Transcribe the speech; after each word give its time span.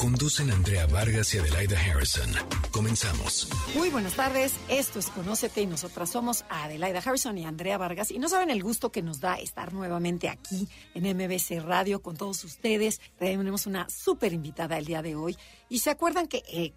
Conducen 0.00 0.50
Andrea 0.50 0.86
Vargas 0.86 1.34
y 1.34 1.38
Adelaida 1.38 1.78
Harrison. 1.78 2.30
Comenzamos. 2.70 3.50
Muy 3.76 3.90
buenas 3.90 4.14
tardes, 4.14 4.54
esto 4.70 4.98
es 4.98 5.08
Conócete 5.08 5.60
y 5.60 5.66
nosotras 5.66 6.08
somos 6.08 6.46
Adelaida 6.48 7.00
Harrison 7.04 7.36
y 7.36 7.44
Andrea 7.44 7.76
Vargas 7.76 8.10
y 8.10 8.18
no 8.18 8.30
saben 8.30 8.48
el 8.48 8.62
gusto 8.62 8.90
que 8.90 9.02
nos 9.02 9.20
da 9.20 9.34
estar 9.34 9.74
nuevamente 9.74 10.30
aquí 10.30 10.66
en 10.94 11.04
MBC 11.04 11.62
Radio 11.62 12.00
con 12.00 12.16
todos 12.16 12.42
ustedes. 12.44 12.98
Tenemos 13.18 13.66
una 13.66 13.90
súper 13.90 14.32
invitada 14.32 14.78
el 14.78 14.86
día 14.86 15.02
de 15.02 15.16
hoy 15.16 15.36
y 15.68 15.80
se 15.80 15.90
acuerdan 15.90 16.28
que 16.28 16.44
eh, 16.48 16.72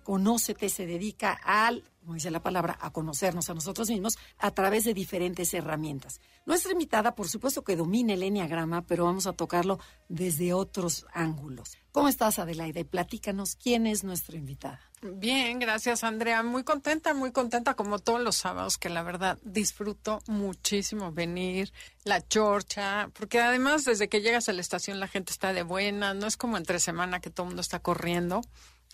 se 0.68 0.86
dedica 0.86 1.32
al 1.46 1.86
como 2.02 2.16
dice 2.16 2.32
la 2.32 2.44
palabra, 2.44 2.78
a 2.82 2.92
conocernos 2.92 3.50
a 3.50 3.54
nosotros 3.54 3.90
mismos 3.90 4.18
a 4.38 4.52
través 4.52 4.84
de 4.84 4.94
diferentes 4.94 5.54
herramientas. 5.54 6.20
Nuestra 6.46 6.74
invitada, 6.74 7.16
por 7.16 7.30
supuesto 7.30 7.64
que 7.64 7.78
domina 7.78 8.14
el 8.14 8.24
enneagrama, 8.24 8.86
pero 8.86 9.06
vamos 9.06 9.26
a 9.26 9.32
tocarlo 9.32 9.80
desde 10.10 10.52
otros 10.52 11.06
ángulos. 11.14 11.78
¿Cómo 11.94 12.08
estás, 12.08 12.40
Adelaida? 12.40 12.80
Y 12.80 12.86
platícanos 12.86 13.56
quién 13.56 13.86
es 13.86 14.04
nuestra 14.04 14.36
invitada. 14.36 14.82
Bien, 15.04 15.60
gracias, 15.60 16.04
Andrea. 16.04 16.42
Muy 16.42 16.64
contenta, 16.64 17.14
muy 17.14 17.32
contenta, 17.32 17.76
como 17.76 18.00
todos 18.00 18.20
los 18.20 18.36
sábados, 18.36 18.80
que 18.80 18.90
la 18.90 19.04
verdad 19.04 19.38
disfruto 19.44 20.20
muchísimo 20.26 21.12
venir, 21.12 21.72
la 22.04 22.28
chorcha, 22.28 23.12
porque 23.14 23.40
además 23.40 23.86
desde 23.86 24.10
que 24.10 24.22
llegas 24.22 24.50
a 24.50 24.54
la 24.54 24.62
estación 24.62 25.00
la 25.00 25.08
gente 25.08 25.32
está 25.32 25.54
de 25.54 25.62
buena, 25.62 26.16
no 26.16 26.26
es 26.26 26.36
como 26.36 26.58
entre 26.58 26.80
semana 26.80 27.22
que 27.22 27.30
todo 27.30 27.44
el 27.46 27.50
mundo 27.50 27.62
está 27.62 27.78
corriendo. 27.78 28.42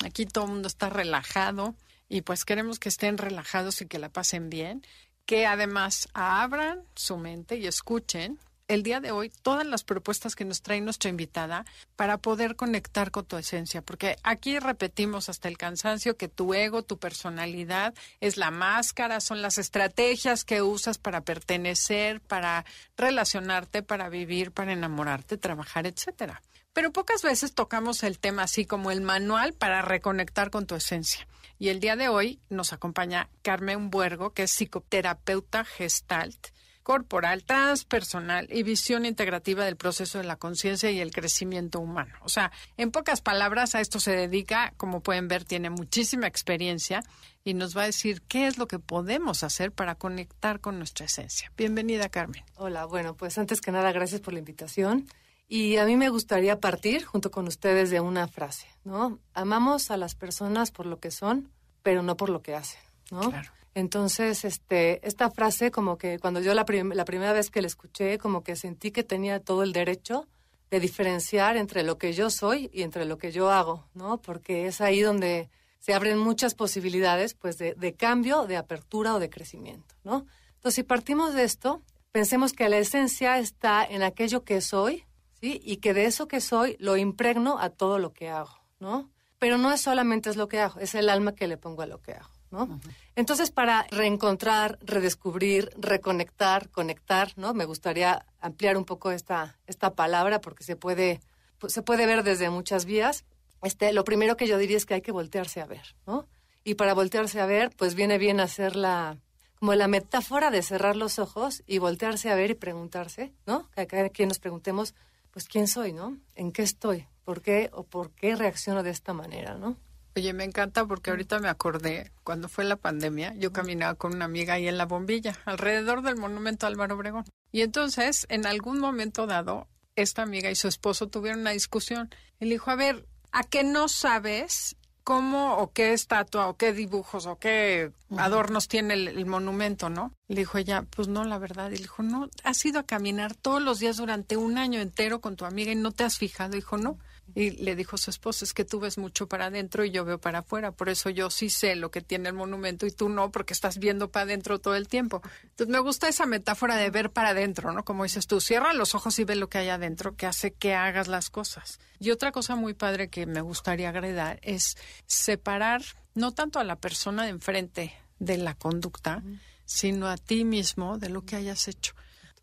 Aquí 0.03 0.25
todo 0.25 0.43
el 0.43 0.51
mundo 0.51 0.67
está 0.67 0.89
relajado 0.89 1.75
y 2.09 2.23
pues 2.23 2.43
queremos 2.43 2.79
que 2.79 2.89
estén 2.89 3.17
relajados 3.17 3.81
y 3.81 3.87
que 3.87 3.97
la 3.97 4.09
pasen 4.09 4.49
bien, 4.49 4.85
que 5.25 5.45
además 5.45 6.09
abran 6.13 6.83
su 6.95 7.15
mente 7.15 7.55
y 7.55 7.65
escuchen 7.65 8.39
el 8.69 8.83
día 8.83 9.01
de 9.01 9.11
hoy 9.11 9.31
todas 9.41 9.65
las 9.65 9.83
propuestas 9.83 10.35
que 10.35 10.45
nos 10.45 10.61
trae 10.61 10.79
nuestra 10.79 11.09
invitada 11.09 11.65
para 11.95 12.19
poder 12.19 12.55
conectar 12.55 13.11
con 13.11 13.25
tu 13.25 13.35
esencia, 13.35 13.81
porque 13.81 14.15
aquí 14.23 14.59
repetimos 14.59 15.27
hasta 15.27 15.49
el 15.49 15.57
cansancio 15.57 16.15
que 16.15 16.29
tu 16.29 16.53
ego, 16.53 16.83
tu 16.83 16.99
personalidad 16.99 17.95
es 18.21 18.37
la 18.37 18.51
máscara, 18.51 19.21
son 19.21 19.41
las 19.41 19.57
estrategias 19.57 20.45
que 20.45 20.61
usas 20.61 20.99
para 20.99 21.21
pertenecer, 21.21 22.21
para 22.21 22.63
relacionarte, 22.95 23.81
para 23.81 24.07
vivir, 24.07 24.51
para 24.51 24.71
enamorarte, 24.71 25.37
trabajar, 25.37 25.87
etcétera. 25.87 26.41
Pero 26.71 26.93
pocas 26.93 27.23
veces 27.23 27.55
tocamos 27.55 28.03
el 28.03 28.19
tema 28.19 28.43
así 28.43 28.65
como 28.65 28.91
el 28.91 29.01
manual 29.01 29.53
para 29.53 29.81
reconectar 29.81 30.51
con 30.51 30.67
tu 30.67 30.75
esencia. 30.75 31.27
Y 31.57 31.69
el 31.69 31.79
día 31.79 31.95
de 31.95 32.07
hoy 32.07 32.39
nos 32.49 32.71
acompaña 32.71 33.29
Carmen 33.41 33.89
Buergo, 33.89 34.33
que 34.33 34.43
es 34.43 34.51
psicoterapeuta 34.51 35.65
gestalt, 35.65 36.49
corporal, 36.89 37.43
transpersonal 37.43 38.47
y 38.49 38.63
visión 38.63 39.05
integrativa 39.05 39.63
del 39.63 39.75
proceso 39.75 40.17
de 40.17 40.23
la 40.23 40.37
conciencia 40.37 40.89
y 40.89 40.99
el 40.99 41.11
crecimiento 41.11 41.79
humano. 41.79 42.15
O 42.23 42.29
sea, 42.29 42.51
en 42.77 42.89
pocas 42.89 43.21
palabras, 43.21 43.75
a 43.75 43.79
esto 43.79 43.99
se 43.99 44.15
dedica, 44.15 44.73
como 44.75 45.01
pueden 45.01 45.27
ver, 45.27 45.45
tiene 45.45 45.69
muchísima 45.69 46.25
experiencia 46.25 47.03
y 47.43 47.53
nos 47.53 47.77
va 47.77 47.83
a 47.83 47.85
decir 47.85 48.23
qué 48.23 48.47
es 48.47 48.57
lo 48.57 48.67
que 48.67 48.79
podemos 48.79 49.43
hacer 49.43 49.71
para 49.71 49.93
conectar 49.93 50.61
con 50.61 50.79
nuestra 50.79 51.05
esencia. 51.05 51.51
Bienvenida, 51.55 52.09
Carmen. 52.09 52.43
Hola, 52.55 52.85
bueno, 52.85 53.15
pues 53.15 53.37
antes 53.37 53.61
que 53.61 53.71
nada, 53.71 53.91
gracias 53.91 54.21
por 54.21 54.33
la 54.33 54.39
invitación. 54.39 55.07
Y 55.47 55.77
a 55.77 55.85
mí 55.85 55.95
me 55.95 56.09
gustaría 56.09 56.59
partir 56.59 57.05
junto 57.05 57.29
con 57.29 57.47
ustedes 57.47 57.91
de 57.91 57.99
una 57.99 58.27
frase, 58.27 58.65
¿no? 58.83 59.19
Amamos 59.35 59.91
a 59.91 59.97
las 59.97 60.15
personas 60.15 60.71
por 60.71 60.87
lo 60.87 60.99
que 60.99 61.11
son, 61.11 61.51
pero 61.83 62.01
no 62.01 62.17
por 62.17 62.31
lo 62.31 62.41
que 62.41 62.55
hacen, 62.55 62.81
¿no? 63.11 63.29
Claro. 63.29 63.58
Entonces, 63.75 64.45
este, 64.45 65.05
esta 65.07 65.29
frase 65.29 65.71
como 65.71 65.97
que 65.97 66.19
cuando 66.19 66.39
yo 66.41 66.53
la, 66.53 66.65
la 66.67 67.05
primera 67.05 67.33
vez 67.33 67.51
que 67.51 67.61
la 67.61 67.67
escuché, 67.67 68.17
como 68.17 68.43
que 68.43 68.55
sentí 68.55 68.91
que 68.91 69.03
tenía 69.03 69.39
todo 69.39 69.63
el 69.63 69.73
derecho 69.73 70.27
de 70.69 70.79
diferenciar 70.79 71.57
entre 71.57 71.83
lo 71.83 71.97
que 71.97 72.13
yo 72.13 72.29
soy 72.29 72.69
y 72.73 72.83
entre 72.83 73.05
lo 73.05 73.17
que 73.17 73.31
yo 73.31 73.49
hago, 73.49 73.87
¿no? 73.93 74.21
Porque 74.21 74.67
es 74.67 74.81
ahí 74.81 75.01
donde 75.01 75.49
se 75.79 75.93
abren 75.93 76.17
muchas 76.17 76.55
posibilidades, 76.55 77.33
pues, 77.33 77.57
de, 77.57 77.73
de 77.73 77.93
cambio, 77.95 78.45
de 78.45 78.57
apertura 78.57 79.15
o 79.15 79.19
de 79.19 79.29
crecimiento, 79.29 79.95
¿no? 80.03 80.25
Entonces, 80.55 80.75
si 80.75 80.83
partimos 80.83 81.33
de 81.33 81.43
esto, 81.43 81.81
pensemos 82.11 82.53
que 82.53 82.69
la 82.69 82.77
esencia 82.77 83.39
está 83.39 83.85
en 83.85 84.03
aquello 84.03 84.43
que 84.43 84.61
soy, 84.61 85.05
¿sí? 85.39 85.61
Y 85.63 85.77
que 85.77 85.93
de 85.93 86.05
eso 86.05 86.27
que 86.27 86.41
soy 86.41 86.75
lo 86.79 86.97
impregno 86.97 87.59
a 87.59 87.69
todo 87.69 87.97
lo 87.97 88.13
que 88.13 88.29
hago, 88.29 88.59
¿no? 88.79 89.09
Pero 89.39 89.57
no 89.57 89.71
es 89.71 89.81
solamente 89.81 90.29
es 90.29 90.35
lo 90.35 90.47
que 90.47 90.59
hago, 90.59 90.79
es 90.79 90.95
el 90.95 91.09
alma 91.09 91.33
que 91.33 91.47
le 91.47 91.57
pongo 91.57 91.81
a 91.81 91.87
lo 91.87 92.01
que 92.01 92.13
hago, 92.13 92.29
¿no? 92.51 92.79
Entonces, 93.15 93.51
para 93.51 93.85
reencontrar, 93.91 94.79
redescubrir, 94.81 95.69
reconectar, 95.77 96.69
conectar, 96.69 97.33
¿no? 97.35 97.53
Me 97.53 97.65
gustaría 97.65 98.25
ampliar 98.39 98.77
un 98.77 98.85
poco 98.85 99.11
esta, 99.11 99.57
esta 99.67 99.93
palabra 99.93 100.41
porque 100.41 100.63
se 100.63 100.75
puede, 100.75 101.21
pues, 101.59 101.73
se 101.73 101.81
puede 101.81 102.05
ver 102.05 102.23
desde 102.23 102.49
muchas 102.49 102.85
vías. 102.85 103.25
Este, 103.61 103.93
lo 103.93 104.03
primero 104.03 104.37
que 104.37 104.47
yo 104.47 104.57
diría 104.57 104.77
es 104.77 104.85
que 104.85 104.95
hay 104.95 105.01
que 105.01 105.11
voltearse 105.11 105.61
a 105.61 105.65
ver, 105.65 105.95
¿no? 106.07 106.27
Y 106.63 106.75
para 106.75 106.93
voltearse 106.93 107.39
a 107.39 107.45
ver, 107.45 107.71
pues 107.75 107.95
viene 107.95 108.17
bien 108.17 108.39
hacer 108.39 108.75
la, 108.75 109.17
como 109.59 109.75
la 109.75 109.87
metáfora 109.87 110.51
de 110.51 110.61
cerrar 110.61 110.95
los 110.95 111.19
ojos 111.19 111.63
y 111.67 111.77
voltearse 111.77 112.29
a 112.29 112.35
ver 112.35 112.51
y 112.51 112.55
preguntarse, 112.55 113.33
¿no? 113.45 113.69
Que 113.71 113.87
cada 113.87 114.09
quien 114.09 114.29
nos 114.29 114.39
preguntemos, 114.39 114.95
pues 115.31 115.47
quién 115.47 115.67
soy, 115.67 115.93
¿no? 115.93 116.17
¿En 116.35 116.51
qué 116.51 116.63
estoy? 116.63 117.07
¿Por 117.25 117.41
qué 117.41 117.69
o 117.73 117.83
por 117.83 118.11
qué 118.11 118.35
reacciono 118.35 118.83
de 118.83 118.89
esta 118.91 119.13
manera, 119.13 119.55
¿no? 119.55 119.77
Oye, 120.19 120.33
me 120.33 120.43
encanta 120.43 120.85
porque 120.85 121.11
ahorita 121.11 121.39
me 121.39 121.47
acordé, 121.47 122.11
cuando 122.25 122.49
fue 122.49 122.65
la 122.65 122.75
pandemia, 122.75 123.33
yo 123.35 123.53
caminaba 123.53 123.95
con 123.95 124.13
una 124.13 124.25
amiga 124.25 124.55
ahí 124.55 124.67
en 124.67 124.77
la 124.77 124.85
bombilla, 124.85 125.39
alrededor 125.45 126.01
del 126.01 126.17
monumento 126.17 126.67
Álvaro 126.67 126.95
Obregón. 126.95 127.23
Y 127.53 127.61
entonces, 127.61 128.25
en 128.27 128.45
algún 128.45 128.79
momento 128.79 129.27
dado, 129.27 129.69
esta 129.95 130.21
amiga 130.21 130.51
y 130.51 130.55
su 130.55 130.67
esposo 130.67 131.07
tuvieron 131.07 131.39
una 131.39 131.51
discusión. 131.51 132.13
Y 132.37 132.47
le 132.47 132.51
dijo, 132.51 132.69
a 132.69 132.75
ver, 132.75 133.07
¿a 133.31 133.43
qué 133.43 133.63
no 133.63 133.87
sabes 133.87 134.75
cómo 135.05 135.55
o 135.55 135.71
qué 135.71 135.93
estatua 135.93 136.49
o 136.49 136.57
qué 136.57 136.73
dibujos 136.73 137.25
o 137.25 137.39
qué 137.39 137.93
adornos 138.17 138.67
tiene 138.67 138.95
el, 138.95 139.07
el, 139.07 139.25
monumento, 139.25 139.89
¿no? 139.89 140.13
Le 140.27 140.41
dijo 140.41 140.57
ella, 140.57 140.85
pues 140.93 141.07
no, 141.07 141.23
la 141.23 141.37
verdad. 141.37 141.71
Y 141.71 141.77
le 141.77 141.83
dijo, 141.83 142.03
no, 142.03 142.27
has 142.43 142.65
ido 142.65 142.81
a 142.81 142.85
caminar 142.85 143.35
todos 143.35 143.61
los 143.61 143.79
días 143.79 143.95
durante 143.95 144.35
un 144.35 144.57
año 144.57 144.81
entero 144.81 145.21
con 145.21 145.37
tu 145.37 145.45
amiga 145.45 145.71
y 145.71 145.75
no 145.75 145.93
te 145.93 146.03
has 146.03 146.17
fijado. 146.17 146.51
Dijo, 146.51 146.75
no. 146.75 146.99
Y 147.35 147.51
le 147.51 147.75
dijo 147.75 147.97
su 147.97 148.09
esposo, 148.09 148.45
es 148.45 148.53
que 148.53 148.65
tú 148.65 148.79
ves 148.79 148.97
mucho 148.97 149.27
para 149.27 149.45
adentro 149.45 149.83
y 149.85 149.91
yo 149.91 150.05
veo 150.05 150.19
para 150.19 150.39
afuera, 150.39 150.71
por 150.71 150.89
eso 150.89 151.09
yo 151.09 151.29
sí 151.29 151.49
sé 151.49 151.75
lo 151.75 151.91
que 151.91 152.01
tiene 152.01 152.29
el 152.29 152.35
monumento 152.35 152.85
y 152.85 152.91
tú 152.91 153.09
no, 153.09 153.31
porque 153.31 153.53
estás 153.53 153.77
viendo 153.77 154.11
para 154.11 154.23
adentro 154.23 154.59
todo 154.59 154.75
el 154.75 154.87
tiempo. 154.87 155.21
Entonces 155.43 155.67
me 155.67 155.79
gusta 155.79 156.07
esa 156.07 156.25
metáfora 156.25 156.75
de 156.75 156.89
ver 156.89 157.11
para 157.11 157.29
adentro, 157.29 157.71
¿no? 157.71 157.83
Como 157.83 158.03
dices 158.03 158.27
tú, 158.27 158.41
cierra 158.41 158.73
los 158.73 158.95
ojos 158.95 159.17
y 159.19 159.23
ve 159.23 159.35
lo 159.35 159.49
que 159.49 159.59
hay 159.59 159.69
adentro, 159.69 160.15
que 160.15 160.25
hace 160.25 160.51
que 160.51 160.73
hagas 160.73 161.07
las 161.07 161.29
cosas. 161.29 161.79
Y 161.99 162.11
otra 162.11 162.31
cosa 162.31 162.55
muy 162.55 162.73
padre 162.73 163.09
que 163.09 163.25
me 163.25 163.41
gustaría 163.41 163.89
agregar 163.89 164.39
es 164.41 164.77
separar 165.05 165.81
no 166.15 166.33
tanto 166.33 166.59
a 166.59 166.63
la 166.63 166.75
persona 166.77 167.23
de 167.23 167.29
enfrente 167.29 167.93
de 168.19 168.37
la 168.37 168.55
conducta, 168.55 169.23
sino 169.65 170.07
a 170.07 170.17
ti 170.17 170.43
mismo 170.43 170.97
de 170.97 171.09
lo 171.09 171.23
que 171.23 171.35
hayas 171.35 171.67
hecho 171.67 171.93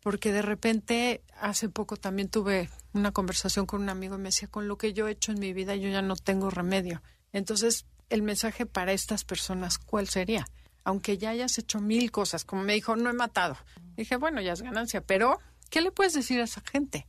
porque 0.01 0.31
de 0.31 0.41
repente 0.41 1.21
hace 1.39 1.69
poco 1.69 1.97
también 1.97 2.29
tuve 2.29 2.69
una 2.93 3.11
conversación 3.11 3.65
con 3.65 3.81
un 3.81 3.89
amigo 3.89 4.15
y 4.15 4.19
me 4.19 4.29
decía, 4.29 4.47
con 4.47 4.67
lo 4.67 4.77
que 4.77 4.93
yo 4.93 5.07
he 5.07 5.11
hecho 5.11 5.31
en 5.31 5.39
mi 5.39 5.53
vida 5.53 5.75
yo 5.75 5.89
ya 5.89 6.01
no 6.01 6.15
tengo 6.15 6.49
remedio. 6.49 7.01
Entonces, 7.33 7.85
el 8.09 8.21
mensaje 8.21 8.65
para 8.65 8.93
estas 8.93 9.23
personas, 9.23 9.77
¿cuál 9.77 10.07
sería? 10.07 10.47
Aunque 10.83 11.17
ya 11.17 11.31
hayas 11.31 11.57
hecho 11.57 11.79
mil 11.81 12.11
cosas, 12.11 12.45
como 12.45 12.63
me 12.63 12.73
dijo, 12.73 12.95
no 12.95 13.09
he 13.09 13.13
matado. 13.13 13.57
Dije, 13.95 14.15
bueno, 14.15 14.41
ya 14.41 14.53
es 14.53 14.61
ganancia, 14.61 15.01
pero 15.01 15.39
¿qué 15.69 15.81
le 15.81 15.91
puedes 15.91 16.13
decir 16.13 16.39
a 16.39 16.45
esa 16.45 16.61
gente 16.61 17.07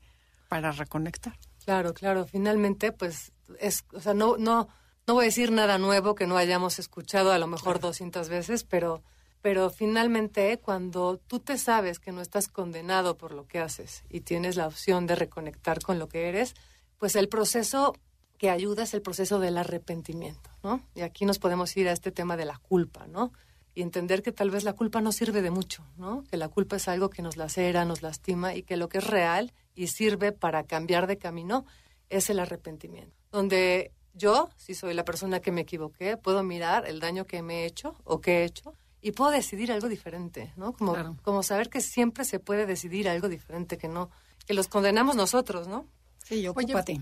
para 0.48 0.72
reconectar? 0.72 1.38
Claro, 1.64 1.94
claro, 1.94 2.26
finalmente, 2.26 2.92
pues, 2.92 3.32
es, 3.60 3.84
o 3.92 4.00
sea, 4.00 4.14
no, 4.14 4.36
no, 4.38 4.68
no 5.06 5.14
voy 5.14 5.24
a 5.24 5.26
decir 5.26 5.52
nada 5.52 5.78
nuevo 5.78 6.14
que 6.14 6.26
no 6.26 6.36
hayamos 6.36 6.78
escuchado 6.78 7.30
a 7.30 7.38
lo 7.38 7.46
mejor 7.46 7.74
claro. 7.74 7.88
200 7.88 8.28
veces, 8.28 8.64
pero 8.64 9.02
pero 9.40 9.70
finalmente 9.70 10.58
cuando 10.58 11.18
tú 11.18 11.40
te 11.40 11.58
sabes 11.58 11.98
que 11.98 12.12
no 12.12 12.20
estás 12.20 12.48
condenado 12.48 13.16
por 13.16 13.32
lo 13.32 13.46
que 13.46 13.60
haces 13.60 14.04
y 14.08 14.20
tienes 14.20 14.56
la 14.56 14.66
opción 14.66 15.06
de 15.06 15.14
reconectar 15.14 15.80
con 15.80 15.98
lo 15.98 16.08
que 16.08 16.28
eres, 16.28 16.54
pues 16.98 17.16
el 17.16 17.28
proceso 17.28 17.94
que 18.36 18.50
ayuda 18.50 18.84
es 18.84 18.94
el 18.94 19.02
proceso 19.02 19.40
del 19.40 19.58
arrepentimiento, 19.58 20.50
¿no? 20.62 20.82
Y 20.94 21.02
aquí 21.02 21.24
nos 21.24 21.38
podemos 21.38 21.76
ir 21.76 21.88
a 21.88 21.92
este 21.92 22.12
tema 22.12 22.36
de 22.36 22.44
la 22.44 22.58
culpa, 22.58 23.06
¿no? 23.06 23.32
Y 23.74 23.82
entender 23.82 24.22
que 24.22 24.32
tal 24.32 24.50
vez 24.50 24.64
la 24.64 24.72
culpa 24.72 25.00
no 25.00 25.12
sirve 25.12 25.42
de 25.42 25.50
mucho, 25.50 25.84
¿no? 25.96 26.24
Que 26.30 26.36
la 26.36 26.48
culpa 26.48 26.76
es 26.76 26.88
algo 26.88 27.10
que 27.10 27.22
nos 27.22 27.36
lacera, 27.36 27.84
nos 27.84 28.02
lastima 28.02 28.54
y 28.54 28.62
que 28.62 28.76
lo 28.76 28.88
que 28.88 28.98
es 28.98 29.06
real 29.06 29.52
y 29.74 29.88
sirve 29.88 30.32
para 30.32 30.64
cambiar 30.64 31.06
de 31.06 31.18
camino 31.18 31.64
es 32.10 32.30
el 32.30 32.38
arrepentimiento. 32.38 33.16
Donde 33.30 33.92
yo, 34.14 34.50
si 34.56 34.74
soy 34.74 34.94
la 34.94 35.04
persona 35.04 35.40
que 35.40 35.52
me 35.52 35.60
equivoqué, 35.60 36.16
puedo 36.16 36.42
mirar 36.42 36.88
el 36.88 36.98
daño 37.00 37.26
que 37.26 37.42
me 37.42 37.62
he 37.62 37.66
hecho 37.66 37.96
o 38.04 38.20
que 38.20 38.38
he 38.38 38.44
hecho 38.44 38.72
y 39.00 39.12
puedo 39.12 39.30
decidir 39.30 39.72
algo 39.72 39.88
diferente, 39.88 40.52
¿no? 40.56 40.72
Como, 40.72 40.94
claro. 40.94 41.16
como 41.22 41.42
saber 41.42 41.68
que 41.70 41.80
siempre 41.80 42.24
se 42.24 42.40
puede 42.40 42.66
decidir 42.66 43.08
algo 43.08 43.28
diferente, 43.28 43.78
que 43.78 43.88
no, 43.88 44.10
que 44.46 44.54
los 44.54 44.68
condenamos 44.68 45.16
nosotros, 45.16 45.68
¿no? 45.68 45.86
Sí, 46.28 46.46
ocúpate. 46.46 47.00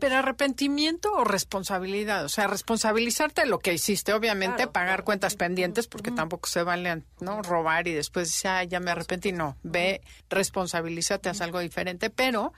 pero 0.00 0.16
arrepentimiento 0.16 1.12
o 1.12 1.22
responsabilidad, 1.22 2.24
o 2.24 2.28
sea, 2.28 2.48
responsabilizarte 2.48 3.42
de 3.42 3.46
lo 3.46 3.60
que 3.60 3.72
hiciste, 3.72 4.12
obviamente 4.12 4.66
pagar 4.66 5.04
cuentas 5.04 5.36
pendientes 5.36 5.86
porque 5.86 6.10
tampoco 6.10 6.48
se 6.48 6.64
vale, 6.64 7.04
¿no? 7.20 7.40
Robar 7.42 7.86
y 7.86 7.92
después 7.92 8.28
decir, 8.32 8.68
ya 8.68 8.80
me 8.80 8.90
arrepentí, 8.90 9.30
no, 9.30 9.56
ve, 9.62 10.00
responsabilízate, 10.28 11.28
haz 11.28 11.40
algo 11.40 11.60
diferente, 11.60 12.10
pero 12.10 12.52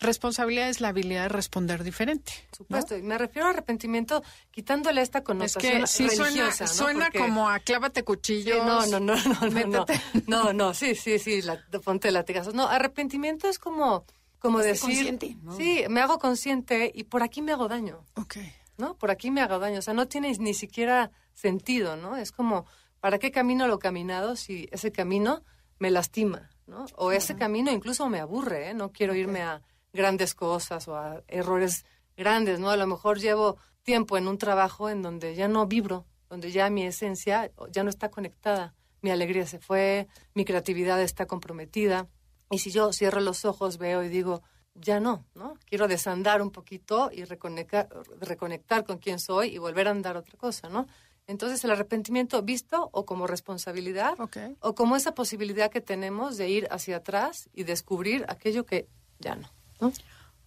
responsabilidad 0.00 0.70
es 0.70 0.80
la 0.80 0.88
habilidad 0.88 1.24
de 1.24 1.28
responder 1.28 1.84
diferente. 1.84 2.32
Por 2.48 2.56
supuesto, 2.56 2.96
y 2.96 3.02
me 3.02 3.18
refiero 3.18 3.46
a 3.46 3.50
arrepentimiento 3.50 4.22
quitándole 4.50 5.02
esta 5.02 5.22
connotación 5.22 5.84
es 5.84 5.96
que 5.96 6.08
sí 6.08 6.16
suena, 6.16 6.52
suena 6.52 7.10
como 7.10 7.48
a 7.48 7.60
clávate 7.60 8.02
cuchillo. 8.02 8.64
no, 8.64 8.86
no, 8.86 8.98
no, 8.98 9.14
no, 9.14 9.66
no, 9.66 9.86
no, 10.26 10.52
no, 10.52 10.74
sí, 10.74 10.94
sí, 10.94 11.18
sí, 11.18 11.42
la, 11.42 11.62
ponte 11.84 12.10
latigazos. 12.10 12.54
No, 12.54 12.66
arrepentimiento 12.66 13.48
es 13.48 13.58
como, 13.58 14.04
como 14.38 14.60
decir, 14.60 15.18
sí, 15.56 15.84
me 15.88 16.00
hago 16.00 16.18
consciente 16.18 16.90
y 16.94 17.04
por 17.04 17.22
aquí 17.22 17.42
me 17.42 17.52
hago 17.52 17.68
daño. 17.68 18.04
Ok. 18.16 18.36
¿No? 18.78 18.96
Por 18.96 19.10
aquí 19.10 19.30
me 19.30 19.42
hago 19.42 19.58
daño, 19.58 19.80
o 19.80 19.82
sea, 19.82 19.92
no 19.92 20.08
tiene 20.08 20.32
ni 20.38 20.54
siquiera 20.54 21.10
sentido, 21.34 21.96
¿no? 21.96 22.16
Es 22.16 22.32
como, 22.32 22.64
¿para 23.00 23.18
qué 23.18 23.30
camino 23.30 23.68
lo 23.68 23.78
caminado 23.78 24.36
si 24.36 24.70
ese 24.72 24.90
camino 24.90 25.44
me 25.78 25.90
lastima, 25.90 26.48
¿no? 26.66 26.86
O 26.96 27.12
ese 27.12 27.36
camino 27.36 27.70
incluso 27.70 28.08
me 28.08 28.20
aburre, 28.20 28.70
¿eh? 28.70 28.74
No 28.74 28.90
quiero 28.90 29.14
irme 29.14 29.42
a 29.42 29.60
grandes 29.92 30.34
cosas 30.34 30.88
o 30.88 30.96
a 30.96 31.22
errores 31.28 31.84
grandes, 32.16 32.60
¿no? 32.60 32.70
A 32.70 32.76
lo 32.76 32.86
mejor 32.86 33.18
llevo 33.18 33.56
tiempo 33.82 34.16
en 34.16 34.28
un 34.28 34.38
trabajo 34.38 34.90
en 34.90 35.02
donde 35.02 35.34
ya 35.34 35.48
no 35.48 35.66
vibro, 35.66 36.06
donde 36.28 36.52
ya 36.52 36.70
mi 36.70 36.84
esencia 36.84 37.50
ya 37.70 37.82
no 37.82 37.90
está 37.90 38.10
conectada, 38.10 38.74
mi 39.02 39.10
alegría 39.10 39.46
se 39.46 39.58
fue, 39.58 40.08
mi 40.34 40.44
creatividad 40.44 41.00
está 41.00 41.26
comprometida. 41.26 42.08
Y 42.50 42.58
si 42.58 42.70
yo 42.70 42.92
cierro 42.92 43.20
los 43.20 43.44
ojos, 43.44 43.78
veo 43.78 44.02
y 44.02 44.08
digo, 44.08 44.42
ya 44.74 45.00
no, 45.00 45.26
¿no? 45.34 45.54
Quiero 45.66 45.88
desandar 45.88 46.42
un 46.42 46.50
poquito 46.50 47.10
y 47.12 47.24
reconectar, 47.24 47.88
reconectar 48.20 48.84
con 48.84 48.98
quién 48.98 49.18
soy 49.18 49.54
y 49.54 49.58
volver 49.58 49.88
a 49.88 49.92
andar 49.92 50.16
otra 50.16 50.36
cosa, 50.36 50.68
¿no? 50.68 50.86
Entonces 51.26 51.62
el 51.64 51.70
arrepentimiento 51.70 52.42
visto 52.42 52.88
o 52.92 53.06
como 53.06 53.26
responsabilidad 53.26 54.16
o 54.60 54.74
como 54.74 54.96
esa 54.96 55.14
posibilidad 55.14 55.70
que 55.70 55.80
tenemos 55.80 56.36
de 56.36 56.48
ir 56.48 56.66
hacia 56.70 56.96
atrás 56.96 57.48
y 57.52 57.62
descubrir 57.64 58.24
aquello 58.28 58.66
que 58.66 58.88
ya 59.20 59.36
no. 59.36 59.48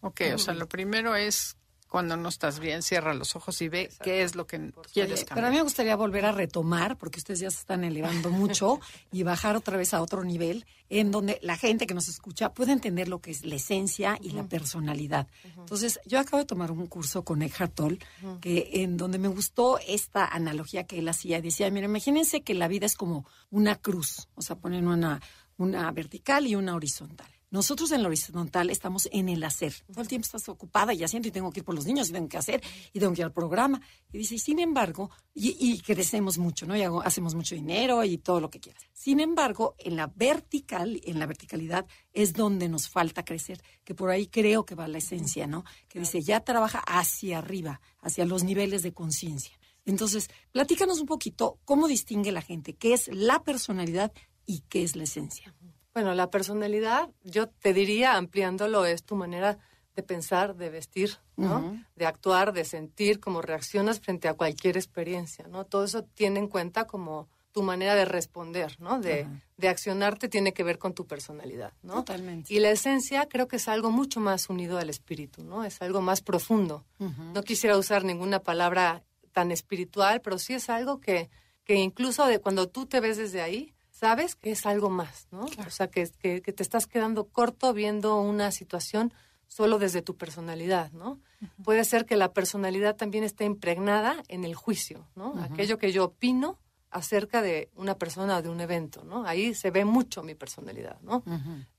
Ok, 0.02 0.22
o 0.34 0.38
sea, 0.38 0.54
lo 0.54 0.68
primero 0.68 1.16
es 1.16 1.56
cuando 1.94 2.18
no 2.18 2.28
estás 2.30 2.60
bien, 2.60 2.82
cierra 2.82 3.14
los 3.14 3.36
ojos 3.36 3.62
y 3.62 3.70
ve 3.70 3.88
qué 4.02 4.24
es 4.24 4.34
lo 4.34 4.48
que 4.48 4.74
quieres 4.92 5.26
cambiar. 5.26 5.36
Pero 5.36 5.48
a 5.48 5.50
mí 5.52 5.58
me 5.58 5.62
gustaría 5.62 5.96
volver 5.96 6.26
a 6.26 6.32
retomar, 6.32 6.98
porque 6.98 7.20
ustedes 7.20 7.40
ya 7.40 7.52
se 7.52 7.60
están 7.60 7.84
elevando 7.84 8.30
mucho, 8.32 8.80
y 9.12 9.22
bajar 9.22 9.56
otra 9.56 9.78
vez 9.78 9.94
a 9.94 10.02
otro 10.02 10.24
nivel, 10.24 10.66
en 10.90 11.12
donde 11.12 11.38
la 11.44 11.56
gente 11.56 11.86
que 11.86 11.94
nos 11.94 12.08
escucha 12.08 12.52
puede 12.52 12.72
entender 12.72 13.10
lo 13.10 13.22
que 13.22 13.30
es 13.30 13.46
la 13.46 13.54
esencia 13.54 14.18
y 14.20 14.32
la 14.32 14.42
personalidad. 14.42 15.28
Entonces, 15.56 16.00
yo 16.08 16.20
acabo 16.20 16.40
de 16.40 16.46
tomar 16.46 16.72
un 16.72 16.88
curso 16.88 17.24
con 17.24 17.44
Eckhart 17.44 17.76
Tolle, 17.76 18.00
que 18.42 18.72
en 18.82 18.98
donde 18.98 19.20
me 19.20 19.28
gustó 19.28 19.78
esta 19.88 20.26
analogía 20.26 20.86
que 20.86 20.98
él 20.98 21.08
hacía. 21.08 21.42
Decía, 21.42 21.70
mira, 21.70 21.86
imagínense 21.86 22.42
que 22.42 22.56
la 22.56 22.68
vida 22.68 22.88
es 22.88 22.96
como 22.96 23.28
una 23.52 23.76
cruz, 23.76 24.30
o 24.34 24.42
sea, 24.42 24.56
ponen 24.56 24.88
una, 24.88 25.22
una 25.58 25.92
vertical 25.92 26.48
y 26.48 26.56
una 26.56 26.74
horizontal. 26.74 27.33
Nosotros 27.54 27.92
en 27.92 28.02
la 28.02 28.08
horizontal 28.08 28.72
estamos 28.72 29.08
en 29.12 29.30
el 29.30 29.44
hacer. 29.44 29.76
Todo 29.86 30.02
el 30.02 30.08
tiempo 30.08 30.26
estás 30.26 30.50
ocupada 30.50 30.92
y 30.92 31.04
haciendo 31.04 31.28
y 31.28 31.32
tengo 31.32 31.52
que 31.52 31.60
ir 31.60 31.64
por 31.64 31.76
los 31.76 31.86
niños 31.86 32.10
y 32.10 32.12
tengo 32.12 32.28
que 32.28 32.40
hacer 32.40 32.64
y 32.92 33.00
tengo 33.00 33.14
que 33.14 33.22
ir 33.22 33.26
al 33.26 33.32
programa. 33.32 33.80
Y 34.12 34.18
dice, 34.18 34.40
sin 34.40 34.58
embargo, 34.58 35.12
y, 35.36 35.80
crecemos 35.82 36.40
mucho, 36.40 36.66
¿no? 36.66 36.76
Y 36.76 36.82
hacemos 37.06 37.36
mucho 37.36 37.54
dinero 37.54 38.04
y 38.04 38.18
todo 38.18 38.40
lo 38.40 38.50
que 38.50 38.60
quieras. 38.60 38.82
Sin 38.92 39.20
embargo, 39.20 39.76
en 39.78 39.98
la 39.98 40.08
vertical, 40.08 41.00
en 41.04 41.20
la 41.20 41.28
verticalidad 41.28 41.86
es 42.12 42.34
donde 42.34 42.68
nos 42.70 42.90
falta 42.90 43.24
crecer, 43.24 43.62
que 43.84 43.94
por 43.94 44.10
ahí 44.10 44.26
creo 44.26 44.66
que 44.66 44.74
va 44.74 44.88
la 44.88 44.98
esencia, 44.98 45.46
¿no? 45.46 45.64
Que 45.90 46.00
dice, 46.00 46.24
ya 46.24 46.40
trabaja 46.40 46.80
hacia 46.80 47.38
arriba, 47.38 47.82
hacia 48.02 48.26
los 48.26 48.44
niveles 48.44 48.82
de 48.82 48.96
conciencia. 48.96 49.60
Entonces, 49.86 50.28
platícanos 50.52 51.00
un 51.00 51.06
poquito 51.06 51.60
cómo 51.66 51.88
distingue 51.88 52.32
la 52.32 52.42
gente, 52.42 52.74
qué 52.74 52.94
es 52.94 53.10
la 53.14 53.44
personalidad 53.44 54.12
y 54.48 54.62
qué 54.70 54.82
es 54.82 54.96
la 54.96 55.04
esencia. 55.04 55.54
Bueno, 55.94 56.14
la 56.16 56.32
personalidad, 56.32 57.10
yo 57.24 57.48
te 57.48 57.74
diría, 57.74 58.16
ampliándolo, 58.16 58.86
es 58.86 59.04
tu 59.04 59.16
manera 59.16 59.60
de 59.96 60.04
pensar, 60.04 60.56
de 60.56 60.70
vestir, 60.70 61.18
¿no? 61.38 61.80
De 61.96 62.06
actuar, 62.06 62.52
de 62.52 62.66
sentir, 62.66 63.20
cómo 63.20 63.42
reaccionas 63.42 64.00
frente 64.00 64.28
a 64.28 64.34
cualquier 64.34 64.76
experiencia, 64.76 65.48
¿no? 65.48 65.66
Todo 65.66 65.84
eso 65.84 66.04
tiene 66.04 66.40
en 66.40 66.48
cuenta 66.48 66.86
como 66.86 67.28
tu 67.52 67.62
manera 67.62 67.94
de 67.94 68.06
responder, 68.06 68.76
¿no? 68.80 69.00
De, 69.00 69.28
de 69.58 69.68
accionarte 69.70 70.28
tiene 70.28 70.54
que 70.54 70.64
ver 70.64 70.80
con 70.80 70.94
tu 70.94 71.06
personalidad, 71.06 71.74
¿no? 71.84 71.96
Totalmente. 71.96 72.52
Y 72.52 72.60
la 72.60 72.72
esencia 72.72 73.28
creo 73.28 73.48
que 73.48 73.58
es 73.58 73.68
algo 73.68 73.92
mucho 73.92 74.20
más 74.20 74.50
unido 74.50 74.80
al 74.80 74.90
espíritu, 74.90 75.44
¿no? 75.44 75.64
Es 75.64 75.80
algo 75.84 76.02
más 76.02 76.22
profundo. 76.22 76.84
No 76.98 77.44
quisiera 77.44 77.78
usar 77.78 78.04
ninguna 78.04 78.40
palabra 78.40 79.04
tan 79.32 79.52
espiritual, 79.52 80.22
pero 80.22 80.40
sí 80.40 80.54
es 80.56 80.70
algo 80.70 81.00
que, 81.00 81.30
que 81.64 81.76
incluso 81.76 82.26
de 82.26 82.40
cuando 82.40 82.68
tú 82.68 82.88
te 82.88 83.00
ves 83.00 83.18
desde 83.18 83.42
ahí, 83.42 83.74
sabes 84.04 84.36
que 84.36 84.52
es 84.52 84.66
algo 84.66 84.90
más, 84.90 85.30
¿no? 85.32 85.46
O 85.66 85.70
sea, 85.70 85.88
que, 85.88 86.10
que, 86.20 86.42
te 86.42 86.62
estás 86.62 86.88
quedando 86.88 87.30
corto 87.30 87.74
viendo 87.74 88.20
una 88.20 88.52
situación 88.52 89.14
solo 89.48 89.80
desde 89.80 90.02
tu 90.02 90.18
personalidad, 90.18 90.92
¿no? 90.92 91.22
Puede 91.64 91.86
ser 91.86 92.06
que 92.06 92.18
la 92.18 92.34
personalidad 92.34 92.98
también 92.98 93.24
esté 93.24 93.46
impregnada 93.46 94.22
en 94.28 94.44
el 94.44 94.56
juicio, 94.56 95.08
¿no? 95.16 95.42
Aquello 95.42 95.78
que 95.78 95.94
yo 95.94 96.04
opino 96.04 96.60
acerca 96.90 97.42
de 97.42 97.70
una 97.76 97.98
persona 97.98 98.38
o 98.38 98.42
de 98.42 98.50
un 98.50 98.60
evento, 98.60 99.06
¿no? 99.06 99.26
Ahí 99.26 99.54
se 99.54 99.72
ve 99.72 99.86
mucho 99.86 100.22
mi 100.22 100.36
personalidad, 100.36 101.00
¿no? 101.02 101.24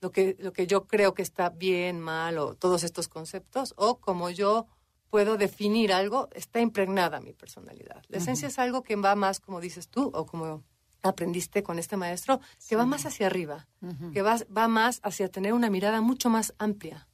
Lo 0.01 0.11
que 0.11 0.35
lo 0.39 0.51
que 0.51 0.65
yo 0.65 0.87
creo 0.87 1.13
que 1.13 1.21
está 1.21 1.49
bien, 1.49 1.99
mal 1.99 2.39
o 2.39 2.55
todos 2.55 2.83
estos 2.83 3.07
conceptos 3.07 3.75
o 3.77 3.99
como 3.99 4.31
yo 4.31 4.65
puedo 5.11 5.37
definir 5.37 5.93
algo, 5.93 6.27
está 6.33 6.59
impregnada 6.59 7.19
mi 7.19 7.33
personalidad. 7.33 8.01
La 8.07 8.17
esencia 8.17 8.47
es 8.47 8.57
algo 8.57 8.81
que 8.81 8.95
va 8.95 9.13
más, 9.13 9.39
como 9.39 9.61
dices 9.61 9.89
tú, 9.89 10.09
o 10.11 10.25
como 10.25 10.63
aprendiste 11.09 11.63
con 11.63 11.79
este 11.79 11.97
maestro, 11.97 12.39
que 12.67 12.75
va 12.75 12.85
más 12.85 13.05
hacia 13.05 13.27
arriba, 13.27 13.67
que 14.13 14.21
va, 14.21 14.37
va 14.55 14.67
más 14.67 14.99
hacia 15.03 15.29
tener 15.29 15.53
una 15.53 15.69
mirada 15.69 16.01
mucho 16.01 16.29
más 16.29 16.53
amplia, 16.57 17.07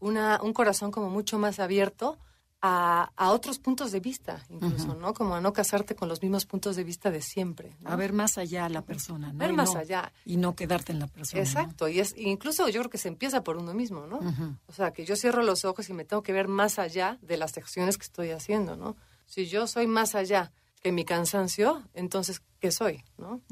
una, 0.00 0.40
un 0.42 0.52
corazón 0.52 0.90
como 0.90 1.10
mucho 1.10 1.38
más 1.38 1.58
abierto 1.58 2.18
a, 2.60 3.12
a, 3.16 3.30
otros 3.30 3.60
puntos 3.60 3.92
de 3.92 4.00
vista, 4.00 4.44
incluso, 4.48 4.94
¿no? 4.94 5.14
Como 5.14 5.36
a 5.36 5.40
no 5.40 5.52
casarte 5.52 5.94
con 5.94 6.08
los 6.08 6.20
mismos 6.20 6.44
puntos 6.44 6.74
de 6.74 6.82
vista 6.82 7.10
de 7.10 7.20
siempre. 7.20 7.76
A 7.84 7.94
ver 7.94 8.12
más 8.12 8.36
allá 8.36 8.64
a 8.64 8.68
la 8.68 8.82
persona, 8.82 9.32
¿no? 9.32 9.38
Ver 9.38 9.52
más 9.52 9.76
allá. 9.76 10.12
Y 10.24 10.38
no 10.38 10.56
quedarte 10.56 10.90
en 10.90 10.98
la 10.98 11.06
persona. 11.06 11.40
Exacto, 11.40 11.86
y 11.88 12.00
es 12.00 12.16
incluso 12.16 12.68
yo 12.68 12.80
creo 12.80 12.90
que 12.90 12.98
se 12.98 13.08
empieza 13.08 13.44
por 13.44 13.58
uno 13.58 13.74
mismo, 13.74 14.06
¿no? 14.06 14.18
O 14.66 14.72
sea, 14.72 14.92
que 14.92 15.04
yo 15.04 15.14
cierro 15.14 15.42
los 15.42 15.64
ojos 15.64 15.88
y 15.88 15.92
me 15.92 16.04
tengo 16.04 16.22
que 16.22 16.32
ver 16.32 16.48
más 16.48 16.80
allá 16.80 17.18
de 17.22 17.36
las 17.36 17.56
acciones 17.56 17.96
que 17.96 18.04
estoy 18.04 18.30
haciendo, 18.30 18.76
¿no? 18.76 18.96
Si 19.26 19.46
yo 19.46 19.66
soy 19.66 19.86
más 19.86 20.14
allá 20.14 20.50
que 20.88 20.92
mi 20.92 21.04
cansancio, 21.04 21.84
entonces, 21.92 22.40
¿qué 22.60 22.72
soy? 22.72 23.04
¿no? 23.18 23.42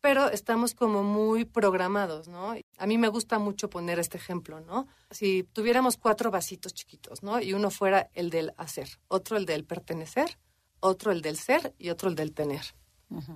Pero 0.00 0.28
estamos 0.28 0.74
como 0.74 1.04
muy 1.04 1.44
programados, 1.44 2.26
¿no? 2.26 2.56
A 2.78 2.86
mí 2.88 2.98
me 2.98 3.06
gusta 3.06 3.38
mucho 3.38 3.70
poner 3.70 4.00
este 4.00 4.16
ejemplo, 4.16 4.60
¿no? 4.60 4.88
Si 5.12 5.44
tuviéramos 5.44 5.96
cuatro 5.96 6.32
vasitos 6.32 6.74
chiquitos, 6.74 7.22
¿no? 7.22 7.40
Y 7.40 7.52
uno 7.52 7.70
fuera 7.70 8.10
el 8.12 8.30
del 8.30 8.52
hacer, 8.56 8.88
otro 9.06 9.36
el 9.36 9.46
del 9.46 9.64
pertenecer, 9.64 10.36
otro 10.80 11.12
el 11.12 11.22
del 11.22 11.36
ser 11.36 11.76
y 11.78 11.90
otro 11.90 12.08
el 12.08 12.16
del 12.16 12.32
tener. 12.32 12.74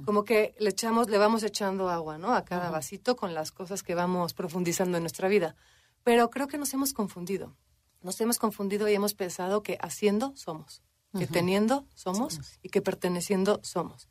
Como 0.04 0.24
que 0.24 0.56
le 0.58 0.70
echamos, 0.70 1.08
le 1.08 1.18
vamos 1.18 1.44
echando 1.44 1.90
agua, 1.90 2.18
¿no? 2.18 2.34
A 2.34 2.44
cada 2.44 2.70
vasito 2.70 3.14
con 3.14 3.34
las 3.34 3.52
cosas 3.52 3.84
que 3.84 3.94
vamos 3.94 4.34
profundizando 4.34 4.96
en 4.96 5.04
nuestra 5.04 5.28
vida. 5.28 5.54
Pero 6.02 6.28
creo 6.28 6.48
que 6.48 6.58
nos 6.58 6.74
hemos 6.74 6.92
confundido. 6.92 7.56
Nos 8.02 8.20
hemos 8.20 8.38
confundido 8.38 8.88
y 8.88 8.94
hemos 8.94 9.14
pensado 9.14 9.62
que 9.62 9.78
haciendo 9.80 10.32
somos 10.34 10.82
que 11.18 11.26
teniendo 11.26 11.86
somos, 11.94 12.40
y 12.62 12.68
que 12.68 12.82
perteneciendo 12.82 13.60
somos. 13.62 14.08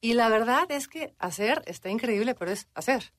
Y 0.00 0.14
la 0.14 0.28
verdad 0.28 0.70
es 0.70 0.88
que 0.88 1.14
hacer 1.18 1.62
está 1.66 1.90
increíble, 1.90 2.34
pero 2.34 2.50
es 2.50 2.68
hacer. 2.74 3.12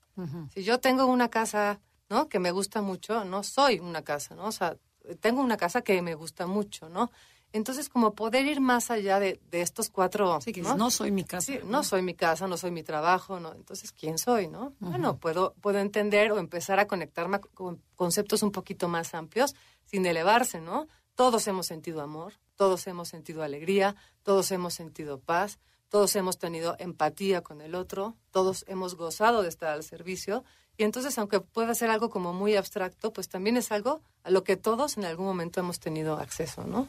Si 0.52 0.64
yo 0.64 0.80
tengo 0.80 1.06
una 1.06 1.28
casa, 1.28 1.80
¿no? 2.08 2.28
Que 2.28 2.40
me 2.40 2.50
gusta 2.50 2.82
mucho, 2.82 3.24
no 3.24 3.44
soy 3.44 3.78
una 3.78 4.02
casa, 4.02 4.34
¿no? 4.34 4.46
O 4.46 4.52
sea, 4.52 4.76
tengo 5.20 5.40
una 5.40 5.56
casa 5.56 5.82
que 5.82 6.02
me 6.02 6.14
gusta 6.14 6.46
mucho, 6.46 6.88
¿no? 6.88 7.10
Entonces, 7.52 7.88
como 7.88 8.14
poder 8.14 8.44
ir 8.44 8.60
más 8.60 8.90
allá 8.90 9.18
de, 9.18 9.40
estos 9.52 9.88
cuatro... 9.88 10.38
Sí, 10.42 10.52
que 10.52 10.60
¿no? 10.60 10.90
soy 10.90 11.10
mi 11.10 11.24
casa. 11.24 11.46
Sí, 11.46 11.60
¿no? 11.64 11.82
soy 11.82 12.02
mi 12.02 12.14
casa, 12.14 12.46
no 12.46 12.58
soy 12.58 12.70
mi 12.70 12.82
trabajo, 12.82 13.40
¿no? 13.40 13.54
Entonces, 13.54 13.92
¿quién 13.92 14.18
soy, 14.18 14.48
no? 14.48 14.74
Bueno, 14.80 15.16
puedo, 15.16 15.54
puedo 15.62 15.78
entender 15.78 16.30
o 16.32 16.38
empezar 16.38 16.78
a 16.78 16.86
conectarme 16.86 17.40
con 17.40 17.82
conceptos 17.96 18.42
un 18.42 18.52
poquito 18.52 18.88
más 18.88 19.14
amplios 19.14 19.54
sin 19.86 20.04
elevarse, 20.04 20.60
¿no? 20.60 20.88
Todos 21.18 21.48
hemos 21.48 21.66
sentido 21.66 22.00
amor, 22.00 22.34
todos 22.54 22.86
hemos 22.86 23.08
sentido 23.08 23.42
alegría, 23.42 23.96
todos 24.22 24.52
hemos 24.52 24.74
sentido 24.74 25.18
paz, 25.18 25.58
todos 25.88 26.14
hemos 26.14 26.38
tenido 26.38 26.76
empatía 26.78 27.42
con 27.42 27.60
el 27.60 27.74
otro, 27.74 28.14
todos 28.30 28.64
hemos 28.68 28.94
gozado 28.94 29.42
de 29.42 29.48
estar 29.48 29.70
al 29.70 29.82
servicio. 29.82 30.44
Y 30.76 30.84
entonces, 30.84 31.18
aunque 31.18 31.40
pueda 31.40 31.74
ser 31.74 31.90
algo 31.90 32.08
como 32.08 32.32
muy 32.32 32.54
abstracto, 32.54 33.12
pues 33.12 33.28
también 33.28 33.56
es 33.56 33.72
algo 33.72 34.00
a 34.22 34.30
lo 34.30 34.44
que 34.44 34.56
todos 34.56 34.96
en 34.96 35.06
algún 35.06 35.26
momento 35.26 35.58
hemos 35.58 35.80
tenido 35.80 36.18
acceso, 36.18 36.62
¿no? 36.62 36.86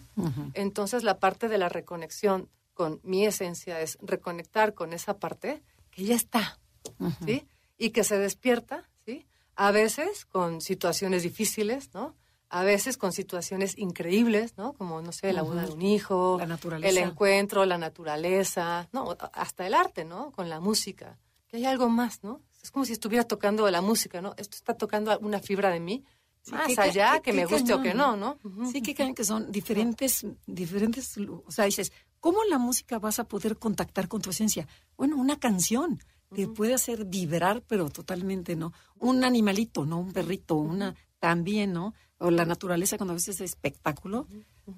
Entonces, 0.54 1.02
la 1.02 1.18
parte 1.18 1.48
de 1.48 1.58
la 1.58 1.68
reconexión 1.68 2.50
con 2.76 3.00
mi 3.02 3.26
esencia 3.26 3.82
es 3.82 3.98
reconectar 4.00 4.76
con 4.76 4.94
esa 4.94 5.18
parte 5.18 5.64
que 5.90 6.04
ya 6.04 6.14
está, 6.14 6.60
¿sí? 7.26 7.48
Y 7.80 7.90
que 7.90 8.04
se 8.04 8.20
despierta, 8.20 8.88
¿sí? 9.04 9.26
A 9.56 9.72
veces 9.72 10.28
con 10.28 10.62
situaciones 10.62 11.24
difíciles, 11.24 11.96
¿no? 11.96 12.14
A 12.50 12.64
veces 12.64 12.98
con 12.98 13.14
situaciones 13.14 13.78
increíbles, 13.78 14.58
¿no? 14.58 14.74
Como, 14.74 15.02
no 15.02 15.12
sé, 15.12 15.32
la 15.34 15.44
boda 15.44 15.66
de 15.66 15.72
un 15.72 15.82
hijo, 15.82 16.38
La 16.40 16.48
naturaleza. 16.48 16.90
el 16.90 16.98
encuentro, 16.98 17.66
la 17.66 17.78
naturaleza, 17.78 18.90
¿no? 18.92 19.16
Hasta 19.34 19.68
el 19.68 19.74
arte, 19.74 20.04
¿no? 20.04 20.32
Con 20.32 20.50
la 20.50 20.60
música. 20.60 21.18
Que 21.48 21.58
hay 21.58 21.66
algo 21.66 21.90
más, 21.90 22.24
¿no? 22.24 22.42
Es 22.62 22.72
como 22.72 22.86
si 22.86 22.94
estuviera 22.94 23.24
tocando 23.24 23.70
la 23.70 23.82
música, 23.82 24.22
¿no? 24.22 24.34
Esto 24.38 24.56
está 24.56 24.74
tocando 24.74 25.18
una 25.20 25.40
fibra 25.40 25.70
de 25.70 25.80
mí, 25.80 26.04
Sí, 26.42 26.54
más 26.54 26.78
allá, 26.80 27.16
que 27.16 27.32
qué 27.32 27.34
me 27.34 27.46
guste 27.46 27.74
o 27.74 27.82
que 27.82 27.94
no, 27.94 28.16
¿no? 28.16 28.38
Sí, 28.72 28.82
que 28.82 28.96
creen 28.96 29.14
que 29.14 29.26
son 29.26 29.52
diferentes, 29.52 30.26
diferentes, 30.48 31.18
o 31.46 31.52
sea, 31.52 31.66
dices, 31.66 31.92
¿cómo 32.20 32.44
la 32.46 32.58
música 32.58 32.98
vas 32.98 33.20
a 33.20 33.26
poder 33.26 33.58
contactar 33.58 34.08
con 34.08 34.22
tu 34.22 34.30
esencia? 34.30 34.68
Bueno, 34.96 35.18
una 35.18 35.38
canción 35.38 36.00
te 36.34 36.48
puede 36.48 36.74
hacer 36.74 37.06
vibrar, 37.06 37.62
pero 37.68 37.90
totalmente, 37.90 38.56
¿no? 38.56 38.72
Un 39.00 39.24
animalito, 39.24 39.86
¿no? 39.86 40.00
Un 40.00 40.14
perrito, 40.14 40.56
una 40.56 40.96
también, 41.20 41.74
¿no? 41.74 41.94
O 42.20 42.32
la 42.32 42.46
naturaleza 42.46 42.98
cuando 42.98 43.14
a 43.14 43.16
veces 43.16 43.36
es 43.36 43.52
espectáculo, 43.52 44.28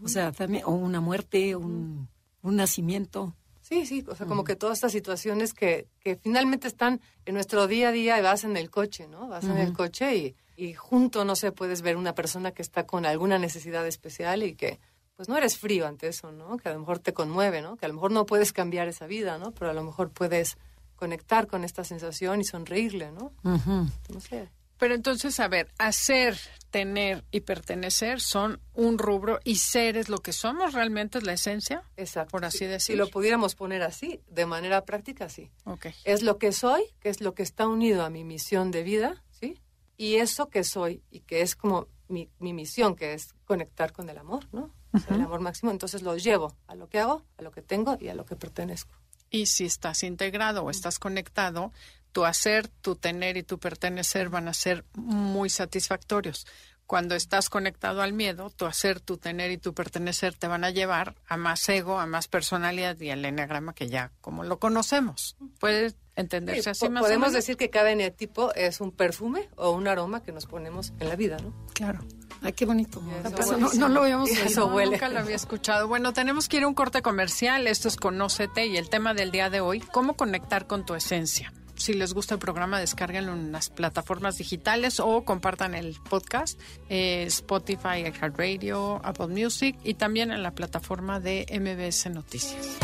o 0.03 0.07
sea, 0.07 0.31
también, 0.31 0.63
o 0.65 0.71
una 0.71 1.01
muerte, 1.01 1.55
un, 1.55 2.07
un 2.41 2.55
nacimiento. 2.55 3.35
Sí, 3.61 3.85
sí, 3.85 4.03
o 4.07 4.15
sea, 4.15 4.25
como 4.27 4.43
que 4.43 4.55
todas 4.55 4.77
estas 4.77 4.91
situaciones 4.91 5.53
que, 5.53 5.87
que 6.01 6.17
finalmente 6.17 6.67
están 6.67 6.99
en 7.25 7.35
nuestro 7.35 7.67
día 7.67 7.89
a 7.89 7.91
día 7.91 8.19
y 8.19 8.21
vas 8.21 8.43
en 8.43 8.57
el 8.57 8.69
coche, 8.69 9.07
¿no? 9.07 9.27
Vas 9.27 9.45
en 9.45 9.57
el 9.57 9.73
coche 9.73 10.15
y, 10.15 10.35
y 10.57 10.73
junto, 10.73 11.25
no 11.25 11.35
sé, 11.35 11.51
puedes 11.51 11.81
ver 11.81 11.95
una 11.97 12.13
persona 12.13 12.51
que 12.51 12.61
está 12.61 12.85
con 12.85 13.05
alguna 13.05 13.39
necesidad 13.39 13.87
especial 13.87 14.43
y 14.43 14.55
que, 14.55 14.79
pues 15.15 15.29
no 15.29 15.37
eres 15.37 15.57
frío 15.57 15.87
ante 15.87 16.07
eso, 16.07 16.31
¿no? 16.31 16.57
Que 16.57 16.69
a 16.69 16.73
lo 16.73 16.79
mejor 16.79 16.99
te 16.99 17.13
conmueve, 17.13 17.61
¿no? 17.61 17.77
Que 17.77 17.85
a 17.85 17.87
lo 17.89 17.93
mejor 17.93 18.11
no 18.11 18.25
puedes 18.25 18.51
cambiar 18.51 18.87
esa 18.87 19.07
vida, 19.07 19.37
¿no? 19.37 19.51
Pero 19.51 19.71
a 19.71 19.73
lo 19.73 19.83
mejor 19.83 20.09
puedes 20.09 20.57
conectar 20.95 21.47
con 21.47 21.63
esta 21.63 21.83
sensación 21.83 22.41
y 22.41 22.43
sonreírle, 22.43 23.11
¿no? 23.11 23.31
No 23.43 24.19
sé. 24.19 24.49
Pero 24.81 24.95
entonces, 24.95 25.39
a 25.39 25.47
ver, 25.47 25.71
hacer, 25.77 26.39
tener 26.71 27.23
y 27.29 27.41
pertenecer 27.41 28.19
son 28.19 28.59
un 28.73 28.97
rubro 28.97 29.39
y 29.43 29.57
ser 29.57 29.95
es 29.95 30.09
lo 30.09 30.17
que 30.17 30.33
somos 30.33 30.73
realmente, 30.73 31.19
es 31.19 31.23
la 31.23 31.33
esencia. 31.33 31.83
Exacto. 31.97 32.31
Por 32.31 32.45
así 32.45 32.57
Si- 32.57 32.65
decir. 32.65 32.93
Si 32.95 32.97
lo 32.97 33.07
pudiéramos 33.07 33.53
poner 33.53 33.83
así, 33.83 34.21
de 34.27 34.47
manera 34.47 34.83
práctica, 34.83 35.29
sí. 35.29 35.51
Ok. 35.65 35.85
es 36.03 36.23
lo 36.23 36.39
que 36.39 36.51
soy, 36.51 36.81
que 36.99 37.09
es 37.09 37.21
lo 37.21 37.35
que 37.35 37.43
está 37.43 37.67
unido 37.67 38.03
a 38.03 38.09
mi 38.09 38.23
misión 38.23 38.71
de 38.71 38.81
vida, 38.81 39.23
¿sí? 39.29 39.61
Y 39.97 40.15
eso 40.15 40.49
que 40.49 40.63
soy 40.63 41.03
y 41.11 41.19
que 41.19 41.41
es 41.43 41.55
como 41.55 41.87
mi, 42.07 42.31
mi 42.39 42.51
misión, 42.53 42.95
que 42.95 43.13
es 43.13 43.35
conectar 43.45 43.91
con 43.93 44.09
el 44.09 44.17
amor, 44.17 44.47
¿no? 44.51 44.73
O 44.93 44.97
sea, 44.97 45.15
el 45.15 45.21
amor 45.21 45.41
máximo, 45.41 45.69
entonces 45.69 46.01
lo 46.01 46.17
llevo 46.17 46.57
a 46.65 46.73
lo 46.73 46.89
que 46.89 46.97
hago, 46.97 47.23
a 47.37 47.43
lo 47.43 47.51
que 47.51 47.61
tengo 47.61 47.97
y 48.01 48.07
a 48.09 48.15
lo 48.15 48.25
que 48.25 48.35
pertenezco. 48.35 48.95
Y 49.29 49.45
si 49.45 49.63
estás 49.65 50.01
integrado 50.03 50.63
o 50.63 50.69
estás 50.71 50.97
conectado, 50.99 51.71
tu 52.11 52.25
hacer, 52.25 52.67
tu 52.67 52.95
tener 52.95 53.37
y 53.37 53.43
tu 53.43 53.59
pertenecer 53.59 54.29
van 54.29 54.47
a 54.47 54.53
ser 54.53 54.85
muy 54.95 55.49
satisfactorios. 55.49 56.45
Cuando 56.85 57.15
estás 57.15 57.49
conectado 57.49 58.01
al 58.01 58.11
miedo, 58.11 58.49
tu 58.49 58.65
hacer, 58.65 58.99
tu 58.99 59.15
tener 59.17 59.49
y 59.51 59.57
tu 59.57 59.73
pertenecer 59.73 60.33
te 60.35 60.47
van 60.47 60.65
a 60.65 60.71
llevar 60.71 61.15
a 61.25 61.37
más 61.37 61.67
ego, 61.69 61.99
a 61.99 62.05
más 62.05 62.27
personalidad 62.27 62.99
y 62.99 63.11
al 63.11 63.23
enneagrama 63.23 63.73
que 63.73 63.87
ya 63.87 64.11
como 64.19 64.43
lo 64.43 64.59
conocemos. 64.59 65.37
¿Puede 65.61 65.93
entenderse 66.17 66.63
Sí, 66.63 66.69
así 66.71 66.89
más 66.89 67.01
o 67.01 67.05
podemos 67.05 67.29
menos? 67.29 67.33
decir 67.33 67.55
que 67.55 67.69
cada 67.69 67.91
eneatipo 67.91 68.53
es 68.55 68.81
un 68.81 68.91
perfume 68.91 69.47
o 69.55 69.71
un 69.71 69.87
aroma 69.87 70.21
que 70.21 70.33
nos 70.33 70.47
ponemos 70.47 70.91
en 70.99 71.07
la 71.07 71.15
vida, 71.15 71.37
¿no? 71.37 71.53
Claro. 71.73 72.01
Ay, 72.41 72.51
qué 72.53 72.65
bonito. 72.65 73.01
Eso 73.39 73.55
No, 73.77 73.87
lo 73.87 74.01
habíamos 74.01 74.29
eso 74.31 74.67
No, 74.67 74.75
huele. 74.75 74.91
Nunca 74.93 75.07
lo 75.07 75.19
había 75.19 75.35
escuchado. 75.37 75.87
Bueno, 75.87 76.11
tenemos 76.11 76.49
que 76.49 76.57
ir 76.57 76.63
a 76.63 76.67
un 76.67 76.73
corte 76.73 77.01
comercial. 77.01 77.67
Esto 77.67 77.87
es 77.87 77.95
Conócete 77.95 78.65
y 78.65 78.75
el 78.75 78.89
tema 78.89 79.13
del 79.13 79.31
día 79.31 79.49
de 79.49 79.61
hoy, 79.61 79.79
cómo 79.79 80.17
conectar 80.17 80.67
con 80.67 80.85
tu 80.85 80.95
esencia. 80.95 81.53
Si 81.81 81.95
les 81.95 82.13
gusta 82.13 82.35
el 82.35 82.39
programa, 82.39 82.79
descárguenlo 82.79 83.33
en 83.33 83.51
las 83.51 83.71
plataformas 83.71 84.37
digitales 84.37 84.99
o 84.99 85.25
compartan 85.25 85.73
el 85.73 85.97
podcast, 86.07 86.59
eh, 86.89 87.23
Spotify, 87.25 88.05
iHeartRadio, 88.05 89.01
Apple 89.03 89.29
Music 89.29 89.75
y 89.83 89.95
también 89.95 90.29
en 90.29 90.43
la 90.43 90.51
plataforma 90.51 91.19
de 91.19 91.47
MBS 91.49 92.11
Noticias. 92.11 92.77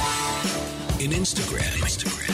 En 0.98 1.14
Instagram, 1.14 1.64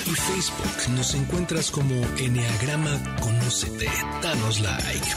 y 0.05 0.15
Facebook 0.15 0.95
nos 0.95 1.13
encuentras 1.15 1.69
como 1.69 1.95
Enneagrama 2.17 3.17
Conócete. 3.19 3.89
Danos 4.21 4.61
like. 4.61 5.07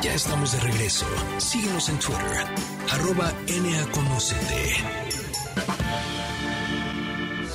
Ya 0.00 0.14
estamos 0.14 0.52
de 0.52 0.60
regreso. 0.60 1.04
Síguenos 1.36 1.90
en 1.90 1.98
Twitter, 1.98 2.46
arroba 2.90 3.30
NAConócete. 3.46 5.07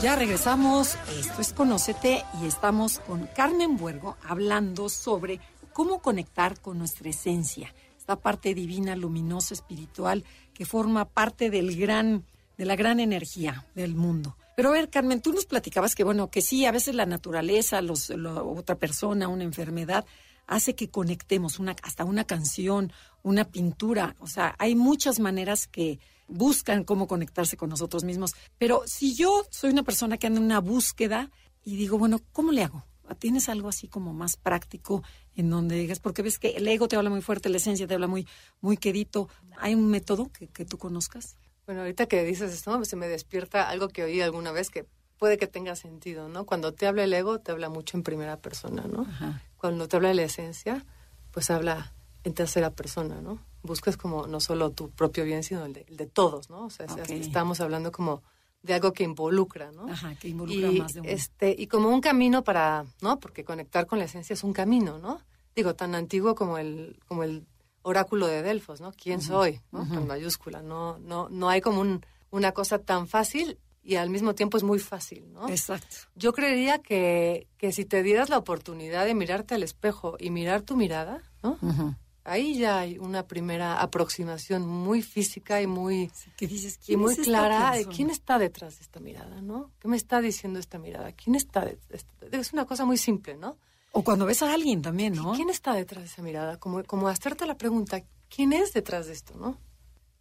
Ya 0.03 0.17
regresamos, 0.17 0.97
esto 1.17 1.41
es 1.41 1.53
Conócete 1.53 2.25
y 2.41 2.45
estamos 2.45 2.99
con 2.99 3.25
Carmen 3.27 3.77
Buergo 3.77 4.17
hablando 4.27 4.89
sobre 4.89 5.39
cómo 5.71 6.01
conectar 6.01 6.59
con 6.59 6.77
nuestra 6.77 7.09
esencia, 7.09 7.73
esta 7.97 8.17
parte 8.17 8.53
divina, 8.53 8.97
luminosa, 8.97 9.53
espiritual 9.53 10.25
que 10.53 10.65
forma 10.65 11.05
parte 11.05 11.49
del 11.49 11.77
gran, 11.77 12.25
de 12.57 12.65
la 12.65 12.75
gran 12.75 12.99
energía 12.99 13.65
del 13.75 13.95
mundo. 13.95 14.35
Pero 14.57 14.69
a 14.69 14.73
ver, 14.73 14.89
Carmen, 14.89 15.21
tú 15.21 15.31
nos 15.31 15.45
platicabas 15.45 15.95
que 15.95 16.03
bueno, 16.03 16.29
que 16.29 16.41
sí, 16.41 16.65
a 16.65 16.73
veces 16.73 16.95
la 16.95 17.05
naturaleza, 17.05 17.81
los, 17.81 18.09
lo- 18.09 18.51
otra 18.51 18.75
persona, 18.75 19.29
una 19.29 19.45
enfermedad 19.45 20.03
hace 20.47 20.75
que 20.75 20.89
conectemos 20.89 21.61
hasta 21.81 22.03
una 22.03 22.25
canción, 22.25 22.91
una 23.23 23.45
pintura, 23.45 24.17
o 24.19 24.27
sea, 24.27 24.53
hay 24.59 24.75
muchas 24.75 25.21
maneras 25.21 25.65
que 25.65 25.99
buscan 26.27 26.83
cómo 26.83 27.07
conectarse 27.07 27.57
con 27.57 27.69
nosotros 27.69 28.03
mismos. 28.03 28.33
Pero 28.57 28.83
si 28.85 29.15
yo 29.15 29.45
soy 29.49 29.71
una 29.71 29.83
persona 29.83 30.17
que 30.17 30.27
anda 30.27 30.39
en 30.39 30.45
una 30.45 30.59
búsqueda 30.59 31.31
y 31.63 31.75
digo, 31.75 31.97
bueno, 31.97 32.19
¿cómo 32.31 32.51
le 32.51 32.63
hago? 32.63 32.85
¿Tienes 33.19 33.49
algo 33.49 33.69
así 33.69 33.87
como 33.87 34.13
más 34.13 34.37
práctico 34.37 35.03
en 35.35 35.49
donde 35.49 35.75
digas, 35.75 35.99
porque 35.99 36.21
ves 36.21 36.39
que 36.39 36.51
el 36.51 36.67
ego 36.67 36.87
te 36.87 36.95
habla 36.95 37.09
muy 37.09 37.21
fuerte, 37.21 37.49
la 37.49 37.57
esencia 37.57 37.85
te 37.85 37.93
habla 37.93 38.07
muy, 38.07 38.27
muy 38.61 38.77
quedito? 38.77 39.29
¿Hay 39.57 39.75
un 39.75 39.87
método 39.87 40.31
que, 40.31 40.47
que 40.47 40.65
tú 40.65 40.77
conozcas? 40.77 41.35
Bueno, 41.65 41.81
ahorita 41.81 42.07
que 42.07 42.23
dices 42.23 42.53
esto, 42.53 42.83
se 42.85 42.95
me 42.95 43.07
despierta 43.07 43.69
algo 43.69 43.89
que 43.89 44.03
oí 44.03 44.21
alguna 44.21 44.51
vez 44.51 44.69
que 44.69 44.87
puede 45.17 45.37
que 45.37 45.47
tenga 45.47 45.75
sentido, 45.75 46.27
¿no? 46.27 46.45
Cuando 46.45 46.73
te 46.73 46.87
habla 46.87 47.03
el 47.03 47.13
ego, 47.13 47.39
te 47.39 47.51
habla 47.51 47.69
mucho 47.69 47.97
en 47.97 48.03
primera 48.03 48.37
persona, 48.37 48.83
¿no? 48.87 49.03
Ajá. 49.03 49.41
Cuando 49.57 49.87
te 49.87 49.95
habla 49.95 50.13
la 50.13 50.23
esencia, 50.23 50.85
pues 51.31 51.49
habla 51.49 51.93
en 52.23 52.33
tercera 52.33 52.71
persona, 52.71 53.21
¿no? 53.21 53.39
Buscas 53.63 53.97
como 53.97 54.27
no 54.27 54.39
solo 54.39 54.71
tu 54.71 54.91
propio 54.91 55.23
bien, 55.23 55.41
sino 55.43 55.65
el 55.65 55.73
de, 55.73 55.85
el 55.87 55.97
de 55.97 56.05
todos, 56.05 56.49
¿no? 56.49 56.65
O 56.65 56.69
sea, 56.69 56.85
estamos 56.85 57.59
hablando 57.61 57.91
como 57.91 58.21
de 58.61 58.73
algo 58.73 58.93
que 58.93 59.03
involucra, 59.03 59.71
¿no? 59.71 59.89
Ajá, 59.89 60.15
que 60.15 60.27
involucra 60.29 60.69
y, 60.69 60.79
más 60.79 60.93
de 60.93 61.01
uno. 61.01 61.09
Este, 61.09 61.55
y 61.57 61.67
como 61.67 61.89
un 61.89 62.01
camino 62.01 62.43
para, 62.43 62.85
¿no? 63.01 63.19
Porque 63.19 63.43
conectar 63.43 63.85
con 63.87 63.99
la 63.99 64.05
esencia 64.05 64.33
es 64.33 64.43
un 64.43 64.53
camino, 64.53 64.99
¿no? 64.99 65.19
Digo, 65.55 65.75
tan 65.75 65.95
antiguo 65.95 66.35
como 66.35 66.57
el, 66.57 66.99
como 67.07 67.23
el 67.23 67.45
oráculo 67.83 68.27
de 68.27 68.41
Delfos, 68.41 68.81
¿no? 68.81 68.91
¿Quién 68.93 69.21
soy? 69.21 69.59
¿no? 69.71 69.83
En 69.83 70.07
mayúscula. 70.07 70.61
No, 70.61 70.97
no, 70.99 71.27
no 71.29 71.49
hay 71.49 71.61
como 71.61 71.81
un- 71.81 72.05
una 72.31 72.51
cosa 72.53 72.79
tan 72.79 73.07
fácil 73.07 73.59
y 73.83 73.95
al 73.95 74.09
mismo 74.09 74.33
tiempo 74.33 74.57
es 74.57 74.63
muy 74.63 74.79
fácil, 74.79 75.31
¿no? 75.33 75.47
Exacto. 75.49 75.95
Yo 76.15 76.31
creería 76.33 76.79
que, 76.79 77.47
que 77.57 77.71
si 77.73 77.83
te 77.85 78.01
dieras 78.01 78.29
la 78.29 78.37
oportunidad 78.37 79.05
de 79.05 79.13
mirarte 79.13 79.55
al 79.55 79.63
espejo 79.63 80.15
y 80.19 80.29
mirar 80.31 80.61
tu 80.61 80.75
mirada, 80.77 81.21
¿no? 81.43 81.57
Ujú. 81.61 81.95
Ahí 82.25 82.57
ya 82.57 82.79
hay 82.79 82.97
una 82.97 83.27
primera 83.27 83.81
aproximación 83.81 84.65
muy 84.65 85.01
física 85.01 85.61
y 85.61 85.67
muy, 85.67 86.09
y 86.39 86.47
¿quién 86.85 86.99
muy 86.99 87.13
es 87.13 87.19
clara 87.19 87.71
de 87.71 87.85
quién 87.85 88.09
está 88.09 88.39
detrás 88.39 88.77
de 88.77 88.83
esta 88.83 89.01
mirada, 89.01 89.41
¿no? 89.41 89.71
¿Qué 89.79 89.89
me 89.89 89.97
está 89.97 90.21
diciendo 90.21 90.59
esta 90.59 90.79
mirada? 90.79 91.11
¿Quién 91.11 91.35
está 91.35 91.65
detrás? 91.65 92.05
Es 92.31 92.53
una 92.53 92.65
cosa 92.65 92.85
muy 92.85 92.97
simple, 92.97 93.35
¿no? 93.35 93.57
O 93.91 94.03
cuando 94.03 94.25
ves 94.25 94.41
a 94.41 94.53
alguien 94.53 94.81
también, 94.81 95.13
¿no? 95.13 95.33
¿Quién 95.33 95.49
está 95.49 95.73
detrás 95.73 96.03
de 96.03 96.09
esa 96.09 96.21
mirada? 96.21 96.57
Como, 96.57 96.83
como 96.85 97.09
hacerte 97.09 97.45
la 97.45 97.57
pregunta, 97.57 98.01
¿quién 98.29 98.53
es 98.53 98.71
detrás 98.71 99.07
de 99.07 99.13
esto, 99.13 99.35
no? 99.35 99.57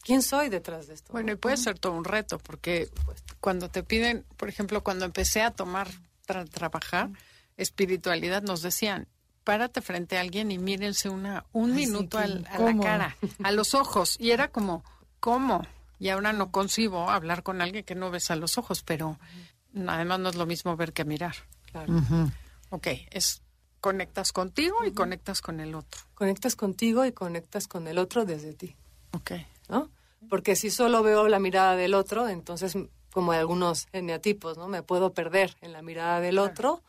¿Quién 0.03 0.23
soy 0.23 0.49
detrás 0.49 0.89
de 0.89 0.95
esto? 0.95 1.13
Bueno, 1.13 1.29
no? 1.29 1.33
y 1.35 1.37
puede 1.37 1.57
ser 1.57 1.79
todo 1.79 1.93
un 1.93 2.05
reto, 2.05 2.39
porque 2.39 2.91
cuando 3.41 3.69
te 3.69 3.85
piden, 3.85 4.25
por 4.37 4.49
ejemplo, 4.49 4.83
cuando 4.83 5.05
empecé 5.05 5.43
a 5.43 5.53
tomar, 5.53 5.89
para 6.27 6.45
trabajar 6.45 7.11
espiritualidad, 7.57 8.43
nos 8.43 8.63
decían, 8.63 9.07
párate 9.45 9.81
frente 9.83 10.17
a 10.19 10.21
alguien 10.21 10.51
y 10.51 10.59
mírense 10.59 11.09
una, 11.09 11.45
un 11.53 11.73
Ay, 11.73 11.85
sí, 11.85 11.87
minuto 11.87 12.19
al- 12.19 12.47
a 12.51 12.59
la 12.59 12.79
cara, 12.79 13.17
a 13.43 13.51
los 13.53 13.75
ojos. 13.75 14.17
Y 14.21 14.31
era 14.31 14.49
como, 14.49 14.85
¿cómo? 15.21 15.67
Y 15.99 16.09
ahora 16.09 16.33
no 16.33 16.51
concibo 16.51 17.11
hablar 17.11 17.43
con 17.43 17.61
alguien 17.63 17.85
que 17.85 17.95
no 17.95 18.11
ves 18.11 18.31
a 18.31 18.37
los 18.37 18.59
ojos, 18.59 18.83
pero 18.83 19.19
además 19.87 20.19
no 20.21 20.29
es 20.31 20.35
lo 20.37 20.47
mismo 20.47 20.77
ver 20.77 20.93
que 20.93 21.05
mirar. 21.05 21.35
Claro. 21.71 21.95
Ok, 22.71 22.87
es 23.11 23.43
conectas 23.81 24.33
contigo 24.33 24.85
y 24.85 24.93
conectas 24.93 25.41
con 25.41 25.59
el 25.61 25.75
otro. 25.75 26.01
Conectas 26.15 26.55
contigo 26.57 27.05
y 27.05 27.13
conectas 27.13 27.67
con 27.69 27.89
el 27.89 27.99
otro 27.99 28.25
desde 28.25 28.53
ti. 28.55 28.77
Ok. 29.13 29.33
¿no? 29.69 29.91
Porque 30.29 30.55
si 30.57 30.71
solo 30.71 31.03
veo 31.03 31.29
la 31.29 31.39
mirada 31.41 31.75
del 31.77 31.95
otro, 31.95 32.29
entonces, 32.29 32.77
como 33.13 33.33
algunos 33.33 33.89
eneatipos, 33.93 34.57
¿no? 34.57 34.69
Me 34.69 34.83
puedo 34.83 35.13
perder 35.15 35.57
en 35.61 35.73
la 35.73 35.83
mirada 35.83 36.21
del 36.21 36.39
otro 36.39 36.83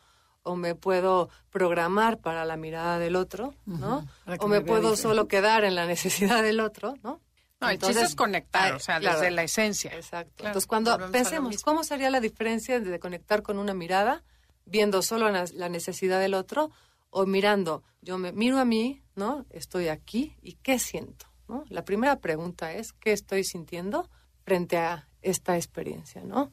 o 0.43 0.55
me 0.55 0.75
puedo 0.75 1.29
programar 1.50 2.19
para 2.19 2.45
la 2.45 2.57
mirada 2.57 3.00
del 3.00 3.15
otro, 3.15 3.55
¿no? 3.65 4.05
O 4.39 4.47
me 4.47 4.62
puedo 4.62 4.91
diferente. 4.91 5.01
solo 5.01 5.27
quedar 5.27 5.63
en 5.63 5.75
la 5.75 5.85
necesidad 5.88 6.43
del 6.43 6.59
otro, 6.59 6.95
¿no? 7.03 7.21
No, 7.62 7.69
el 7.69 7.79
chiste 7.79 8.01
es 8.01 8.15
conectar, 8.15 8.73
o 8.73 8.79
sea, 8.79 9.00
desde 9.00 9.31
la 9.31 9.43
esencia. 9.43 9.93
Exacto. 9.93 10.33
Claro, 10.35 10.50
Entonces, 10.50 10.67
cuando 10.67 11.12
pensemos. 11.12 11.62
¿cómo 11.63 11.85
sería 11.85 12.09
la 12.09 12.19
diferencia 12.19 12.81
de 12.81 13.00
conectar 13.00 13.41
con 13.41 13.57
una 13.57 13.73
mirada, 13.73 14.23
viendo 14.65 15.01
solo 15.01 15.29
la, 15.31 15.45
la 15.53 15.69
necesidad 15.69 16.19
del 16.19 16.33
otro, 16.33 16.71
o 17.09 17.25
mirando, 17.25 17.83
yo 18.01 18.17
me 18.17 18.33
miro 18.33 18.59
a 18.59 18.65
mí, 18.65 19.01
¿no? 19.15 19.45
Estoy 19.50 19.88
aquí 19.88 20.35
y 20.41 20.55
¿qué 20.55 20.79
siento? 20.79 21.27
¿no? 21.47 21.63
La 21.69 21.85
primera 21.85 22.19
pregunta 22.19 22.73
es, 22.73 22.91
¿qué 22.91 23.13
estoy 23.13 23.43
sintiendo 23.43 24.09
frente 24.43 24.77
a 24.77 25.07
esta 25.21 25.55
experiencia, 25.55 26.23
¿no? 26.23 26.51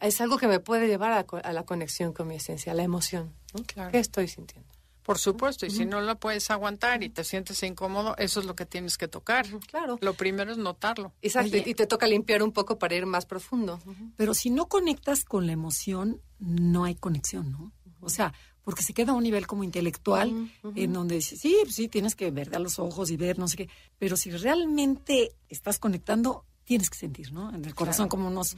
Es 0.00 0.20
algo 0.20 0.38
que 0.38 0.48
me 0.48 0.60
puede 0.60 0.88
llevar 0.88 1.12
a, 1.12 1.52
la 1.52 1.62
conexión 1.64 2.12
con 2.12 2.28
mi 2.28 2.36
esencia, 2.36 2.74
la 2.74 2.82
emoción, 2.82 3.34
¿no? 3.54 3.90
¿Qué 3.90 3.98
estoy 3.98 4.28
sintiendo? 4.28 4.76
Por 5.06 5.18
supuesto, 5.18 5.66
y 5.66 5.70
si 5.70 5.86
no 5.86 6.00
lo 6.00 6.18
puedes 6.18 6.50
aguantar 6.50 7.04
y 7.04 7.08
te 7.10 7.22
sientes 7.22 7.62
incómodo, 7.62 8.16
eso 8.18 8.40
es 8.40 8.46
lo 8.46 8.56
que 8.56 8.66
tienes 8.66 8.98
que 8.98 9.06
tocar. 9.06 9.46
Claro. 9.68 9.98
Lo 10.00 10.14
primero 10.14 10.50
es 10.50 10.58
notarlo. 10.58 11.12
Exacto, 11.22 11.56
y 11.56 11.74
te 11.74 11.86
toca 11.86 12.08
limpiar 12.08 12.42
un 12.42 12.50
poco 12.50 12.76
para 12.76 12.96
ir 12.96 13.06
más 13.06 13.24
profundo. 13.24 13.78
Pero 14.16 14.34
si 14.34 14.50
no 14.50 14.66
conectas 14.66 15.24
con 15.24 15.46
la 15.46 15.52
emoción, 15.52 16.20
no 16.40 16.82
hay 16.82 16.96
conexión, 16.96 17.52
¿no? 17.52 17.72
O 18.00 18.08
sea, 18.08 18.34
porque 18.64 18.82
se 18.82 18.94
queda 18.94 19.12
a 19.12 19.14
un 19.14 19.22
nivel 19.22 19.46
como 19.46 19.62
intelectual, 19.62 20.50
en 20.74 20.92
donde 20.92 21.14
dices, 21.14 21.38
sí, 21.38 21.56
pues 21.62 21.76
sí, 21.76 21.86
tienes 21.86 22.16
que 22.16 22.32
ver 22.32 22.56
a 22.56 22.58
los 22.58 22.80
ojos 22.80 23.12
y 23.12 23.16
ver, 23.16 23.38
no 23.38 23.46
sé 23.46 23.58
qué. 23.58 23.68
Pero 23.98 24.16
si 24.16 24.32
realmente 24.32 25.36
estás 25.48 25.78
conectando, 25.78 26.44
tienes 26.66 26.90
que 26.90 26.98
sentir, 26.98 27.32
¿no? 27.32 27.54
En 27.54 27.64
el 27.64 27.74
corazón 27.74 28.08
como 28.08 28.28
unos, 28.28 28.56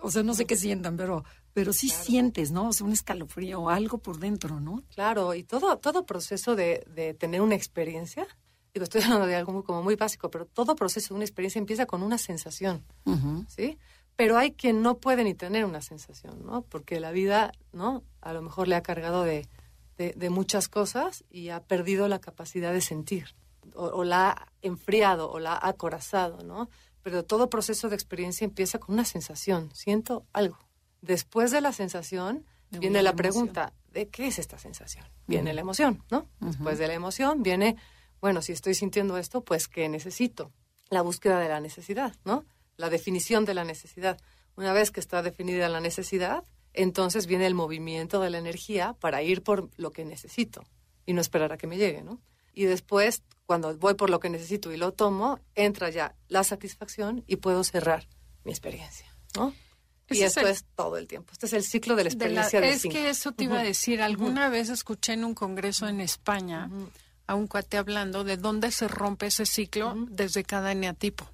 o 0.00 0.10
sea, 0.10 0.22
no 0.22 0.32
sé 0.32 0.46
qué 0.46 0.56
sientan, 0.56 0.96
pero 0.96 1.24
pero 1.54 1.72
sí 1.72 1.88
sientes, 1.88 2.50
¿no? 2.50 2.68
O 2.68 2.72
sea, 2.72 2.84
un 2.84 2.92
escalofrío 2.92 3.60
o 3.60 3.70
algo 3.70 3.98
por 3.98 4.18
dentro, 4.18 4.60
¿no? 4.60 4.82
Claro, 4.92 5.34
y 5.34 5.44
todo, 5.44 5.78
todo 5.78 6.04
proceso 6.04 6.56
de, 6.56 6.84
de 6.94 7.14
tener 7.14 7.40
una 7.40 7.54
experiencia, 7.54 8.26
digo, 8.74 8.84
estoy 8.84 9.00
hablando 9.04 9.26
de 9.26 9.36
algo 9.36 9.52
muy, 9.52 9.62
como 9.62 9.82
muy 9.82 9.94
básico, 9.94 10.30
pero 10.30 10.46
todo 10.46 10.74
proceso 10.74 11.14
de 11.14 11.18
una 11.18 11.24
experiencia 11.24 11.60
empieza 11.60 11.86
con 11.86 12.02
una 12.02 12.18
sensación, 12.18 12.84
¿sí? 13.48 13.78
Pero 14.16 14.36
hay 14.36 14.52
quien 14.52 14.82
no 14.82 14.98
puede 14.98 15.24
ni 15.24 15.34
tener 15.34 15.64
una 15.64 15.80
sensación, 15.80 16.44
¿no? 16.44 16.62
Porque 16.62 17.00
la 17.00 17.12
vida, 17.12 17.52
¿no? 17.72 18.02
A 18.20 18.32
lo 18.32 18.42
mejor 18.42 18.68
le 18.68 18.76
ha 18.76 18.82
cargado 18.82 19.22
de, 19.24 19.48
de, 19.96 20.30
muchas 20.30 20.68
cosas 20.68 21.24
y 21.30 21.48
ha 21.48 21.60
perdido 21.60 22.06
la 22.08 22.20
capacidad 22.20 22.72
de 22.72 22.80
sentir, 22.80 23.34
o, 23.74 23.86
o, 23.86 24.04
la 24.04 24.30
ha 24.30 24.52
enfriado, 24.62 25.30
o 25.30 25.38
la 25.38 25.52
ha 25.54 25.68
acorazado, 25.68 26.44
¿no? 26.44 26.68
Pero 27.04 27.22
todo 27.22 27.50
proceso 27.50 27.90
de 27.90 27.94
experiencia 27.94 28.46
empieza 28.46 28.78
con 28.78 28.94
una 28.94 29.04
sensación, 29.04 29.70
siento 29.74 30.26
algo. 30.32 30.58
Después 31.02 31.50
de 31.50 31.60
la 31.60 31.72
sensación 31.72 32.46
viene 32.70 33.02
la, 33.02 33.14
pregunta, 33.14 33.74
¿de 33.92 34.08
qué 34.08 34.26
es 34.26 34.38
esta 34.38 34.58
sensación? 34.58 35.04
Viene 35.26 35.52
la 35.52 35.60
emoción, 35.60 36.02
¿no? 36.10 36.30
Después 36.40 36.78
de 36.78 36.88
la 36.88 36.94
emoción 36.94 37.42
viene, 37.42 37.76
bueno, 38.22 38.40
si 38.40 38.52
estoy 38.52 38.74
sintiendo 38.74 39.18
esto, 39.18 39.44
pues 39.44 39.68
¿qué 39.68 39.86
necesito? 39.90 40.50
La 40.88 41.02
búsqueda 41.02 41.38
de 41.38 41.50
la 41.50 41.60
necesidad, 41.60 42.16
¿no? 42.24 42.46
La 42.78 42.88
definición 42.88 43.44
de 43.44 43.52
la 43.52 43.64
necesidad. 43.64 44.18
Una 44.56 44.72
vez 44.72 44.90
que 44.90 45.00
está 45.00 45.22
definida 45.22 45.68
la 45.68 45.80
necesidad, 45.80 46.42
entonces 46.72 47.26
viene 47.26 47.46
el 47.46 47.54
movimiento 47.54 48.18
de 48.20 48.30
la 48.30 48.38
energía 48.38 48.94
para 48.98 49.22
ir 49.22 49.42
por 49.42 49.68
lo 49.76 49.92
que 49.92 50.06
necesito 50.06 50.64
y 51.04 51.12
no 51.12 51.20
esperar 51.20 51.52
a 51.52 51.58
que 51.58 51.66
me 51.66 51.76
llegue, 51.76 52.02
¿no? 52.02 52.18
Y 52.54 52.64
después, 52.64 53.22
cuando 53.46 53.76
voy 53.76 53.94
por 53.94 54.10
lo 54.10 54.20
que 54.20 54.30
necesito 54.30 54.72
y 54.72 54.76
lo 54.76 54.92
tomo, 54.92 55.40
entra 55.54 55.90
ya 55.90 56.14
la 56.28 56.44
satisfacción 56.44 57.24
y 57.26 57.36
puedo 57.36 57.62
cerrar 57.64 58.08
mi 58.44 58.52
experiencia, 58.52 59.06
¿no? 59.36 59.54
Y 60.10 60.22
esto 60.22 60.40
es, 60.40 60.64
todo 60.74 60.98
el 60.98 61.06
tiempo. 61.06 61.32
Este 61.32 61.46
es 61.46 61.52
el 61.54 61.64
ciclo 61.64 61.96
de 61.96 62.04
la 62.04 62.10
experiencia 62.10 62.60
de, 62.60 62.70
Es 62.70 62.82
que 62.82 63.08
eso 63.08 63.32
te 63.32 63.44
iba 63.44 63.60
a 63.60 63.62
decir. 63.62 64.02
Alguna 64.02 64.50
vez 64.50 64.68
escuché 64.68 65.14
en 65.14 65.24
un 65.24 65.34
congreso 65.34 65.88
en 65.88 66.00
España 66.00 66.68
a 67.26 67.34
un 67.34 67.46
cuate 67.46 67.78
hablando 67.78 68.22
de 68.22 68.36
dónde 68.36 68.70
se 68.70 68.86
rompe 68.86 69.26
ese 69.26 69.46
ciclo 69.46 69.94
desde 70.08 70.44
cada 70.44 70.72
eneatipo. 70.72 71.26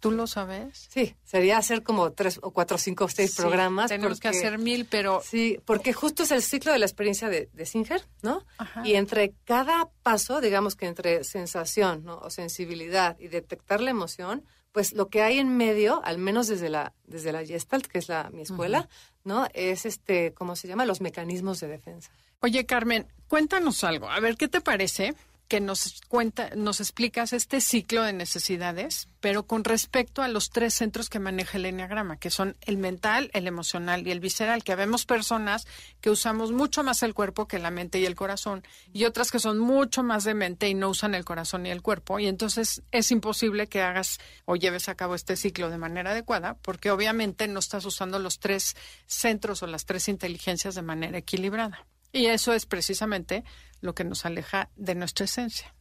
¿Tú 0.00 0.10
lo 0.10 0.26
sabes? 0.26 0.88
Sí, 0.90 1.14
sería 1.24 1.58
hacer 1.58 1.82
como 1.82 2.12
tres 2.12 2.38
o 2.42 2.50
cuatro, 2.50 2.78
cinco 2.78 3.04
o 3.04 3.08
seis 3.08 3.34
programas. 3.34 3.88
Tenemos 3.88 4.20
que 4.20 4.28
hacer 4.28 4.58
mil, 4.58 4.86
pero... 4.86 5.22
Sí, 5.24 5.58
porque 5.64 5.92
justo 5.92 6.22
es 6.22 6.30
el 6.30 6.42
ciclo 6.42 6.72
de 6.72 6.78
la 6.78 6.86
experiencia 6.86 7.28
de, 7.28 7.48
de 7.52 7.66
Singer, 7.66 8.02
¿no? 8.22 8.44
Y 8.84 8.94
entre 8.94 9.34
cada 9.44 9.88
paso, 10.02 10.40
digamos 10.40 10.76
que 10.76 10.86
entre 10.86 11.24
sensación 11.24 12.04
¿no? 12.04 12.18
o 12.18 12.30
sensibilidad 12.30 13.16
y 13.18 13.28
detectar 13.28 13.80
la 13.80 13.90
emoción, 13.90 14.44
pues 14.72 14.92
lo 14.92 15.08
que 15.08 15.22
hay 15.22 15.38
en 15.38 15.56
medio, 15.56 16.04
al 16.04 16.18
menos 16.18 16.48
desde 16.48 16.68
la, 16.68 16.92
desde 17.04 17.32
la 17.32 17.44
Gestalt, 17.44 17.86
que 17.86 17.98
es 17.98 18.08
la, 18.08 18.28
mi 18.30 18.42
escuela, 18.42 18.90
¿no? 19.24 19.46
Es 19.54 19.86
este, 19.86 20.34
¿cómo 20.34 20.54
se 20.54 20.68
llama? 20.68 20.84
Los 20.84 21.00
mecanismos 21.00 21.60
de 21.60 21.68
defensa. 21.68 22.10
Oye, 22.40 22.66
Carmen, 22.66 23.06
cuéntanos 23.26 23.82
algo. 23.84 24.10
A 24.10 24.20
ver, 24.20 24.36
¿qué 24.36 24.48
te 24.48 24.60
parece? 24.60 25.14
Que 25.48 25.60
nos 25.60 26.00
cuenta, 26.08 26.50
nos 26.56 26.80
explicas 26.80 27.32
este 27.32 27.60
ciclo 27.60 28.02
de 28.02 28.12
necesidades, 28.12 29.08
pero 29.20 29.46
con 29.46 29.64
respecto 29.64 30.22
a 30.22 30.28
los 30.28 30.50
tres 30.50 30.74
centros 30.74 31.08
que 31.08 31.20
maneja 31.20 31.58
el 31.58 31.66
enneagrama, 31.66 32.18
que 32.18 32.30
son 32.30 32.56
el 32.62 32.78
mental, 32.78 33.30
el 33.32 33.46
emocional 33.46 34.06
y 34.06 34.10
el 34.10 34.20
visceral, 34.20 34.64
que 34.64 34.74
vemos 34.74 35.06
personas 35.06 35.66
que 36.00 36.10
usamos 36.10 36.52
mucho 36.52 36.82
más 36.82 37.02
el 37.02 37.14
cuerpo 37.14 37.46
que 37.46 37.58
la 37.58 37.70
mente 37.70 38.00
y 38.00 38.06
el 38.06 38.16
corazón, 38.16 38.64
y 38.92 39.04
otras 39.04 39.30
que 39.30 39.38
son 39.38 39.58
mucho 39.58 40.02
más 40.02 40.24
de 40.24 40.34
mente 40.34 40.68
y 40.68 40.74
no 40.74 40.88
usan 40.88 41.14
el 41.14 41.24
corazón 41.24 41.66
y 41.66 41.70
el 41.70 41.82
cuerpo, 41.82 42.18
y 42.18 42.26
entonces 42.26 42.82
es 42.90 43.10
imposible 43.10 43.68
que 43.68 43.82
hagas 43.82 44.18
o 44.44 44.56
lleves 44.56 44.88
a 44.88 44.96
cabo 44.96 45.14
este 45.14 45.36
ciclo 45.36 45.70
de 45.70 45.78
manera 45.78 46.10
adecuada, 46.10 46.54
porque 46.54 46.90
obviamente 46.90 47.48
no 47.48 47.60
estás 47.60 47.84
usando 47.84 48.18
los 48.18 48.40
tres 48.40 48.76
centros 49.06 49.62
o 49.62 49.66
las 49.66 49.86
tres 49.86 50.08
inteligencias 50.08 50.74
de 50.74 50.82
manera 50.82 51.18
equilibrada. 51.18 51.86
Y 52.16 52.26
eso 52.26 52.52
es 52.54 52.64
precisamente 52.64 53.44
lo 53.80 53.94
que 53.94 54.04
nos 54.04 54.24
aleja 54.24 54.70
de 54.76 54.94
nuestra 54.94 55.26
esencia. 55.26 55.74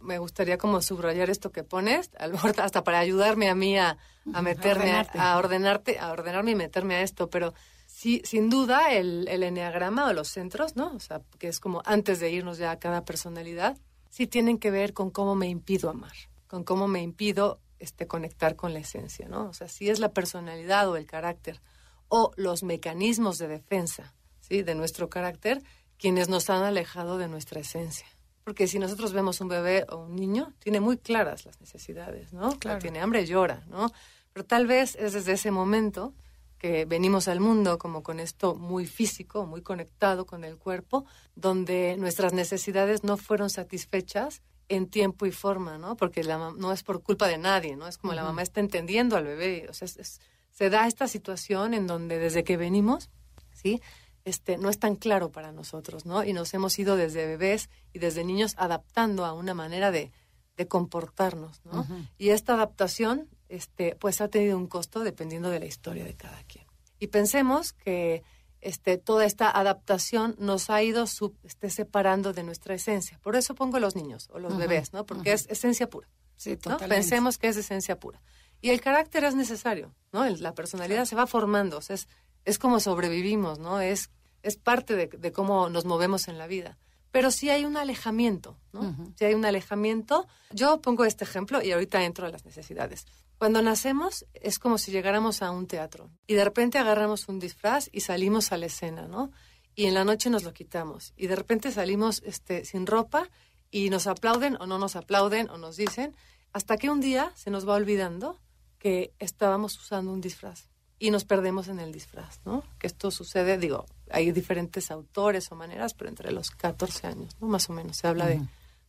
Me 0.00 0.18
gustaría 0.18 0.58
como 0.58 0.80
subrayar 0.80 1.28
esto 1.28 1.52
que 1.52 1.62
pones, 1.62 2.10
hasta 2.58 2.82
para 2.82 2.98
ayudarme 2.98 3.50
a 3.50 3.54
mí 3.54 3.78
a, 3.78 3.98
meterme, 4.42 5.06
a, 5.14 5.36
ordenarte, 5.36 5.98
a 5.98 6.12
ordenarme 6.12 6.52
y 6.52 6.54
meterme 6.54 6.96
a 6.96 7.02
esto, 7.02 7.28
pero 7.28 7.52
sí, 7.86 8.22
sin 8.24 8.48
duda 8.48 8.92
el, 8.92 9.28
el 9.28 9.42
enneagrama 9.42 10.06
o 10.06 10.12
los 10.12 10.28
centros, 10.28 10.76
¿no? 10.76 10.94
O 10.94 11.00
sea, 11.00 11.20
que 11.38 11.48
es 11.48 11.60
como 11.60 11.82
antes 11.84 12.20
de 12.20 12.30
irnos 12.30 12.58
ya 12.58 12.70
a 12.70 12.78
cada 12.78 13.04
personalidad, 13.04 13.76
sí 14.08 14.26
tienen 14.26 14.58
que 14.58 14.70
ver 14.70 14.94
con 14.94 15.10
cómo 15.10 15.34
me 15.34 15.48
impido 15.48 15.90
amar, 15.90 16.14
con 16.46 16.64
cómo 16.64 16.88
me 16.88 17.02
impido 17.02 17.60
este, 17.78 18.06
conectar 18.06 18.56
con 18.56 18.72
la 18.72 18.78
esencia, 18.78 19.28
¿no? 19.28 19.48
O 19.48 19.52
sea, 19.52 19.68
si 19.68 19.90
es 19.90 19.98
la 19.98 20.12
personalidad 20.12 20.88
o 20.88 20.96
el 20.96 21.06
carácter 21.06 21.60
o 22.08 22.32
los 22.36 22.62
mecanismos 22.62 23.38
de 23.38 23.48
defensa, 23.48 24.14
¿sí? 24.48 24.62
De 24.62 24.74
nuestro 24.74 25.08
carácter, 25.08 25.62
quienes 25.98 26.28
nos 26.28 26.50
han 26.50 26.62
alejado 26.62 27.18
de 27.18 27.28
nuestra 27.28 27.60
esencia. 27.60 28.06
Porque 28.44 28.66
si 28.66 28.78
nosotros 28.78 29.12
vemos 29.12 29.40
un 29.40 29.48
bebé 29.48 29.86
o 29.88 30.04
un 30.04 30.16
niño, 30.16 30.52
tiene 30.58 30.80
muy 30.80 30.98
claras 30.98 31.46
las 31.46 31.60
necesidades, 31.60 32.32
¿no? 32.32 32.58
Claro. 32.58 32.78
Tiene 32.78 33.00
hambre, 33.00 33.24
llora, 33.24 33.64
¿no? 33.68 33.90
Pero 34.32 34.44
tal 34.44 34.66
vez 34.66 34.96
es 34.96 35.14
desde 35.14 35.32
ese 35.32 35.50
momento 35.50 36.14
que 36.58 36.84
venimos 36.84 37.28
al 37.28 37.40
mundo 37.40 37.78
como 37.78 38.02
con 38.02 38.20
esto 38.20 38.54
muy 38.54 38.86
físico, 38.86 39.46
muy 39.46 39.62
conectado 39.62 40.26
con 40.26 40.44
el 40.44 40.56
cuerpo, 40.58 41.06
donde 41.34 41.96
nuestras 41.98 42.32
necesidades 42.32 43.02
no 43.04 43.16
fueron 43.16 43.50
satisfechas 43.50 44.42
en 44.68 44.88
tiempo 44.88 45.26
y 45.26 45.30
forma, 45.30 45.78
¿no? 45.78 45.96
Porque 45.96 46.24
la, 46.24 46.52
no 46.56 46.72
es 46.72 46.82
por 46.82 47.02
culpa 47.02 47.28
de 47.28 47.38
nadie, 47.38 47.76
¿no? 47.76 47.86
Es 47.86 47.98
como 47.98 48.12
la 48.14 48.24
mamá 48.24 48.42
está 48.42 48.60
entendiendo 48.60 49.16
al 49.16 49.24
bebé, 49.24 49.66
o 49.68 49.74
sea, 49.74 49.88
se 49.88 50.70
da 50.70 50.86
esta 50.86 51.08
situación 51.08 51.74
en 51.74 51.86
donde 51.86 52.18
desde 52.18 52.44
que 52.44 52.56
venimos, 52.56 53.10
¿sí? 53.52 53.80
Este, 54.24 54.56
no 54.56 54.70
es 54.70 54.78
tan 54.78 54.96
claro 54.96 55.30
para 55.30 55.52
nosotros, 55.52 56.06
¿no? 56.06 56.24
Y 56.24 56.32
nos 56.32 56.52
hemos 56.54 56.78
ido 56.78 56.96
desde 56.96 57.26
bebés 57.26 57.68
y 57.92 57.98
desde 57.98 58.24
niños 58.24 58.54
adaptando 58.56 59.24
a 59.24 59.32
una 59.32 59.54
manera 59.54 59.90
de, 59.90 60.12
de 60.56 60.68
comportarnos, 60.68 61.60
¿no? 61.64 61.86
Y 62.16 62.30
esta 62.30 62.54
adaptación, 62.54 63.28
este, 63.48 63.96
pues 63.96 64.20
ha 64.20 64.28
tenido 64.28 64.56
un 64.56 64.66
costo 64.66 65.00
dependiendo 65.00 65.50
de 65.50 65.60
la 65.60 65.66
historia 65.66 66.04
de 66.04 66.14
cada 66.14 66.42
quien. 66.44 66.64
Y 66.98 67.08
pensemos 67.08 67.72
que 67.72 68.22
este, 68.60 68.96
toda 68.96 69.26
esta 69.26 69.50
adaptación 69.50 70.36
nos 70.38 70.70
ha 70.70 70.82
ido 70.82 71.04
este, 71.42 71.70
separando 71.70 72.32
de 72.32 72.42
nuestra 72.44 72.74
esencia. 72.74 73.18
Por 73.22 73.36
eso 73.36 73.54
pongo 73.54 73.78
los 73.78 73.94
niños 73.94 74.28
o 74.32 74.38
los 74.38 74.56
bebés, 74.56 74.92
¿no? 74.92 75.04
Porque 75.04 75.32
es 75.32 75.46
esencia 75.50 75.90
pura. 75.90 76.08
Sí, 76.36 76.56
Pensemos 76.88 77.36
que 77.38 77.48
es 77.48 77.56
esencia 77.56 77.98
pura. 78.00 78.22
Y 78.60 78.70
el 78.70 78.80
carácter 78.80 79.24
es 79.24 79.34
necesario, 79.34 79.94
¿no? 80.12 80.24
la 80.26 80.54
personalidad 80.54 81.04
se 81.04 81.14
va 81.14 81.26
formando, 81.26 81.80
es, 81.86 82.08
es 82.44 82.58
como 82.58 82.80
sobrevivimos, 82.80 83.58
¿no? 83.58 83.80
Es, 83.80 84.10
es 84.42 84.56
parte 84.56 84.94
de, 84.94 85.32
cómo 85.32 85.68
nos 85.68 85.84
movemos 85.84 86.28
en 86.28 86.38
la 86.38 86.46
vida. 86.46 86.78
Pero 87.10 87.30
sí 87.30 87.48
hay 87.48 87.64
un 87.64 87.76
alejamiento, 87.76 88.58
¿no? 88.72 88.96
Si 89.16 89.24
hay 89.24 89.34
un 89.34 89.44
alejamiento. 89.44 90.26
Yo 90.50 90.80
pongo 90.80 91.04
este 91.04 91.24
ejemplo 91.24 91.62
y 91.62 91.70
ahorita 91.70 92.04
entro 92.04 92.26
a 92.26 92.30
las 92.30 92.44
necesidades. 92.44 93.06
Cuando 93.38 93.62
nacemos 93.62 94.26
es 94.34 94.58
como 94.58 94.78
si 94.78 94.90
llegáramos 94.90 95.40
a 95.42 95.50
un 95.50 95.66
teatro 95.66 96.10
y 96.26 96.34
de 96.34 96.44
repente 96.44 96.78
agarramos 96.78 97.28
un 97.28 97.38
disfraz 97.38 97.88
y 97.92 98.00
salimos 98.00 98.52
a 98.52 98.56
la 98.56 98.66
escena, 98.66 99.06
¿no? 99.06 99.30
Y 99.76 99.86
en 99.86 99.94
la 99.94 100.04
noche 100.04 100.28
nos 100.30 100.44
lo 100.44 100.52
quitamos 100.52 101.12
y 101.16 101.26
de 101.28 101.36
repente 101.36 101.70
salimos 101.70 102.22
este, 102.24 102.64
sin 102.64 102.86
ropa 102.86 103.28
y 103.70 103.90
nos 103.90 104.06
aplauden 104.06 104.56
o 104.60 104.66
no 104.66 104.78
nos 104.78 104.96
aplauden 104.96 105.50
o 105.50 105.58
nos 105.58 105.76
dicen, 105.76 106.16
hasta 106.52 106.76
que 106.76 106.90
un 106.90 107.00
día 107.00 107.32
se 107.34 107.50
nos 107.50 107.68
va 107.68 107.74
olvidando 107.74 108.40
que 108.78 109.12
estábamos 109.18 109.78
usando 109.78 110.12
un 110.12 110.20
disfraz 110.20 110.68
y 111.04 111.10
nos 111.10 111.26
perdemos 111.26 111.68
en 111.68 111.80
el 111.80 111.92
disfraz, 111.92 112.40
¿no? 112.46 112.64
Que 112.78 112.86
esto 112.86 113.10
sucede, 113.10 113.58
digo, 113.58 113.84
hay 114.10 114.32
diferentes 114.32 114.90
autores 114.90 115.52
o 115.52 115.54
maneras, 115.54 115.92
pero 115.92 116.08
entre 116.08 116.32
los 116.32 116.50
14 116.50 117.06
años, 117.06 117.36
¿no? 117.42 117.46
Más 117.46 117.68
o 117.68 117.74
menos, 117.74 117.98
se 117.98 118.06
habla 118.06 118.26
de, 118.26 118.40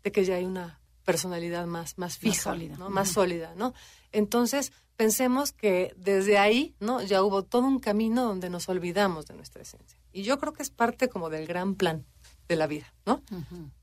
de, 0.02 0.12
que 0.14 0.24
ya 0.24 0.36
hay 0.36 0.46
una 0.46 0.80
personalidad 1.04 1.66
más, 1.66 1.98
más 1.98 2.18
fija, 2.18 2.36
más 2.36 2.42
sólida, 2.44 2.78
¿no? 2.78 2.90
Más 2.90 3.10
sólida, 3.10 3.54
¿no? 3.58 3.74
Entonces, 4.14 4.72
pensemos 4.96 5.52
que 5.52 5.94
desde 5.98 6.38
ahí, 6.38 6.74
¿no? 6.80 7.02
Ya 7.02 7.22
hubo 7.22 7.44
todo 7.44 7.64
un 7.64 7.80
camino 7.80 8.24
donde 8.24 8.50
nos 8.50 8.70
olvidamos 8.70 9.26
de 9.26 9.34
nuestra 9.34 9.64
esencia. 9.64 10.00
Y 10.14 10.24
yo 10.24 10.40
creo 10.40 10.54
que 10.54 10.64
es 10.64 10.70
parte 10.70 11.10
como 11.10 11.30
del 11.30 11.46
gran 11.46 11.76
plan, 11.76 12.06
de 12.48 12.56
la 12.56 12.66
vida, 12.66 12.94
¿no? 13.06 13.24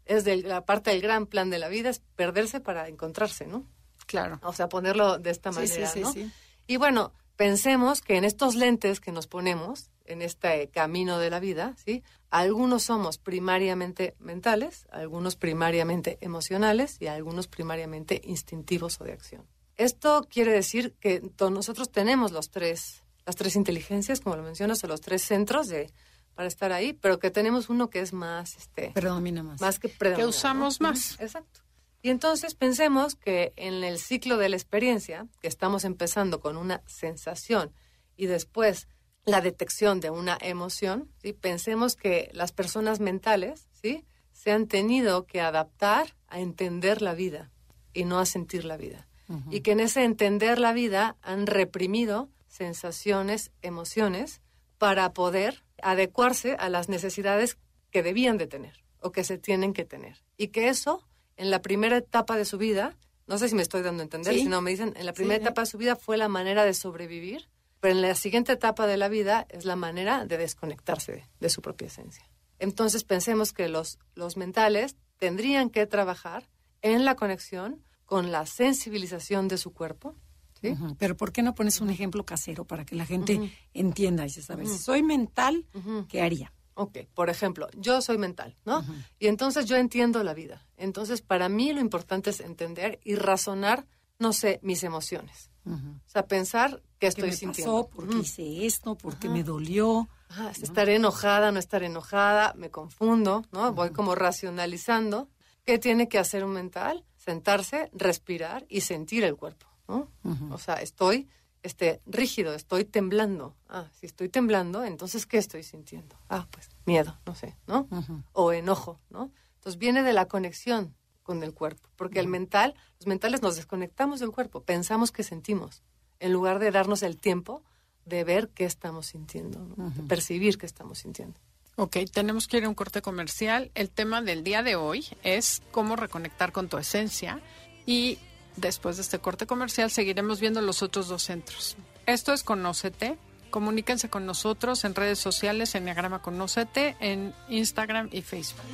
Es 0.06 0.24
de 0.24 0.38
la 0.38 0.64
parte 0.64 0.88
del 0.88 1.02
gran 1.02 1.26
plan 1.26 1.50
de 1.50 1.58
la 1.58 1.68
vida, 1.68 1.90
es 1.90 2.00
perderse 2.16 2.60
para 2.60 2.88
encontrarse, 2.88 3.46
¿no? 3.46 3.66
Claro. 4.06 4.40
O 4.42 4.54
sea, 4.54 4.70
ponerlo 4.70 5.18
de 5.18 5.28
esta 5.28 5.52
manera, 5.52 5.86
sí, 5.86 5.98
sí, 5.98 6.00
¿no? 6.00 6.12
sí. 6.14 6.32
Y 6.66 6.78
bueno, 6.78 7.12
pensemos 7.36 8.00
que 8.00 8.16
en 8.16 8.24
estos 8.24 8.54
lentes 8.54 9.00
que 9.00 9.12
nos 9.12 9.26
ponemos, 9.26 9.90
en 10.04 10.22
este 10.22 10.68
camino 10.68 11.18
de 11.18 11.30
la 11.30 11.40
vida, 11.40 11.74
¿sí? 11.84 12.02
Algunos 12.30 12.84
somos 12.84 13.18
primariamente 13.18 14.14
mentales, 14.18 14.86
algunos 14.90 15.36
primariamente 15.36 16.18
emocionales 16.20 16.96
y 17.00 17.06
algunos 17.06 17.46
primariamente 17.46 18.20
instintivos 18.24 19.00
o 19.00 19.04
de 19.04 19.12
acción. 19.12 19.46
Esto 19.76 20.26
quiere 20.28 20.52
decir 20.52 20.94
que 21.00 21.22
nosotros 21.38 21.90
tenemos 21.90 22.32
los 22.32 22.50
tres, 22.50 23.02
las 23.26 23.36
tres 23.36 23.56
inteligencias, 23.56 24.20
como 24.20 24.36
lo 24.36 24.42
mencionas, 24.42 24.82
o 24.84 24.86
los 24.86 25.00
tres 25.00 25.22
centros 25.22 25.68
de, 25.68 25.90
para 26.34 26.48
estar 26.48 26.72
ahí, 26.72 26.92
pero 26.92 27.18
que 27.18 27.30
tenemos 27.30 27.68
uno 27.68 27.88
que 27.90 28.00
es 28.00 28.12
más, 28.12 28.56
este, 28.56 28.90
Predomina 28.90 29.42
más. 29.42 29.60
más 29.60 29.78
que 29.78 29.88
Que 29.88 29.96
predominante, 29.96 30.36
usamos 30.36 30.80
¿no? 30.80 30.88
más. 30.88 31.18
Exacto. 31.20 31.60
Y 32.02 32.10
entonces 32.10 32.54
pensemos 32.54 33.14
que 33.14 33.52
en 33.56 33.84
el 33.84 33.98
ciclo 33.98 34.36
de 34.36 34.48
la 34.48 34.56
experiencia, 34.56 35.28
que 35.40 35.48
estamos 35.48 35.84
empezando 35.84 36.40
con 36.40 36.56
una 36.56 36.82
sensación 36.86 37.72
y 38.16 38.26
después 38.26 38.88
la 39.24 39.40
detección 39.40 40.00
de 40.00 40.10
una 40.10 40.36
emoción, 40.40 41.08
¿sí? 41.22 41.32
pensemos 41.32 41.94
que 41.94 42.28
las 42.32 42.50
personas 42.50 42.98
mentales 42.98 43.68
¿sí? 43.80 44.04
se 44.32 44.50
han 44.50 44.66
tenido 44.66 45.26
que 45.26 45.40
adaptar 45.40 46.16
a 46.26 46.40
entender 46.40 47.02
la 47.02 47.14
vida 47.14 47.52
y 47.92 48.04
no 48.04 48.18
a 48.18 48.26
sentir 48.26 48.64
la 48.64 48.76
vida. 48.76 49.08
Y 49.50 49.60
que 49.60 49.72
en 49.72 49.80
ese 49.80 50.04
entender 50.04 50.58
la 50.58 50.74
vida 50.74 51.16
han 51.22 51.46
reprimido 51.46 52.28
sensaciones, 52.48 53.50
emociones, 53.62 54.42
para 54.76 55.14
poder 55.14 55.64
adecuarse 55.80 56.54
a 56.58 56.68
las 56.68 56.90
necesidades 56.90 57.56
que 57.90 58.02
debían 58.02 58.36
de 58.36 58.46
tener 58.46 58.84
o 59.00 59.10
que 59.10 59.24
se 59.24 59.38
tienen 59.38 59.72
que 59.72 59.86
tener. 59.86 60.22
Y 60.36 60.48
que 60.48 60.68
eso, 60.68 61.08
en 61.42 61.50
la 61.50 61.60
primera 61.62 61.96
etapa 61.96 62.36
de 62.36 62.44
su 62.44 62.56
vida, 62.58 62.96
no 63.26 63.38
sé 63.38 63.48
si 63.48 63.54
me 63.54 63.62
estoy 63.62 63.82
dando 63.82 64.02
a 64.02 64.04
entender, 64.04 64.34
Sí. 64.34 64.40
si 64.40 64.48
no 64.48 64.60
me 64.60 64.70
dicen, 64.70 64.94
en 64.96 65.06
la 65.06 65.12
primera 65.12 65.36
Sí. 65.38 65.42
etapa 65.42 65.62
de 65.62 65.66
su 65.66 65.78
vida 65.78 65.96
fue 65.96 66.16
la 66.16 66.28
manera 66.28 66.64
de 66.64 66.74
sobrevivir, 66.74 67.48
pero 67.80 67.94
en 67.94 68.02
la 68.02 68.14
siguiente 68.14 68.52
etapa 68.52 68.86
de 68.86 68.96
la 68.96 69.08
vida 69.08 69.46
es 69.50 69.64
la 69.64 69.76
manera 69.76 70.24
de 70.24 70.38
desconectarse 70.38 71.12
de, 71.12 71.24
de 71.40 71.48
su 71.50 71.60
propia 71.62 71.88
esencia. 71.88 72.24
Entonces 72.58 73.04
pensemos 73.04 73.52
que 73.52 73.68
los, 73.68 73.98
los 74.14 74.36
mentales 74.36 74.96
tendrían 75.18 75.68
que 75.70 75.86
trabajar 75.86 76.48
en 76.80 77.04
la 77.04 77.16
conexión 77.16 77.82
con 78.06 78.30
la 78.32 78.46
sensibilización 78.46 79.48
de 79.48 79.56
su 79.58 79.72
cuerpo, 79.72 80.14
¿sí? 80.60 80.74
Pero 80.98 81.16
¿por 81.16 81.32
qué 81.32 81.42
no 81.42 81.54
pones 81.54 81.80
un 81.80 81.90
ejemplo 81.90 82.24
casero 82.24 82.64
para 82.64 82.84
que 82.84 82.94
la 82.94 83.04
gente 83.06 83.52
entienda? 83.74 84.26
Y 84.26 84.32
ver, 84.48 84.66
Ujú. 84.66 84.72
si 84.72 84.78
soy 84.78 85.02
mental. 85.02 85.66
¿qué 86.08 86.22
haría? 86.22 86.52
Ok, 86.74 86.98
por 87.14 87.28
ejemplo, 87.28 87.68
yo 87.76 88.00
soy 88.00 88.18
mental, 88.18 88.56
¿no? 88.64 88.84
Y 89.18 89.26
entonces 89.26 89.66
yo 89.66 89.76
entiendo 89.76 90.22
la 90.24 90.34
vida. 90.34 90.66
Entonces, 90.76 91.20
para 91.20 91.48
mí 91.48 91.72
lo 91.72 91.80
importante 91.80 92.30
es 92.30 92.40
entender 92.40 92.98
y 93.04 93.14
razonar, 93.14 93.86
no 94.18 94.32
sé, 94.32 94.58
mis 94.62 94.82
emociones. 94.84 95.50
O 95.64 96.08
sea, 96.08 96.26
pensar 96.26 96.82
qué 96.98 96.98
¿Qué 96.98 97.06
estoy 97.08 97.30
me 97.30 97.36
sintiendo. 97.36 97.84
pasó? 97.84 97.96
¿Por 97.96 98.08
qué 98.08 98.18
hice 98.18 98.66
esto? 98.66 98.96
¿Por 98.96 99.16
qué 99.18 99.28
me 99.28 99.44
dolió? 99.44 100.08
Ajá, 100.28 100.50
estaré 100.50 100.96
enojada, 100.96 101.52
no 101.52 101.58
estaré 101.58 101.86
enojada, 101.86 102.54
me 102.56 102.70
confundo, 102.70 103.44
¿no? 103.52 103.72
Voy 103.72 103.90
como 103.90 104.14
racionalizando. 104.14 105.28
¿Qué 105.64 105.78
tiene 105.78 106.08
que 106.08 106.18
hacer 106.18 106.44
un 106.44 106.52
mental? 106.52 107.04
Sentarse, 107.16 107.90
respirar 107.92 108.66
y 108.68 108.80
sentir 108.80 109.22
el 109.24 109.36
cuerpo, 109.36 109.66
¿no? 109.86 110.10
O 110.50 110.58
sea, 110.58 110.74
estoy 110.76 111.28
este, 111.62 112.00
rígido, 112.06 112.54
estoy 112.54 112.84
temblando. 112.84 113.54
Ah, 113.68 113.88
si 113.98 114.06
estoy 114.06 114.28
temblando, 114.28 114.84
entonces, 114.84 115.26
¿qué 115.26 115.38
estoy 115.38 115.62
sintiendo? 115.62 116.16
Ah, 116.28 116.46
pues 116.50 116.68
miedo, 116.86 117.18
no 117.26 117.34
sé, 117.34 117.56
¿no? 117.66 117.88
O 118.32 118.52
enojo, 118.52 119.00
¿no? 119.10 119.30
Entonces 119.54 119.78
viene 119.78 120.02
de 120.02 120.12
la 120.12 120.26
conexión 120.26 120.94
con 121.22 121.42
el 121.42 121.54
cuerpo, 121.54 121.88
porque 121.96 122.18
el 122.18 122.26
mental, 122.26 122.74
los 122.98 123.06
mentales 123.06 123.42
nos 123.42 123.56
desconectamos 123.56 124.18
del 124.18 124.32
cuerpo, 124.32 124.62
pensamos 124.62 125.12
que 125.12 125.22
sentimos, 125.22 125.82
en 126.18 126.32
lugar 126.32 126.58
de 126.58 126.70
darnos 126.72 127.02
el 127.02 127.18
tiempo 127.18 127.62
de 128.04 128.24
ver 128.24 128.48
qué 128.48 128.64
estamos 128.64 129.06
sintiendo, 129.06 129.60
¿no? 129.60 129.90
de 129.90 130.02
percibir 130.02 130.58
qué 130.58 130.66
estamos 130.66 130.98
sintiendo. 130.98 131.38
Ok, 131.76 131.98
tenemos 132.12 132.48
que 132.48 132.58
ir 132.58 132.64
a 132.64 132.68
un 132.68 132.74
corte 132.74 133.00
comercial. 133.00 133.70
El 133.74 133.88
tema 133.88 134.20
del 134.20 134.44
día 134.44 134.62
de 134.62 134.76
hoy 134.76 135.06
es 135.22 135.62
cómo 135.70 135.96
reconectar 135.96 136.52
con 136.52 136.68
tu 136.68 136.76
esencia 136.76 137.40
y 137.86 138.18
después 138.56 138.96
de 138.96 139.02
este 139.02 139.18
corte 139.18 139.46
comercial 139.46 139.90
seguiremos 139.90 140.40
viendo 140.40 140.60
los 140.60 140.82
otros 140.82 141.08
dos 141.08 141.22
centros. 141.22 141.76
Esto 142.06 142.32
es 142.32 142.42
Conócete. 142.42 143.18
Comuníquense 143.50 144.08
con 144.08 144.24
nosotros 144.24 144.84
en 144.84 144.94
redes 144.94 145.18
sociales, 145.18 145.74
en 145.74 145.82
Enneagrama 145.82 146.22
Conócete, 146.22 146.96
en 147.00 147.34
Instagram 147.50 148.08
y 148.10 148.22
Facebook. 148.22 148.64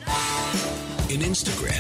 En 1.09 1.23
Instagram, 1.23 1.75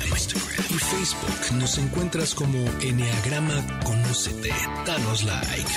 y 0.71 0.79
Facebook 0.79 1.57
nos 1.59 1.79
encuentras 1.79 2.35
como 2.35 2.59
Enneagrama 2.81 3.81
Conócete. 3.85 4.53
Danos 4.85 5.23
like. 5.23 5.71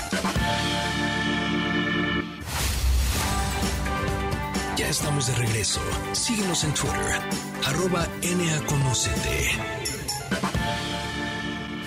Ya 4.78 4.88
estamos 4.88 5.28
de 5.28 5.36
regreso. 5.36 5.82
Síguenos 6.14 6.64
en 6.64 6.74
Twitter, 6.74 7.22
arroba. 7.68 8.08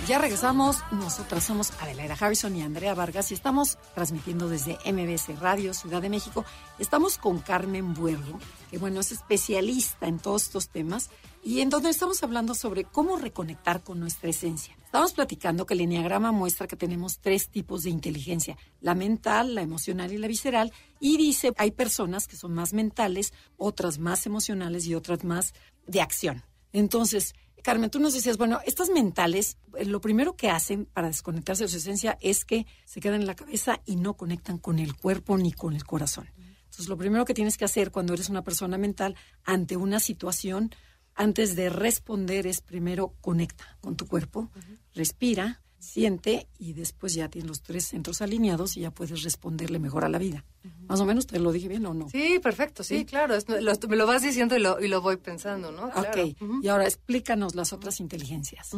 Ya 0.06 0.18
regresamos. 0.18 0.76
Nosotras 0.92 1.44
somos 1.44 1.72
Adelaida 1.80 2.14
Harrison 2.20 2.54
y 2.54 2.60
Andrea 2.60 2.94
Vargas 2.94 3.30
y 3.30 3.34
estamos 3.34 3.78
transmitiendo 3.94 4.50
desde 4.50 4.76
MBC 4.84 5.40
Radio 5.40 5.72
Ciudad 5.72 6.02
de 6.02 6.10
México. 6.10 6.44
Estamos 6.78 7.16
con 7.16 7.38
Carmen 7.38 7.94
Buergo, 7.94 8.38
que 8.70 8.76
bueno, 8.76 9.00
es 9.00 9.12
especialista 9.12 10.06
en 10.06 10.18
todos 10.18 10.42
estos 10.42 10.68
temas 10.68 11.08
y 11.42 11.60
en 11.60 11.70
donde 11.70 11.88
estamos 11.88 12.22
hablando 12.22 12.54
sobre 12.54 12.84
cómo 12.84 13.16
reconectar 13.16 13.82
con 13.82 13.98
nuestra 13.98 14.28
esencia. 14.28 14.76
Estamos 14.84 15.14
platicando 15.14 15.64
que 15.64 15.72
el 15.72 15.80
enneagrama 15.80 16.32
muestra 16.32 16.66
que 16.66 16.76
tenemos 16.76 17.20
tres 17.20 17.48
tipos 17.48 17.84
de 17.84 17.90
inteligencia, 17.90 18.58
la 18.82 18.94
mental, 18.94 19.54
la 19.54 19.62
emocional 19.62 20.12
y 20.12 20.18
la 20.18 20.28
visceral, 20.28 20.70
y 21.00 21.16
dice, 21.16 21.54
hay 21.56 21.70
personas 21.70 22.28
que 22.28 22.36
son 22.36 22.52
más 22.52 22.74
mentales, 22.74 23.32
otras 23.56 23.98
más 23.98 24.26
emocionales 24.26 24.86
y 24.86 24.94
otras 24.94 25.24
más 25.24 25.54
de 25.86 26.02
acción. 26.02 26.44
Entonces, 26.74 27.34
Carmen, 27.64 27.88
tú 27.88 27.98
nos 27.98 28.12
decías, 28.12 28.36
bueno, 28.36 28.60
estas 28.66 28.90
mentales, 28.90 29.56
eh, 29.78 29.86
lo 29.86 30.02
primero 30.02 30.36
que 30.36 30.50
hacen 30.50 30.84
para 30.84 31.06
desconectarse 31.06 31.64
de 31.64 31.68
su 31.68 31.78
esencia 31.78 32.18
es 32.20 32.44
que 32.44 32.66
se 32.84 33.00
quedan 33.00 33.22
en 33.22 33.26
la 33.26 33.34
cabeza 33.34 33.80
y 33.86 33.96
no 33.96 34.18
conectan 34.18 34.58
con 34.58 34.78
el 34.78 34.94
cuerpo 34.94 35.38
ni 35.38 35.50
con 35.50 35.72
el 35.74 35.82
corazón. 35.84 36.28
Entonces, 36.36 36.88
lo 36.88 36.98
primero 36.98 37.24
que 37.24 37.32
tienes 37.32 37.56
que 37.56 37.64
hacer 37.64 37.90
cuando 37.90 38.12
eres 38.12 38.28
una 38.28 38.44
persona 38.44 38.76
mental 38.76 39.16
ante 39.44 39.78
una 39.78 39.98
situación, 39.98 40.74
antes 41.14 41.56
de 41.56 41.70
responder, 41.70 42.46
es 42.46 42.60
primero 42.60 43.14
conecta 43.22 43.78
con 43.80 43.96
tu 43.96 44.06
cuerpo, 44.06 44.50
respira, 44.92 45.62
siente 45.84 46.48
y 46.58 46.72
después 46.72 47.14
ya 47.14 47.28
tienes 47.28 47.48
los 47.48 47.62
tres 47.62 47.84
centros 47.86 48.20
alineados 48.22 48.76
y 48.76 48.80
ya 48.80 48.90
puedes 48.90 49.22
responderle 49.22 49.78
mejor 49.78 50.04
a 50.04 50.08
la 50.08 50.18
vida. 50.18 50.44
Más 50.88 51.00
o 51.00 51.04
menos, 51.06 51.26
¿te 51.26 51.38
lo 51.38 51.52
dije 51.52 51.68
bien 51.68 51.84
o 51.86 51.94
no? 51.94 52.08
Sí, 52.08 52.38
perfecto, 52.42 52.82
sí, 52.82 52.98
Sí. 52.98 53.04
claro. 53.04 53.34
es- 53.34 53.48
lo- 53.48 53.88
me 53.88 53.96
lo 53.96 54.06
vas 54.06 54.22
diciendo 54.22 54.56
y 54.56 54.60
lo, 54.60 54.80
y 54.80 54.88
lo 54.88 55.00
voy 55.02 55.16
pensando, 55.16 55.70
¿no? 55.72 55.90
Claro. 55.90 56.24
Ok, 56.24 56.36
y 56.62 56.68
ahora 56.68 56.84
explícanos 56.84 57.54
las 57.54 57.72
otras 57.72 58.00
inteligencias. 58.00 58.70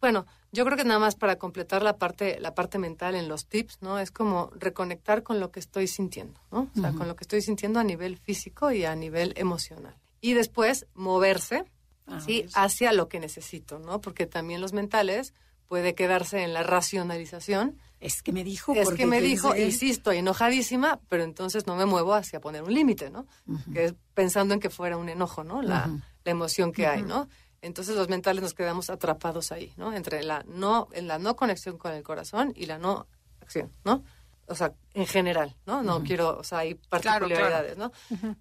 Bueno, 0.00 0.26
yo 0.52 0.64
creo 0.64 0.76
que 0.76 0.84
nada 0.84 1.00
más 1.00 1.16
para 1.16 1.38
completar 1.38 1.82
la 1.82 1.96
parte, 1.98 2.38
la 2.40 2.54
parte 2.54 2.78
mental 2.78 3.16
en 3.16 3.26
los 3.28 3.46
tips, 3.46 3.78
¿no? 3.80 3.98
Es 3.98 4.12
como 4.12 4.50
reconectar 4.54 5.24
con 5.24 5.40
lo 5.40 5.50
que 5.50 5.58
estoy 5.58 5.88
sintiendo, 5.88 6.40
¿no? 6.52 6.70
O 6.76 6.80
sea, 6.80 6.92
con 6.92 7.08
lo 7.08 7.16
que 7.16 7.24
estoy 7.24 7.42
sintiendo 7.42 7.80
a 7.80 7.84
nivel 7.84 8.16
físico 8.16 8.70
y 8.70 8.84
a 8.84 8.94
nivel 8.94 9.32
emocional. 9.36 9.96
Y 10.20 10.34
después 10.34 10.86
moverse, 10.94 11.64
A 12.06 12.20
sí, 12.20 12.46
hacia 12.54 12.92
lo 12.92 13.08
que 13.08 13.18
necesito, 13.20 13.78
¿no? 13.80 14.00
Porque 14.00 14.26
también 14.26 14.60
los 14.60 14.72
mentales 14.72 15.34
puede 15.68 15.94
quedarse 15.94 16.42
en 16.42 16.52
la 16.52 16.62
racionalización. 16.62 17.78
Es 18.00 18.22
que 18.22 18.32
me 18.32 18.44
dijo. 18.44 18.74
Es 18.74 18.90
que 18.90 19.06
me 19.06 19.20
dijo, 19.20 19.54
estoy 19.54 20.18
enojadísima, 20.18 21.00
pero 21.08 21.24
entonces 21.24 21.66
no 21.66 21.76
me 21.76 21.84
muevo 21.84 22.14
hacia 22.14 22.40
poner 22.40 22.62
un 22.62 22.72
límite, 22.72 23.10
¿no? 23.10 23.26
Que 23.72 23.84
es 23.86 23.94
pensando 24.14 24.54
en 24.54 24.60
que 24.60 24.70
fuera 24.70 24.96
un 24.96 25.08
enojo, 25.08 25.44
¿no? 25.44 25.62
La, 25.62 25.90
la 26.24 26.30
emoción 26.30 26.72
que 26.72 26.86
hay, 26.86 27.02
¿no? 27.02 27.28
Entonces 27.60 27.96
los 27.96 28.08
mentales 28.08 28.42
nos 28.42 28.54
quedamos 28.54 28.88
atrapados 28.88 29.50
ahí, 29.50 29.72
¿no? 29.76 29.92
Entre 29.92 30.22
la 30.22 30.44
no, 30.46 30.88
en 30.92 31.08
la 31.08 31.18
no 31.18 31.34
conexión 31.36 31.76
con 31.76 31.92
el 31.92 32.02
corazón 32.02 32.52
y 32.54 32.66
la 32.66 32.78
no 32.78 33.06
acción, 33.40 33.72
¿no? 33.84 34.04
O 34.46 34.54
sea, 34.54 34.72
en 34.94 35.06
general, 35.06 35.56
¿no? 35.66 35.82
No 35.82 36.02
quiero, 36.02 36.38
o 36.38 36.44
sea, 36.44 36.58
hay 36.58 36.74
Claro, 36.74 37.26
particularidades, 37.28 37.76
¿no? 37.76 37.92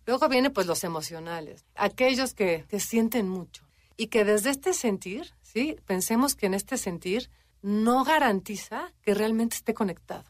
Luego 0.05 0.29
vienen 0.29 0.53
pues 0.53 0.67
los 0.67 0.83
emocionales, 0.83 1.65
aquellos 1.75 2.33
que, 2.33 2.65
que 2.69 2.79
sienten 2.79 3.27
mucho 3.27 3.67
y 3.97 4.07
que 4.07 4.23
desde 4.23 4.51
este 4.51 4.73
sentir, 4.73 5.33
¿sí? 5.53 5.77
Pensemos 5.85 6.35
que 6.35 6.45
en 6.47 6.53
este 6.53 6.77
sentir 6.77 7.29
no 7.61 8.03
garantiza 8.03 8.93
que 9.01 9.13
realmente 9.13 9.55
esté 9.55 9.73
conectado. 9.73 10.25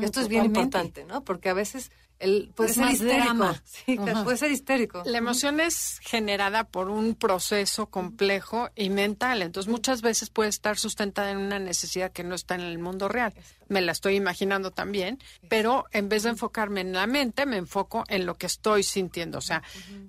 Esto 0.00 0.20
es 0.20 0.28
bien 0.28 0.44
importante, 0.44 1.04
¿no? 1.04 1.24
Porque 1.24 1.48
a 1.48 1.52
veces 1.54 1.90
el, 2.20 2.52
puede 2.54 2.70
Es 2.70 2.76
ser 2.76 2.92
histérico. 2.92 3.24
drama. 3.24 3.62
Sí, 3.64 3.98
puede 4.22 4.36
ser 4.36 4.52
histérico. 4.52 5.02
La 5.04 5.18
emoción 5.18 5.58
es 5.58 5.98
generada 6.00 6.62
por 6.62 6.90
un 6.90 7.16
proceso 7.16 7.86
complejo 7.86 8.70
y 8.76 8.88
mental, 8.90 9.42
entonces 9.42 9.68
muchas 9.70 10.00
veces 10.00 10.30
puede 10.30 10.48
estar 10.50 10.78
sustentada 10.78 11.32
en 11.32 11.38
una 11.38 11.58
necesidad 11.58 12.12
que 12.12 12.22
no 12.22 12.36
está 12.36 12.54
en 12.54 12.60
el 12.60 12.78
mundo 12.78 13.08
real. 13.08 13.34
Me 13.68 13.80
la 13.80 13.90
estoy 13.90 14.14
imaginando 14.14 14.70
también, 14.70 15.18
pero 15.48 15.86
en 15.90 16.08
vez 16.08 16.22
de 16.22 16.30
enfocarme 16.30 16.82
en 16.82 16.92
la 16.92 17.08
mente, 17.08 17.44
me 17.44 17.56
enfoco 17.56 18.04
en 18.06 18.26
lo 18.26 18.36
que 18.36 18.46
estoy 18.46 18.84
sintiendo. 18.84 19.38
O 19.38 19.42
sea, 19.42 19.64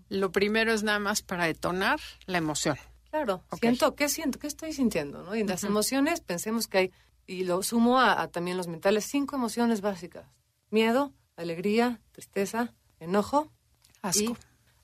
lo 0.10 0.32
primero 0.32 0.74
es 0.74 0.84
nada 0.84 1.00
más 1.00 1.24
para 1.24 1.46
detonar 1.46 2.00
la 2.28 2.38
emoción. 2.38 2.78
Claro, 3.16 3.46
siento, 3.62 3.96
¿qué 3.96 4.10
siento? 4.10 4.40
¿Qué 4.40 4.48
estoy 4.48 4.74
sintiendo? 4.74 5.24
¿no? 5.24 5.38
Y 5.38 5.40
en 5.40 5.48
las 5.48 5.64
emociones 5.64 6.20
pensemos 6.20 6.68
que 6.68 6.78
hay, 6.78 6.92
y 7.26 7.46
lo 7.46 7.64
sumo 7.64 7.98
a, 7.98 8.22
a 8.22 8.28
también 8.28 8.58
los 8.58 8.68
mentales, 8.68 9.06
cinco 9.06 9.38
emociones 9.38 9.80
básicas. 9.80 10.28
Miedo, 10.70 11.14
alegría, 11.38 12.02
tristeza, 12.12 12.74
enojo 13.00 13.54
Asco. 14.02 14.22
y 14.22 14.36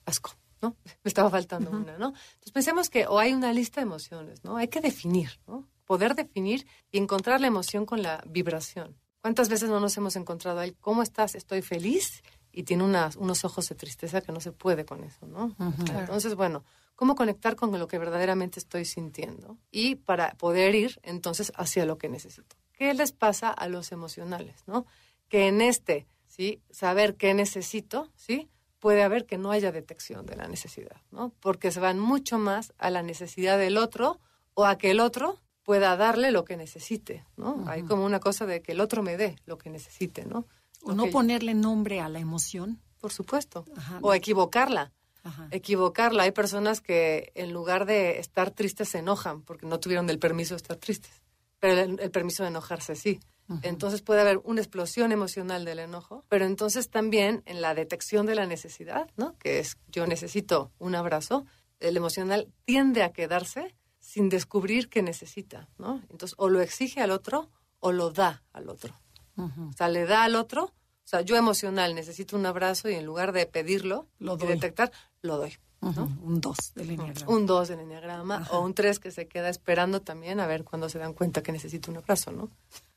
asco, 0.06 0.32
¿no? 0.62 0.78
Me 1.04 1.10
estaba 1.10 1.30
faltando 1.30 1.72
una, 1.72 1.98
¿no? 1.98 2.08
Entonces 2.08 2.54
pensemos 2.54 2.89
que 2.89 3.06
o 3.06 3.20
hay 3.20 3.34
una 3.34 3.52
lista 3.52 3.82
de 3.82 3.88
emociones, 3.88 4.46
¿no? 4.46 4.56
Hay 4.56 4.70
que 4.70 4.80
definir, 4.80 5.41
¿no? 5.46 5.67
Poder 5.84 6.15
definir 6.15 6.65
y 6.89 7.00
encontrar 7.00 7.41
la 7.41 7.48
emoción 7.48 7.86
con 7.86 8.02
la 8.02 8.24
vibración. 8.26 8.96
¿Cuántas 9.20 9.50
veces 9.50 9.70
no 9.70 9.82
nos 9.82 9.98
hemos 9.98 10.15
encontrado 10.15 10.62
ahí? 10.62 10.72
¿Cómo 10.80 11.04
estás? 11.04 11.36
Estoy 11.36 11.62
feliz 11.62 12.24
y 12.54 12.63
tiene 12.63 12.86
unas, 12.86 13.17
unos 13.17 13.44
ojos 13.44 13.67
de 13.67 13.76
tristeza 13.76 14.22
que 14.22 14.32
no 14.32 14.39
se 14.39 14.54
puede 14.54 14.86
con 14.86 15.04
eso, 15.04 15.28
¿no? 15.28 15.54
Entonces, 16.00 16.36
bueno, 16.36 16.63
¿cómo 17.02 17.16
conectar 17.16 17.56
con 17.56 17.72
lo 17.80 17.88
que 17.88 17.98
verdaderamente 17.98 18.60
estoy 18.60 18.86
sintiendo? 18.86 19.58
Y 19.72 19.96
para 19.96 20.36
poder 20.36 20.76
ir 20.76 21.00
entonces 21.02 21.52
hacia 21.56 21.84
lo 21.88 21.98
que 21.98 22.10
necesito. 22.10 22.56
¿Qué 22.74 22.94
les 22.94 23.12
pasa 23.12 23.50
a 23.50 23.68
los 23.68 23.92
emocionales, 23.92 24.62
no? 24.68 24.86
Que 25.28 25.48
en 25.48 25.62
este, 25.62 26.06
¿sí? 26.28 26.62
Saber 26.70 27.16
qué 27.16 27.34
necesito, 27.34 28.12
¿sí? 28.16 28.52
Puede 28.78 29.02
haber 29.02 29.26
que 29.26 29.40
no 29.40 29.50
haya 29.50 29.72
detección 29.72 30.28
de 30.28 30.36
la 30.36 30.48
necesidad, 30.48 31.02
¿no? 31.10 31.34
Porque 31.40 31.72
se 31.72 31.80
van 31.80 31.98
mucho 31.98 32.38
más 32.38 32.72
a 32.78 32.92
la 32.92 33.02
necesidad 33.02 33.58
del 33.58 33.80
otro 33.80 34.20
o 34.54 34.66
a 34.66 34.78
que 34.78 34.92
el 34.92 35.00
otro 35.00 35.40
pueda 35.64 35.98
darle 35.98 36.30
lo 36.30 36.46
que 36.46 36.56
necesite, 36.56 37.26
¿no? 37.36 37.64
Hay 37.66 37.82
como 37.82 38.06
una 38.06 38.20
cosa 38.20 38.46
de 38.46 38.62
que 38.62 38.74
el 38.74 38.80
otro 38.80 39.02
me 39.02 39.18
dé 39.18 39.38
lo 39.48 39.58
que 39.58 39.72
necesite, 39.72 40.24
¿no? 40.24 40.46
O 40.84 40.94
no 40.94 41.08
ponerle 41.08 41.56
nombre 41.56 42.00
a 42.00 42.10
la 42.10 42.20
emoción. 42.20 42.80
Por 43.00 43.12
supuesto. 43.12 43.66
Ajá. 43.76 43.98
O 44.04 44.14
equivocarla 44.14 44.92
Ajá. 45.24 45.48
equivocarla. 45.52 46.24
Hay 46.24 46.32
personas 46.32 46.82
que 46.82 47.32
en 47.36 47.54
lugar 47.54 47.86
de 47.86 48.20
estar 48.20 48.52
tristes 48.52 48.90
se 48.90 49.00
enojan 49.00 49.42
porque 49.44 49.66
no 49.66 49.80
tuvieron 49.80 50.10
el 50.10 50.20
permiso 50.20 50.56
de 50.56 50.58
estar 50.58 50.78
tristes, 50.78 51.22
pero 51.60 51.80
el, 51.82 52.00
el 52.00 52.12
permiso 52.12 52.44
de 52.44 52.50
enojarse 52.50 52.96
sí. 52.96 53.20
Entonces 53.64 54.02
puede 54.02 54.22
haber 54.22 54.40
una 54.44 54.62
explosión 54.62 55.12
emocional 55.12 55.66
del 55.66 55.80
enojo, 55.80 56.26
pero 56.30 56.46
entonces 56.46 56.90
también 56.90 57.44
en 57.46 57.62
la 57.62 57.74
detección 57.74 58.26
de 58.26 58.36
la 58.36 58.46
necesidad, 58.46 59.10
¿no? 59.18 59.38
Que 59.38 59.60
es 59.60 59.78
yo 59.88 60.08
necesito 60.08 60.72
un 60.80 60.96
abrazo, 60.96 61.46
el 61.80 61.98
emocional 61.98 62.52
tiende 62.66 63.04
a 63.04 63.12
quedarse 63.12 63.76
sin 64.00 64.30
descubrir 64.30 64.90
que 64.90 65.02
necesita, 65.02 65.68
¿no? 65.78 66.02
Entonces 66.10 66.36
o 66.38 66.50
lo 66.50 66.62
exige 66.62 67.02
al 67.02 67.12
otro 67.12 67.50
o 67.80 67.92
lo 67.92 68.12
da 68.12 68.44
al 68.54 68.70
otro. 68.70 69.00
O 69.38 69.74
sea, 69.76 69.90
le 69.90 70.06
da 70.06 70.24
al 70.24 70.36
otro, 70.36 70.72
sea, 71.12 71.21
yo 71.21 71.36
emocional 71.36 71.93
necesito 71.93 72.36
un 72.36 72.45
abrazo 72.45 72.89
y 72.89 72.95
en 72.95 73.06
lugar 73.06 73.34
de 73.34 73.45
pedirlo 73.45 74.08
Lo 74.19 74.36
y 74.36 74.45
detectar, 74.47 74.91
lo 75.21 75.38
doy. 75.38 75.58
Un 75.82 76.39
2 76.41 76.74
del 76.76 76.91
enneagrama. 76.91 77.32
Un 77.32 77.45
2 77.47 77.67
del 77.67 77.80
enneagrama 77.80 78.47
o 78.52 78.62
un 78.62 78.74
3 78.74 79.00
que 79.00 79.12
se 79.12 79.28
queda 79.28 79.50
esperando 79.50 80.00
también 80.02 80.39
a 80.39 80.45
ver 80.45 80.63
cuando 80.63 80.89
se 80.89 81.00
dan 81.00 81.13
cuenta 81.13 81.41
que 81.41 81.52
necesito 81.52 81.89
un 81.89 81.97
abrazo, 81.97 82.32
¿no? 82.32 82.50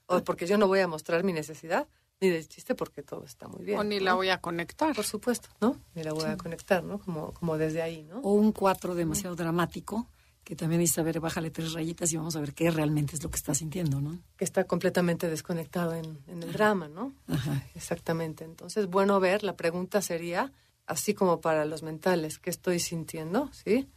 O 0.07 0.23
porque 0.23 0.47
yo 0.47 0.59
no 0.59 0.69
voy 0.69 0.81
a 0.81 0.87
mostrar 0.87 1.25
mi 1.25 1.33
necesidad 1.33 1.89
ni 2.21 2.29
de 2.29 2.45
chiste 2.45 2.75
porque 2.75 3.03
todo 3.03 3.25
está 3.25 3.49
muy 3.49 3.65
bien. 3.65 3.79
O 3.79 3.85
ni 3.85 3.99
¿no? 3.99 4.05
la 4.05 4.15
voy 4.15 4.29
a 4.29 4.39
conectar. 4.39 4.95
Por 4.95 5.07
supuesto, 5.07 5.49
¿no? 5.61 5.77
Ni 5.95 6.03
la 6.03 6.13
voy 6.13 6.25
a 6.25 6.37
conectar, 6.37 6.85
¿no? 6.85 6.99
Como, 6.99 7.33
como 7.33 7.57
desde 7.57 7.81
ahí, 7.81 8.03
¿no? 8.03 8.21
O 8.21 8.35
un 8.35 8.53
4 8.53 8.95
demasiado 8.95 9.35
dramático, 9.35 10.07
que 10.45 10.55
también 10.55 10.81
dice, 10.81 11.01
a 11.01 11.05
ver, 11.05 11.21
bájale 11.21 11.51
tres 11.51 11.73
rayitas 11.73 12.13
y 12.13 12.17
vamos 12.17 12.37
a 12.37 12.41
ver 12.41 12.53
qué 12.53 12.71
realmente 12.71 13.17
es 13.17 13.23
lo 13.23 13.31
que 13.31 13.37
está 13.37 13.55
sintiendo, 13.55 14.01
¿no? 14.01 14.19
Que 14.37 14.45
está 14.45 14.65
completamente 14.65 15.29
desconectado 15.29 15.95
en, 15.95 16.19
en 16.29 16.43
el 16.43 16.53
drama, 16.53 16.87
¿no? 16.87 17.15
Ajá. 17.29 17.67
Exactamente. 17.75 18.45
Entonces, 18.45 18.87
bueno 18.87 19.19
ver, 19.21 19.43
la 19.43 19.57
pregunta 19.57 20.03
sería, 20.03 20.53
así 20.87 21.15
como 21.15 21.41
para 21.41 21.65
los 21.65 21.83
mentales, 21.83 22.39
¿qué 22.39 22.51
estoy 22.51 22.79
sintiendo? 22.79 23.51
¿Sí? 23.53 23.89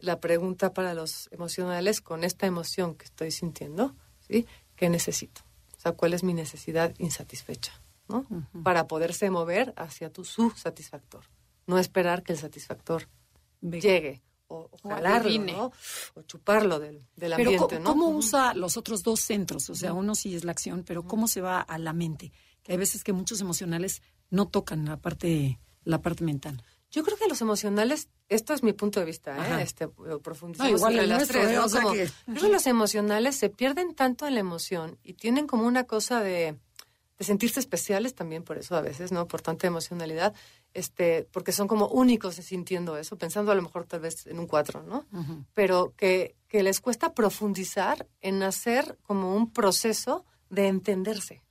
La 0.00 0.18
pregunta 0.18 0.74
para 0.74 0.92
los 0.92 1.28
emocionales, 1.30 2.00
con 2.00 2.24
esta 2.24 2.46
emoción 2.46 2.96
que 2.96 3.04
estoy 3.04 3.30
sintiendo, 3.30 3.94
¿sí? 4.26 4.46
¿Qué 4.74 4.88
necesito? 4.88 5.42
O 5.76 5.80
sea, 5.80 5.92
¿cuál 5.92 6.14
es 6.14 6.24
mi 6.24 6.34
necesidad 6.34 6.92
insatisfecha? 6.98 7.80
¿no? 8.08 8.26
Para 8.62 8.88
poderse 8.88 9.30
mover 9.30 9.72
hacia 9.76 10.10
tu 10.10 10.24
su 10.24 10.50
satisfactor. 10.50 11.24
No 11.66 11.78
esperar 11.78 12.22
que 12.22 12.32
el 12.32 12.38
satisfactor 12.38 13.08
llegue 13.60 14.20
o, 14.52 14.70
jalarlo. 14.88 15.44
¿no? 15.44 15.72
O 16.14 16.22
chuparlo 16.22 16.78
del, 16.78 17.02
del 17.16 17.32
Pero 17.36 17.50
ambiente, 17.50 17.76
¿cómo, 17.76 17.80
¿no? 17.80 17.84
cómo 17.90 18.08
Ujú. 18.08 18.18
usa 18.18 18.54
los 18.54 18.76
otros 18.76 19.02
dos 19.02 19.20
centros? 19.20 19.68
O 19.70 19.74
sea, 19.74 19.92
uno 19.92 20.14
sí 20.14 20.34
es 20.34 20.44
la 20.44 20.52
acción, 20.52 20.84
pero 20.86 21.04
¿cómo 21.04 21.28
se 21.28 21.40
va 21.40 21.60
a 21.60 21.78
la 21.78 21.92
mente? 21.92 22.32
Que 22.62 22.72
hay 22.72 22.78
veces 22.78 23.02
que 23.04 23.12
muchos 23.12 23.40
emocionales 23.40 24.02
no 24.30 24.46
tocan 24.48 24.84
la 24.84 24.96
parte, 24.98 25.58
la 25.84 26.00
parte 26.00 26.24
mental. 26.24 26.62
Yo 26.90 27.02
creo 27.02 27.16
que 27.16 27.26
los 27.26 27.40
emocionales, 27.40 28.08
esto 28.28 28.52
es 28.52 28.62
mi 28.62 28.74
punto 28.74 29.00
de 29.00 29.06
vista. 29.06 29.58
¿eh? 29.58 29.62
Este, 29.62 29.88
profundizamos 30.22 30.70
No, 30.72 30.76
igual 30.76 30.92
entre 30.92 31.02
el 31.04 31.08
las 31.08 31.18
nuestro, 31.20 31.40
tres, 31.40 31.52
¿eh? 31.52 31.56
¿no? 31.56 31.64
O 31.64 31.68
sea 31.70 31.80
Como- 31.82 31.94
que- 31.94 32.10
creo 32.26 32.42
que 32.42 32.48
los 32.52 32.66
emocionales 32.66 33.36
se 33.36 33.48
pierden 33.48 33.94
tanto 33.94 34.26
en 34.26 34.34
la 34.34 34.40
emoción 34.40 34.98
y 35.02 35.14
tienen 35.14 35.46
como 35.46 35.66
una 35.66 35.84
cosa 35.84 36.20
de, 36.20 36.58
de 37.22 37.26
sentirse 37.26 37.60
especiales 37.60 38.14
también 38.14 38.42
por 38.42 38.58
eso 38.58 38.74
a 38.74 38.80
veces, 38.80 39.12
¿no? 39.12 39.28
Por 39.28 39.42
tanta 39.42 39.68
emocionalidad, 39.68 40.34
este, 40.74 41.28
porque 41.30 41.52
son 41.52 41.68
como 41.68 41.86
únicos 41.86 42.34
sintiendo 42.34 42.96
eso, 42.96 43.16
pensando 43.16 43.52
a 43.52 43.54
lo 43.54 43.62
mejor 43.62 43.86
tal 43.86 44.00
vez 44.00 44.26
en 44.26 44.40
un 44.40 44.48
cuatro, 44.48 44.82
¿no? 44.82 45.06
Pero 45.54 45.94
que, 45.96 46.34
que 46.48 46.64
les 46.64 46.80
cuesta 46.80 47.14
profundizar 47.14 48.08
en 48.20 48.42
hacer 48.42 48.98
como 49.02 49.36
un 49.36 49.52
proceso 49.52 50.24
de 50.50 50.66
entenderse. 50.66 51.44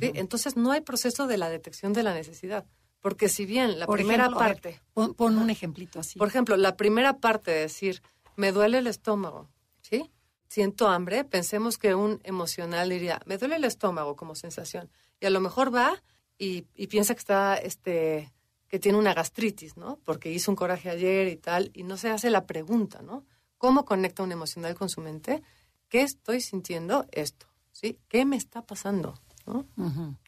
¿sí? 0.00 0.10
Entonces 0.14 0.56
no 0.56 0.72
hay 0.72 0.80
proceso 0.80 1.28
de 1.28 1.38
la 1.38 1.48
detección 1.48 1.92
de 1.92 2.02
la 2.02 2.12
necesidad. 2.12 2.66
Porque 3.00 3.28
si 3.28 3.46
bien 3.46 3.78
la 3.78 3.86
Por 3.86 3.96
primera 3.96 4.24
ejemplo, 4.24 4.40
a 4.40 4.48
ver, 4.48 4.54
parte... 4.54 4.80
pon, 4.94 5.14
pon 5.14 5.38
un 5.38 5.50
ejemplito 5.50 6.00
así. 6.00 6.18
Por 6.18 6.26
ejemplo, 6.26 6.56
la 6.56 6.76
primera 6.76 7.18
parte 7.18 7.52
de 7.52 7.60
decir, 7.60 8.02
me 8.34 8.50
duele 8.50 8.78
el 8.78 8.88
estómago, 8.88 9.48
¿sí? 9.80 10.10
Siento 10.48 10.88
hambre, 10.88 11.24
pensemos 11.24 11.78
que 11.78 11.94
un 11.94 12.20
emocional 12.24 12.88
diría, 12.88 13.20
me 13.26 13.38
duele 13.38 13.56
el 13.56 13.64
estómago 13.64 14.16
como 14.16 14.34
sensación. 14.34 14.90
Y 15.20 15.26
a 15.26 15.30
lo 15.30 15.40
mejor 15.40 15.74
va 15.74 16.02
y, 16.38 16.66
y 16.74 16.86
piensa 16.88 17.14
que 17.14 17.20
está, 17.20 17.56
este, 17.56 18.32
que 18.68 18.78
tiene 18.78 18.98
una 18.98 19.14
gastritis, 19.14 19.76
¿no? 19.76 19.98
Porque 20.04 20.32
hizo 20.32 20.50
un 20.50 20.56
coraje 20.56 20.90
ayer 20.90 21.28
y 21.28 21.36
tal, 21.36 21.70
y 21.74 21.84
no 21.84 21.96
se 21.96 22.10
hace 22.10 22.30
la 22.30 22.44
pregunta, 22.46 23.02
¿no? 23.02 23.24
¿Cómo 23.58 23.84
conecta 23.84 24.22
un 24.22 24.32
emocional 24.32 24.74
con 24.74 24.88
su 24.88 25.00
mente? 25.00 25.42
¿Qué 25.88 26.02
estoy 26.02 26.40
sintiendo 26.40 27.06
esto? 27.12 27.46
¿Sí? 27.72 27.98
¿Qué 28.08 28.24
me 28.24 28.36
está 28.36 28.62
pasando? 28.62 29.14
¿No? 29.46 29.66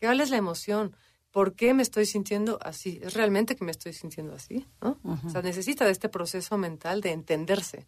¿Cuál 0.00 0.20
es 0.20 0.30
la 0.30 0.36
emoción? 0.36 0.94
¿Por 1.30 1.54
qué 1.54 1.74
me 1.74 1.82
estoy 1.82 2.06
sintiendo 2.06 2.58
así? 2.62 2.98
¿Es 3.02 3.14
realmente 3.14 3.56
que 3.56 3.64
me 3.64 3.72
estoy 3.72 3.92
sintiendo 3.92 4.34
así? 4.34 4.66
¿no? 4.80 4.98
O 5.26 5.30
sea, 5.30 5.42
necesita 5.42 5.84
de 5.84 5.90
este 5.90 6.08
proceso 6.08 6.56
mental 6.56 7.00
de 7.00 7.12
entenderse. 7.12 7.86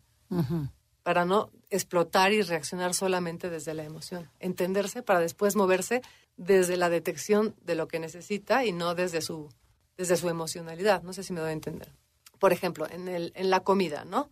Para 1.08 1.24
no 1.24 1.50
explotar 1.70 2.34
y 2.34 2.42
reaccionar 2.42 2.92
solamente 2.92 3.48
desde 3.48 3.72
la 3.72 3.82
emoción. 3.82 4.28
Entenderse 4.40 5.02
para 5.02 5.20
después 5.20 5.56
moverse 5.56 6.02
desde 6.36 6.76
la 6.76 6.90
detección 6.90 7.54
de 7.62 7.76
lo 7.76 7.88
que 7.88 7.98
necesita 7.98 8.66
y 8.66 8.72
no 8.72 8.94
desde 8.94 9.22
su, 9.22 9.48
desde 9.96 10.18
su 10.18 10.28
emocionalidad. 10.28 11.02
No 11.02 11.14
sé 11.14 11.22
si 11.22 11.32
me 11.32 11.40
doy 11.40 11.48
a 11.48 11.52
entender. 11.52 11.94
Por 12.38 12.52
ejemplo, 12.52 12.86
en, 12.90 13.08
el, 13.08 13.32
en 13.36 13.48
la 13.48 13.60
comida, 13.60 14.04
¿no? 14.04 14.28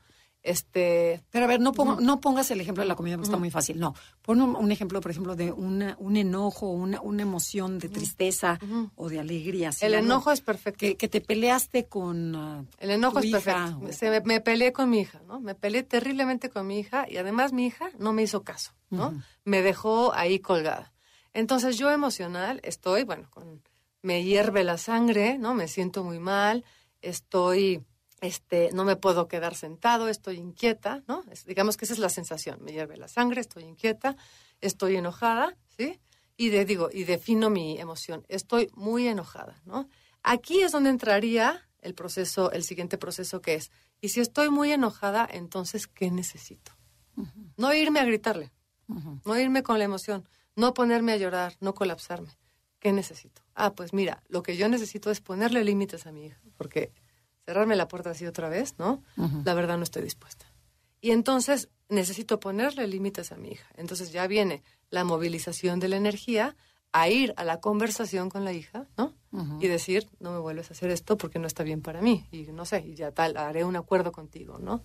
Este, 0.47 1.25
Pero 1.31 1.45
a 1.45 1.49
ver, 1.49 1.61
no, 1.61 1.73
ponga- 1.73 1.99
no 2.01 2.21
pongas 2.21 2.49
el 2.53 2.61
ejemplo 2.61 2.83
de 2.85 2.89
la 2.89 2.95
comida, 2.95 3.17
porque 3.17 3.25
está 3.27 3.37
muy 3.37 3.51
fácil. 3.51 3.81
No, 3.81 3.95
pon 4.23 4.41
un, 4.41 4.55
un 4.55 4.71
ejemplo, 4.71 5.01
por 5.01 5.11
ejemplo, 5.11 5.35
de 5.35 5.51
una, 5.51 5.97
un 5.99 6.17
enojo, 6.17 6.69
una, 6.71 7.01
una 7.01 7.23
emoción 7.23 7.81
de 7.81 7.89
tristeza 7.89 8.61
o 8.95 9.09
de 9.09 9.19
alegría. 9.19 9.71
el 9.81 9.95
enojo 9.95 10.31
es 10.31 10.41
perfecto. 10.41 10.79
Que, 10.79 10.97
que 10.97 11.09
te 11.09 11.21
peleaste 11.21 11.87
con... 11.87 12.37
ah, 12.37 12.65
El 12.79 12.91
enojo 12.93 13.15
tu 13.15 13.19
es 13.21 13.25
hija, 13.27 13.39
perfecto. 13.43 13.87
o- 13.87 13.93
Se 13.93 14.09
me, 14.09 14.21
me 14.21 14.41
peleé 14.41 14.73
con 14.73 14.89
mi 14.89 15.01
hija, 15.01 15.21
¿no? 15.27 15.41
Me 15.41 15.57
peleé 15.57 15.83
terriblemente 15.83 16.49
con 16.49 16.67
mi 16.69 16.79
hija 16.79 17.07
y 17.11 17.17
además 17.17 17.53
mi 17.53 17.67
hija 17.67 17.91
no 17.99 18.13
me 18.13 18.23
hizo 18.23 18.45
caso, 18.45 18.71
¿no? 18.89 19.21
Me 19.45 19.63
dejó 19.63 20.15
ahí 20.15 20.39
colgada. 20.39 20.93
Entonces 21.35 21.77
yo 21.77 21.91
emocional 21.91 22.61
estoy, 22.63 23.03
bueno, 23.03 23.29
con, 23.31 23.63
me 24.03 24.23
hierve 24.23 24.63
la 24.63 24.79
sangre, 24.79 25.39
¿no? 25.39 25.55
Me 25.55 25.67
siento 25.67 26.05
muy 26.05 26.21
mal, 26.21 26.65
estoy, 27.03 27.83
este, 28.27 28.71
no 28.73 28.85
me 28.85 28.97
puedo 28.97 29.29
quedar 29.29 29.55
sentado, 29.55 30.09
estoy 30.09 30.37
inquieta, 30.37 31.03
¿no? 31.09 31.23
Es- 31.31 31.45
digamos 31.47 31.77
que 31.77 31.85
esa 31.85 31.95
es 31.95 32.01
la 32.01 32.09
sensación. 32.09 32.59
Me 32.63 32.73
hierve 32.73 32.97
la 32.97 33.09
sangre, 33.09 33.41
estoy 33.41 33.65
inquieta, 33.65 34.17
estoy 34.61 34.97
enojada, 34.97 35.57
¿sí? 35.77 36.01
Y 36.37 36.51
de, 36.51 36.65
digo, 36.65 36.91
y 36.93 37.05
defino 37.05 37.49
mi 37.51 37.79
emoción. 37.81 38.25
Estoy 38.29 38.71
muy 38.75 39.07
enojada, 39.09 39.63
¿no? 39.65 39.89
Aquí 40.23 40.61
es 40.63 40.73
donde 40.73 40.91
entraría 40.91 41.69
el 41.81 41.95
proceso, 41.95 42.51
el 42.53 42.65
siguiente 42.65 42.99
proceso 42.99 43.41
que 43.41 43.55
es, 43.55 43.71
y 44.01 44.09
si 44.11 44.21
estoy 44.21 44.51
muy 44.51 44.73
enojada, 44.73 45.27
entonces, 45.31 45.87
¿qué 45.87 46.11
necesito? 46.11 46.73
No 47.57 47.73
irme 47.73 48.01
a 48.01 48.05
gritarle, 48.05 48.53
no 49.25 49.39
irme 49.39 49.63
con 49.63 49.79
la 49.79 49.85
emoción, 49.85 50.29
no 50.55 50.75
ponerme 50.75 51.13
a 51.13 51.17
llorar, 51.17 51.57
no 51.61 51.75
colapsarme. 51.75 52.31
¿Qué 52.79 52.91
¿qué 52.91 52.93
necesito? 52.93 53.43
Ah, 53.55 53.73
pues 53.75 53.93
mira, 53.93 54.23
lo 54.29 54.43
que 54.43 54.57
yo 54.57 54.69
necesito 54.69 55.11
es 55.11 55.21
ponerle 55.21 55.65
límites 55.65 56.07
a 56.07 56.13
mi 56.13 56.27
hija, 56.27 56.41
porque 56.57 56.93
cerrarme 57.47 57.77
la 57.77 57.89
puerta 57.89 58.11
así 58.11 58.27
otra 58.27 58.49
vez, 58.49 58.75
¿no? 58.79 59.03
La 59.45 59.55
verdad 59.55 59.79
no 59.79 59.85
estoy 59.85 60.03
dispuesta. 60.03 60.47
Y 61.01 61.13
entonces 61.13 61.69
necesito 61.89 62.41
ponerle 62.41 62.87
límites 62.89 63.31
a 63.33 63.37
mi 63.37 63.51
hija. 63.51 63.69
Entonces 63.77 64.11
ya 64.13 64.27
viene 64.27 64.63
la 64.91 65.05
movilización 65.05 65.79
de 65.79 65.89
la 65.89 65.97
energía 65.97 66.57
a 66.93 67.09
ir 67.09 67.35
a 67.37 67.45
la 67.45 67.61
conversación 67.61 68.31
con 68.31 68.45
la 68.45 68.53
hija, 68.53 68.87
¿no? 68.97 69.15
Y 69.61 69.69
decir, 69.69 70.09
no 70.19 70.33
me 70.33 70.39
vuelves 70.39 70.71
a 70.71 70.75
hacer 70.75 70.91
esto 70.91 71.17
porque 71.19 71.39
no 71.39 71.47
está 71.47 71.63
bien 71.63 71.83
para 71.83 72.01
mí. 72.01 72.27
Y 72.33 72.45
no 72.53 72.65
sé, 72.65 72.81
y 72.87 72.95
ya 72.95 73.13
tal, 73.13 73.37
haré 73.37 73.65
un 73.65 73.77
acuerdo 73.77 74.11
contigo, 74.11 74.59
¿no? 74.59 74.83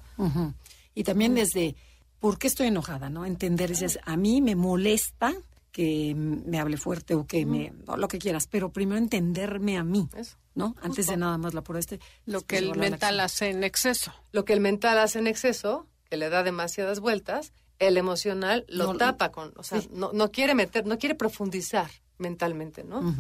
Y 0.94 1.04
también 1.04 1.34
desde, 1.34 1.76
¿por 2.20 2.38
qué 2.38 2.48
estoy 2.48 2.68
enojada, 2.68 3.10
no? 3.10 3.26
Entender, 3.26 3.72
es, 3.72 3.98
a 4.04 4.18
mí 4.18 4.42
me 4.42 4.56
molesta 4.56 5.34
que 5.72 6.14
me 6.16 6.60
hable 6.60 6.78
fuerte 6.78 7.16
o 7.16 7.26
que 7.26 7.46
me, 7.46 7.74
lo 7.98 8.08
que 8.08 8.20
quieras, 8.20 8.48
pero 8.48 8.72
primero 8.72 8.98
entenderme 8.98 9.78
a 9.78 9.84
mí, 9.84 10.10
¿no? 10.54 10.76
Antes 10.82 11.08
de 11.08 11.18
nada 11.18 11.38
más 11.38 11.54
la 11.54 11.64
por 11.64 11.78
este. 11.78 12.00
Lo 12.26 12.42
que 12.42 12.58
el 12.58 12.76
mental 12.76 13.20
hace 13.20 13.50
en 13.50 13.64
exceso. 13.64 14.14
Lo 14.32 14.44
que 14.44 14.54
el 14.54 14.60
mental 14.60 15.00
hace 15.00 15.20
en 15.20 15.28
exceso, 15.28 15.88
que 16.10 16.18
le 16.18 16.30
da 16.30 16.44
demasiadas 16.44 17.00
vueltas, 17.00 17.54
el 17.80 17.98
emocional 17.98 18.66
lo 18.68 18.96
tapa 18.96 19.32
con, 19.32 19.54
o 19.56 19.64
sea, 19.64 19.82
no, 19.92 20.12
no, 20.14 20.32
quiere 20.32 20.54
meter, 20.56 20.86
no 20.86 21.00
quiere 21.00 21.16
profundizar 21.16 21.90
mentalmente, 22.18 22.84
¿no? 22.84 23.16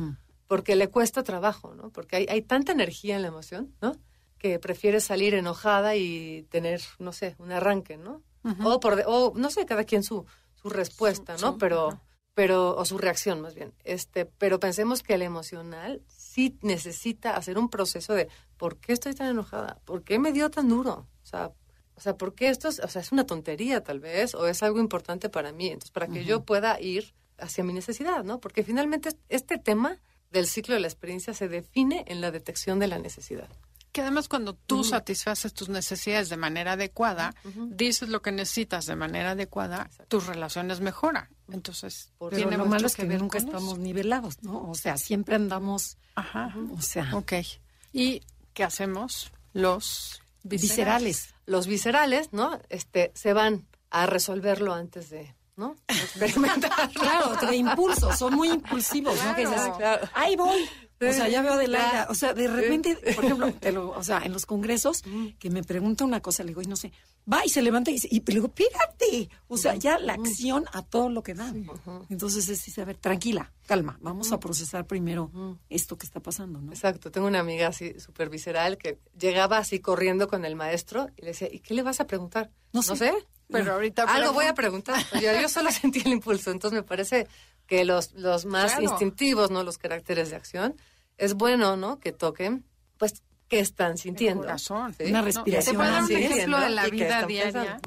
Porque 0.47 0.75
le 0.75 0.89
cuesta 0.89 1.23
trabajo, 1.23 1.73
¿no? 1.73 1.89
Porque 1.89 2.17
hay, 2.17 2.25
hay 2.29 2.41
tanta 2.41 2.73
energía 2.73 3.15
en 3.15 3.21
la 3.21 3.29
emoción, 3.29 3.73
¿no? 3.81 3.95
Que 4.37 4.59
prefiere 4.59 4.99
salir 4.99 5.33
enojada 5.33 5.95
y 5.95 6.43
tener, 6.49 6.81
no 6.99 7.13
sé, 7.13 7.35
un 7.39 7.51
arranque, 7.51 7.97
¿no? 7.97 8.21
O 8.63 8.79
por, 8.79 9.01
o 9.07 9.33
no 9.35 9.49
sé, 9.49 9.65
cada 9.65 9.85
quien 9.85 10.03
su, 10.03 10.25
su 10.61 10.69
respuesta, 10.69 11.37
¿no? 11.37 11.57
pero, 11.57 12.01
pero, 12.33 12.75
o 12.75 12.85
su 12.85 12.97
reacción 12.97 13.41
más 13.41 13.55
bien. 13.55 13.73
Este, 13.83 14.25
pero 14.25 14.59
pensemos 14.59 15.03
que 15.03 15.13
el 15.13 15.21
emocional 15.21 16.01
sí 16.07 16.57
necesita 16.61 17.35
hacer 17.35 17.57
un 17.57 17.69
proceso 17.69 18.13
de 18.13 18.29
¿por 18.57 18.77
qué 18.77 18.93
estoy 18.93 19.13
tan 19.13 19.29
enojada? 19.29 19.79
¿Por 19.85 20.03
qué 20.03 20.19
me 20.19 20.31
dio 20.31 20.49
tan 20.49 20.69
duro? 20.69 21.07
O 21.23 21.25
sea, 21.25 21.51
o 21.95 22.01
sea, 22.01 22.17
¿por 22.17 22.33
qué 22.33 22.49
esto 22.49 22.67
es, 22.67 22.79
o 22.79 22.87
sea, 22.87 23.01
es 23.01 23.11
una 23.11 23.25
tontería 23.25 23.83
tal 23.83 23.99
vez? 23.99 24.33
¿O 24.33 24.47
es 24.47 24.63
algo 24.63 24.79
importante 24.79 25.29
para 25.29 25.51
mí? 25.51 25.67
Entonces, 25.67 25.91
para 25.91 26.07
que 26.07 26.25
yo 26.25 26.43
pueda 26.43 26.79
ir 26.81 27.13
hacia 27.37 27.63
mi 27.63 27.73
necesidad, 27.73 28.23
¿no? 28.23 28.39
Porque 28.39 28.63
finalmente 28.63 29.09
este 29.29 29.57
tema 29.57 29.99
del 30.31 30.47
ciclo 30.47 30.73
de 30.73 30.81
la 30.81 30.87
experiencia 30.87 31.33
se 31.33 31.47
define 31.47 32.05
en 32.07 32.21
la 32.21 32.31
detección 32.31 32.79
de 32.79 32.87
la 32.87 32.97
necesidad. 32.97 33.49
Que 33.91 34.01
además 34.01 34.29
cuando 34.29 34.53
tú 34.53 34.83
satisfaces 34.83 35.53
tus 35.53 35.67
necesidades 35.67 36.29
de 36.29 36.37
manera 36.37 36.73
adecuada, 36.73 37.35
dices 37.67 38.07
lo 38.09 38.21
que 38.21 38.31
necesitas 38.31 38.85
de 38.85 38.95
manera 38.95 39.31
adecuada, 39.31 39.89
tus 40.07 40.27
relaciones 40.27 40.79
mejoran. 40.79 41.27
Entonces, 41.51 42.13
Pero 42.29 42.49
lo 42.51 42.65
malo 42.65 42.87
es 42.87 42.95
que, 42.95 43.05
nunca 43.05 43.37
estamos 43.37 43.77
nivelados, 43.79 44.41
¿no? 44.43 44.69
O 44.69 44.75
sea, 44.75 44.97
siempre 44.97 45.35
andamos... 45.35 45.97
Ajá. 46.15 46.55
O 46.71 46.81
sea... 46.81 47.15
Ok. 47.15 47.33
¿Y 47.91 48.21
qué 48.53 48.63
hacemos? 48.63 49.31
Los 49.53 50.21
viscerales. 50.43 51.33
Los 51.45 51.67
viscerales, 51.67 52.31
¿no? 52.31 52.59
Este, 52.69 53.11
se 53.15 53.33
van 53.33 53.67
a 53.89 54.05
resolverlo 54.05 54.73
antes 54.73 55.09
de, 55.09 55.35
¿no? 55.55 55.75
Experimentar. 55.87 56.89
claro, 56.91 57.35
de 57.35 57.55
impulso, 57.55 58.15
son 58.15 58.35
muy 58.35 58.49
impulsivos, 58.49 59.21
¿no? 59.23 59.35
Que 59.35 59.41
dices, 59.41 59.73
ahí 60.13 60.35
voy. 60.35 60.67
O 61.09 61.13
sea, 61.13 61.27
ya 61.27 61.41
veo 61.41 61.57
de 61.57 61.67
la, 61.67 62.07
o 62.09 62.15
sea, 62.15 62.33
de 62.33 62.47
repente, 62.47 62.95
por 63.15 63.25
ejemplo, 63.25 63.47
o 63.97 64.03
sea, 64.03 64.21
en 64.23 64.33
los 64.33 64.45
congresos, 64.45 65.03
que 65.39 65.49
me 65.49 65.63
pregunta 65.63 66.05
una 66.05 66.21
cosa, 66.21 66.43
le 66.43 66.49
digo, 66.49 66.61
y 66.61 66.67
no 66.67 66.75
sé, 66.75 66.91
va 67.31 67.45
y 67.45 67.49
se 67.49 67.61
levanta 67.61 67.91
y, 67.91 67.95
dice, 67.95 68.07
y 68.11 68.19
le 68.19 68.35
digo, 68.35 68.49
pégate. 68.49 69.29
O 69.47 69.57
sea, 69.57 69.75
ya 69.75 69.97
la 69.99 70.13
acción 70.13 70.65
a 70.73 70.83
todo 70.83 71.09
lo 71.09 71.23
que 71.23 71.33
da. 71.33 71.53
Entonces 72.09 72.47
es 72.49 72.63
dice, 72.63 72.81
a 72.81 72.85
ver, 72.85 72.97
tranquila, 72.97 73.51
calma, 73.65 73.97
vamos 74.01 74.31
a 74.31 74.39
procesar 74.39 74.85
primero 74.85 75.59
esto 75.69 75.97
que 75.97 76.05
está 76.05 76.19
pasando, 76.19 76.61
¿no? 76.61 76.71
Exacto, 76.71 77.11
tengo 77.11 77.27
una 77.27 77.39
amiga 77.39 77.67
así 77.67 77.99
súper 77.99 78.29
visceral 78.29 78.77
que 78.77 78.99
llegaba 79.17 79.57
así 79.57 79.79
corriendo 79.79 80.27
con 80.27 80.45
el 80.45 80.55
maestro 80.55 81.09
y 81.17 81.21
le 81.21 81.27
decía, 81.29 81.49
¿y 81.51 81.59
qué 81.59 81.73
le 81.73 81.83
vas 81.83 81.99
a 81.99 82.07
preguntar? 82.07 82.51
No 82.73 82.81
sé. 82.83 83.13
Pero 83.51 83.73
ahorita... 83.73 84.03
Algo 84.03 84.33
voy 84.33 84.45
a 84.45 84.53
preguntar. 84.53 85.03
Yo, 85.21 85.39
yo 85.39 85.49
solo 85.49 85.71
sentí 85.71 85.99
el 85.99 86.13
impulso, 86.13 86.51
entonces 86.51 86.79
me 86.79 86.83
parece 86.83 87.27
que 87.67 87.85
los, 87.85 88.13
los 88.13 88.45
más 88.45 88.79
instintivos, 88.81 89.51
¿no? 89.51 89.63
Los 89.63 89.77
caracteres 89.77 90.29
de 90.29 90.35
acción, 90.35 90.75
es 91.21 91.35
bueno, 91.35 91.77
¿no? 91.77 91.99
Que 91.99 92.11
toquen, 92.11 92.65
pues, 92.97 93.21
qué 93.47 93.59
están 93.59 93.97
sintiendo. 93.97 94.41
Corazón, 94.41 94.95
Una 94.99 95.21
respiración. 95.21 95.77
No, 95.77 95.83
te 95.83 95.89
dar 95.89 96.03
un 96.03 96.11
ejemplo 96.11 96.59
de 96.59 96.69
la 96.69 96.87
vida 96.87 97.25
diaria, 97.27 97.79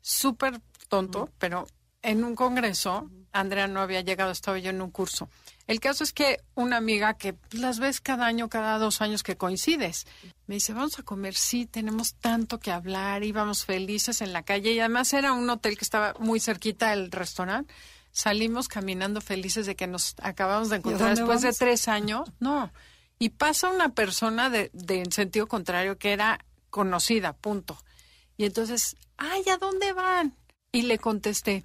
súper 0.00 0.60
tonto, 0.88 1.30
pero 1.38 1.68
en 2.02 2.24
un 2.24 2.34
congreso, 2.34 3.08
Andrea 3.32 3.68
no 3.68 3.80
había 3.80 4.00
llegado, 4.00 4.32
estaba 4.32 4.58
yo 4.58 4.70
en 4.70 4.82
un 4.82 4.90
curso. 4.90 5.28
El 5.68 5.78
caso 5.78 6.02
es 6.02 6.12
que 6.12 6.40
una 6.56 6.78
amiga 6.78 7.14
que 7.14 7.36
las 7.52 7.78
ves 7.78 8.00
cada 8.00 8.26
año, 8.26 8.48
cada 8.48 8.76
dos 8.78 9.00
años 9.00 9.22
que 9.22 9.36
coincides, 9.36 10.08
me 10.48 10.56
dice, 10.56 10.72
vamos 10.72 10.98
a 10.98 11.04
comer, 11.04 11.36
sí, 11.36 11.66
tenemos 11.66 12.14
tanto 12.14 12.58
que 12.58 12.72
hablar, 12.72 13.22
íbamos 13.22 13.64
felices 13.64 14.20
en 14.20 14.32
la 14.32 14.42
calle 14.42 14.72
y 14.72 14.80
además 14.80 15.12
era 15.12 15.32
un 15.32 15.48
hotel 15.48 15.78
que 15.78 15.84
estaba 15.84 16.14
muy 16.18 16.40
cerquita 16.40 16.90
del 16.90 17.12
restaurante 17.12 17.72
salimos 18.12 18.68
caminando 18.68 19.20
felices 19.20 19.66
de 19.66 19.76
que 19.76 19.86
nos 19.86 20.14
acabamos 20.22 20.68
de 20.70 20.76
encontrar 20.76 21.16
después 21.16 21.42
de 21.42 21.52
tres 21.52 21.88
años. 21.88 22.30
No. 22.40 22.72
Y 23.18 23.30
pasa 23.30 23.70
una 23.70 23.90
persona 23.94 24.50
de, 24.50 24.70
de 24.72 25.00
en 25.00 25.12
sentido 25.12 25.46
contrario 25.46 25.98
que 25.98 26.12
era 26.12 26.44
conocida, 26.70 27.34
punto. 27.34 27.78
Y 28.36 28.46
entonces, 28.46 28.96
ay, 29.18 29.44
¿a 29.52 29.58
dónde 29.58 29.92
van? 29.92 30.34
Y 30.72 30.82
le 30.82 30.98
contesté, 30.98 31.64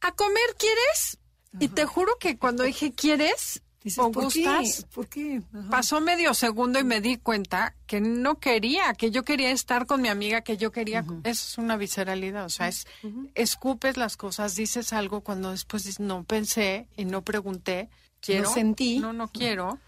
¿a 0.00 0.12
comer 0.12 0.54
quieres? 0.58 1.18
Y 1.58 1.68
te 1.68 1.84
juro 1.84 2.16
que 2.18 2.38
cuando 2.38 2.64
dije, 2.64 2.92
¿quieres? 2.92 3.62
¿O 3.98 4.10
¿por 4.10 4.24
gustas? 4.24 4.86
¿Por 4.94 5.08
qué? 5.08 5.42
Pasó 5.70 6.00
medio 6.00 6.32
segundo 6.32 6.78
y 6.78 6.84
me 6.84 7.02
di 7.02 7.18
cuenta 7.18 7.74
que 7.86 8.00
no 8.00 8.38
quería, 8.38 8.94
que 8.94 9.10
yo 9.10 9.24
quería 9.24 9.50
estar 9.50 9.86
con 9.86 10.00
mi 10.00 10.08
amiga, 10.08 10.40
que 10.40 10.56
yo 10.56 10.72
quería. 10.72 11.04
Eso 11.22 11.46
es 11.46 11.58
una 11.58 11.76
visceralidad, 11.76 12.46
o 12.46 12.48
sea, 12.48 12.68
es 12.68 12.86
escupes 13.34 13.96
las 13.96 14.16
cosas, 14.16 14.54
dices 14.54 14.92
algo 14.92 15.20
cuando 15.20 15.50
después 15.50 15.84
dices, 15.84 16.00
no 16.00 16.24
pensé 16.24 16.88
y 16.96 17.04
no 17.04 17.22
pregunté, 17.22 17.90
quiero. 18.20 18.44
No 18.44 18.54
sentí. 18.54 18.98
No, 18.98 19.12
no 19.12 19.28
quiero. 19.28 19.78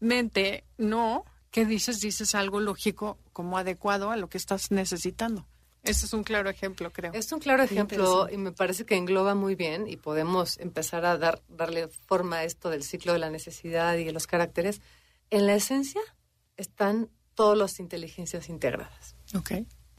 Mente, 0.00 0.64
no. 0.78 1.24
¿Qué 1.50 1.66
dices? 1.66 2.00
Dices 2.00 2.34
algo 2.34 2.60
lógico, 2.60 3.18
como 3.32 3.58
adecuado 3.58 4.10
a 4.10 4.16
lo 4.16 4.28
que 4.28 4.38
estás 4.38 4.70
necesitando. 4.70 5.46
Ese 5.84 6.06
es 6.06 6.12
un 6.14 6.24
claro 6.24 6.48
ejemplo, 6.48 6.92
creo. 6.92 7.12
Es 7.12 7.30
un 7.30 7.40
claro 7.40 7.62
ejemplo 7.62 8.28
y 8.30 8.38
me 8.38 8.52
parece 8.52 8.86
que 8.86 8.96
engloba 8.96 9.34
muy 9.34 9.54
bien 9.54 9.86
y 9.86 9.96
podemos 9.96 10.58
empezar 10.58 11.04
a 11.04 11.18
dar, 11.18 11.42
darle 11.48 11.88
forma 11.88 12.38
a 12.38 12.44
esto 12.44 12.70
del 12.70 12.82
ciclo 12.82 13.12
de 13.12 13.18
la 13.18 13.30
necesidad 13.30 13.94
y 13.96 14.04
de 14.04 14.12
los 14.12 14.26
caracteres. 14.26 14.80
En 15.30 15.46
la 15.46 15.54
esencia 15.54 16.00
están 16.56 17.10
todas 17.34 17.58
las 17.58 17.80
inteligencias 17.80 18.48
integradas. 18.48 19.14
Ok. 19.36 19.52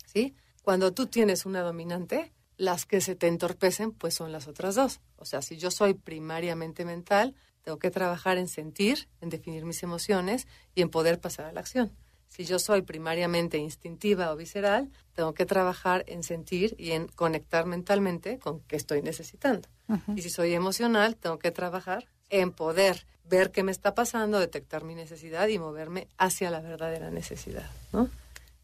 ¿Sí? 0.05 0.35
Cuando 0.63 0.93
tú 0.93 1.05
tienes 1.05 1.45
una 1.45 1.61
dominante, 1.61 2.33
las 2.57 2.85
que 2.85 3.01
se 3.01 3.15
te 3.15 3.27
entorpecen, 3.27 3.91
pues 3.91 4.15
son 4.15 4.31
las 4.31 4.47
otras 4.47 4.75
dos. 4.75 5.01
O 5.17 5.25
sea, 5.25 5.41
si 5.41 5.57
yo 5.57 5.69
soy 5.69 5.93
primariamente 5.93 6.85
mental, 6.85 7.35
tengo 7.61 7.77
que 7.77 7.91
trabajar 7.91 8.37
en 8.37 8.47
sentir, 8.47 9.07
en 9.21 9.29
definir 9.29 9.65
mis 9.65 9.83
emociones 9.83 10.47
y 10.73 10.81
en 10.81 10.89
poder 10.89 11.19
pasar 11.19 11.45
a 11.45 11.51
la 11.51 11.59
acción. 11.59 11.91
Si 12.35 12.43
yo 12.43 12.59
soy 12.59 12.81
primariamente 12.81 13.57
instintiva 13.57 14.29
o 14.33 14.35
visceral, 14.35 14.91
tengo 15.13 15.33
que 15.33 15.45
trabajar 15.45 16.03
en 16.05 16.21
sentir 16.21 16.75
y 16.77 16.91
en 16.91 17.07
conectar 17.07 17.65
mentalmente 17.65 18.39
con 18.39 18.59
qué 18.59 18.75
estoy 18.75 19.01
necesitando. 19.01 19.69
Y 20.17 20.21
si 20.21 20.29
soy 20.29 20.53
emocional, 20.53 21.15
tengo 21.15 21.39
que 21.39 21.51
trabajar 21.51 22.09
en 22.29 22.51
poder 22.51 23.05
ver 23.23 23.51
qué 23.51 23.63
me 23.63 23.71
está 23.71 23.95
pasando, 23.95 24.37
detectar 24.37 24.83
mi 24.83 24.95
necesidad 24.95 25.47
y 25.47 25.59
moverme 25.59 26.09
hacia 26.17 26.51
la 26.51 26.59
verdadera 26.59 27.09
necesidad, 27.09 27.71
¿no? 27.93 28.09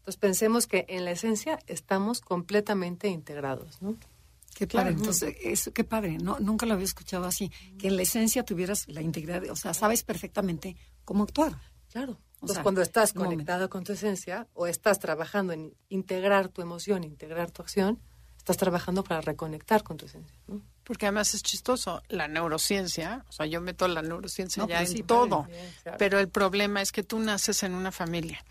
Entonces 0.00 0.18
pensemos 0.18 0.66
que 0.66 0.84
en 0.88 1.06
la 1.06 1.12
esencia 1.12 1.58
estamos 1.66 2.20
completamente 2.20 3.08
integrados, 3.08 3.80
¿no? 3.80 3.96
Qué 4.54 4.66
padre, 4.66 4.90
entonces, 4.90 5.70
qué 5.72 5.84
padre, 5.84 6.18
no, 6.18 6.38
nunca 6.40 6.66
lo 6.66 6.74
había 6.74 6.84
escuchado 6.84 7.24
así, 7.24 7.50
que 7.78 7.88
en 7.88 7.96
la 7.96 8.02
esencia 8.02 8.44
tuvieras 8.44 8.86
la 8.88 9.00
integridad, 9.00 9.42
o 9.48 9.56
sea, 9.56 9.72
sabes 9.72 10.02
perfectamente 10.02 10.76
cómo 11.06 11.22
actuar. 11.24 11.54
Claro. 11.90 12.18
Entonces, 12.42 12.62
cuando 12.62 12.82
estás 12.82 13.12
conectado 13.12 13.70
con 13.70 13.84
tu 13.84 13.92
esencia 13.92 14.48
o 14.52 14.66
estás 14.66 14.98
trabajando 14.98 15.52
en 15.52 15.74
integrar 15.88 16.48
tu 16.48 16.60
emoción, 16.60 17.04
integrar 17.04 17.52
tu 17.52 17.62
acción, 17.62 18.00
estás 18.36 18.56
trabajando 18.56 19.04
para 19.04 19.20
reconectar 19.20 19.84
con 19.84 19.96
tu 19.96 20.06
esencia. 20.06 20.36
Porque 20.82 21.06
además 21.06 21.34
es 21.34 21.44
chistoso, 21.44 22.02
la 22.08 22.26
neurociencia, 22.26 23.24
o 23.28 23.32
sea, 23.32 23.46
yo 23.46 23.60
meto 23.60 23.86
la 23.86 24.02
neurociencia 24.02 24.66
ya 24.66 24.78
pues 24.78 24.92
en 24.92 25.06
todo, 25.06 25.46
pero 25.96 26.18
el 26.18 26.28
problema 26.28 26.82
es 26.82 26.90
que 26.90 27.04
tú 27.04 27.20
naces 27.20 27.62
en 27.62 27.74
una 27.74 27.92
familia 27.92 28.44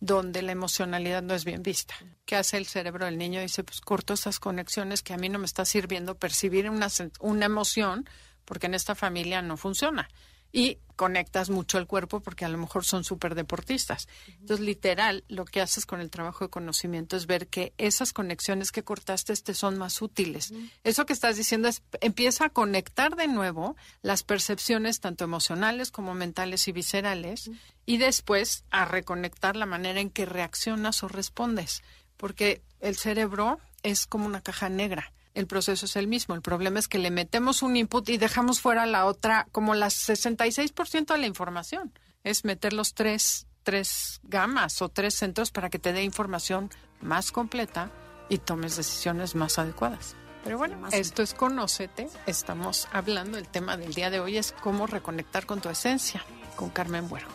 donde 0.00 0.42
la 0.42 0.52
emocionalidad 0.52 1.22
no 1.22 1.34
es 1.34 1.44
bien 1.44 1.64
vista. 1.64 1.94
¿Qué 2.24 2.36
hace 2.36 2.56
el 2.56 2.66
cerebro 2.66 3.06
del 3.06 3.18
niño? 3.18 3.40
Dice, 3.40 3.64
pues 3.64 3.80
corto 3.80 4.14
esas 4.14 4.38
conexiones 4.38 5.02
que 5.02 5.14
a 5.14 5.16
mí 5.16 5.28
no 5.28 5.40
me 5.40 5.46
está 5.46 5.64
sirviendo 5.64 6.16
percibir 6.16 6.70
una, 6.70 6.86
una 7.18 7.46
emoción 7.46 8.08
porque 8.44 8.66
en 8.66 8.74
esta 8.74 8.94
familia 8.94 9.42
no 9.42 9.56
funciona. 9.56 10.08
Y 10.52 10.78
conectas 10.96 11.50
mucho 11.50 11.78
el 11.78 11.86
cuerpo 11.86 12.20
porque 12.20 12.44
a 12.44 12.48
lo 12.48 12.58
mejor 12.58 12.84
son 12.84 13.02
súper 13.02 13.34
deportistas. 13.34 14.06
Entonces, 14.28 14.64
literal, 14.64 15.24
lo 15.28 15.46
que 15.46 15.60
haces 15.60 15.86
con 15.86 16.00
el 16.00 16.10
trabajo 16.10 16.44
de 16.44 16.50
conocimiento 16.50 17.16
es 17.16 17.26
ver 17.26 17.48
que 17.48 17.72
esas 17.78 18.12
conexiones 18.12 18.70
que 18.70 18.84
cortaste 18.84 19.34
te 19.34 19.54
son 19.54 19.78
más 19.78 20.00
útiles. 20.02 20.52
Eso 20.84 21.06
que 21.06 21.14
estás 21.14 21.36
diciendo 21.36 21.68
es, 21.68 21.82
empieza 22.00 22.44
a 22.44 22.50
conectar 22.50 23.16
de 23.16 23.26
nuevo 23.26 23.74
las 24.02 24.22
percepciones 24.22 25.00
tanto 25.00 25.24
emocionales 25.24 25.90
como 25.90 26.14
mentales 26.14 26.68
y 26.68 26.72
viscerales 26.72 27.50
y 27.86 27.96
después 27.96 28.64
a 28.70 28.84
reconectar 28.84 29.56
la 29.56 29.66
manera 29.66 30.00
en 30.00 30.10
que 30.10 30.26
reaccionas 30.26 31.02
o 31.02 31.08
respondes. 31.08 31.82
Porque 32.16 32.62
el 32.78 32.96
cerebro 32.96 33.58
es 33.82 34.06
como 34.06 34.26
una 34.26 34.42
caja 34.42 34.68
negra 34.68 35.12
el 35.34 35.46
proceso 35.46 35.86
es 35.86 35.96
el 35.96 36.06
mismo. 36.06 36.34
El 36.34 36.42
problema 36.42 36.78
es 36.78 36.88
que 36.88 36.98
le 36.98 37.10
metemos 37.10 37.62
un 37.62 37.76
input 37.76 38.08
y 38.08 38.18
dejamos 38.18 38.60
fuera 38.60 38.86
la 38.86 39.06
otra, 39.06 39.46
como 39.52 39.74
las 39.74 40.08
66% 40.08 41.06
de 41.06 41.18
la 41.18 41.26
información. 41.26 41.92
Es 42.24 42.44
meter 42.44 42.72
los 42.72 42.94
tres, 42.94 43.46
tres 43.62 44.20
gamas 44.22 44.82
o 44.82 44.88
tres 44.88 45.14
centros 45.14 45.50
para 45.50 45.70
que 45.70 45.78
te 45.78 45.92
dé 45.92 46.02
información 46.02 46.70
más 47.00 47.32
completa 47.32 47.90
y 48.28 48.38
tomes 48.38 48.76
decisiones 48.76 49.34
más 49.34 49.58
adecuadas. 49.58 50.16
Pero 50.44 50.58
bueno, 50.58 50.88
esto 50.90 51.22
es 51.22 51.34
Conócete. 51.34 52.08
Estamos 52.26 52.88
hablando, 52.92 53.38
el 53.38 53.48
tema 53.48 53.76
del 53.76 53.94
día 53.94 54.10
de 54.10 54.20
hoy 54.20 54.38
es 54.38 54.52
cómo 54.60 54.86
reconectar 54.86 55.46
con 55.46 55.60
tu 55.60 55.68
esencia, 55.68 56.24
con 56.56 56.70
Carmen 56.70 57.08
Buero. 57.08 57.28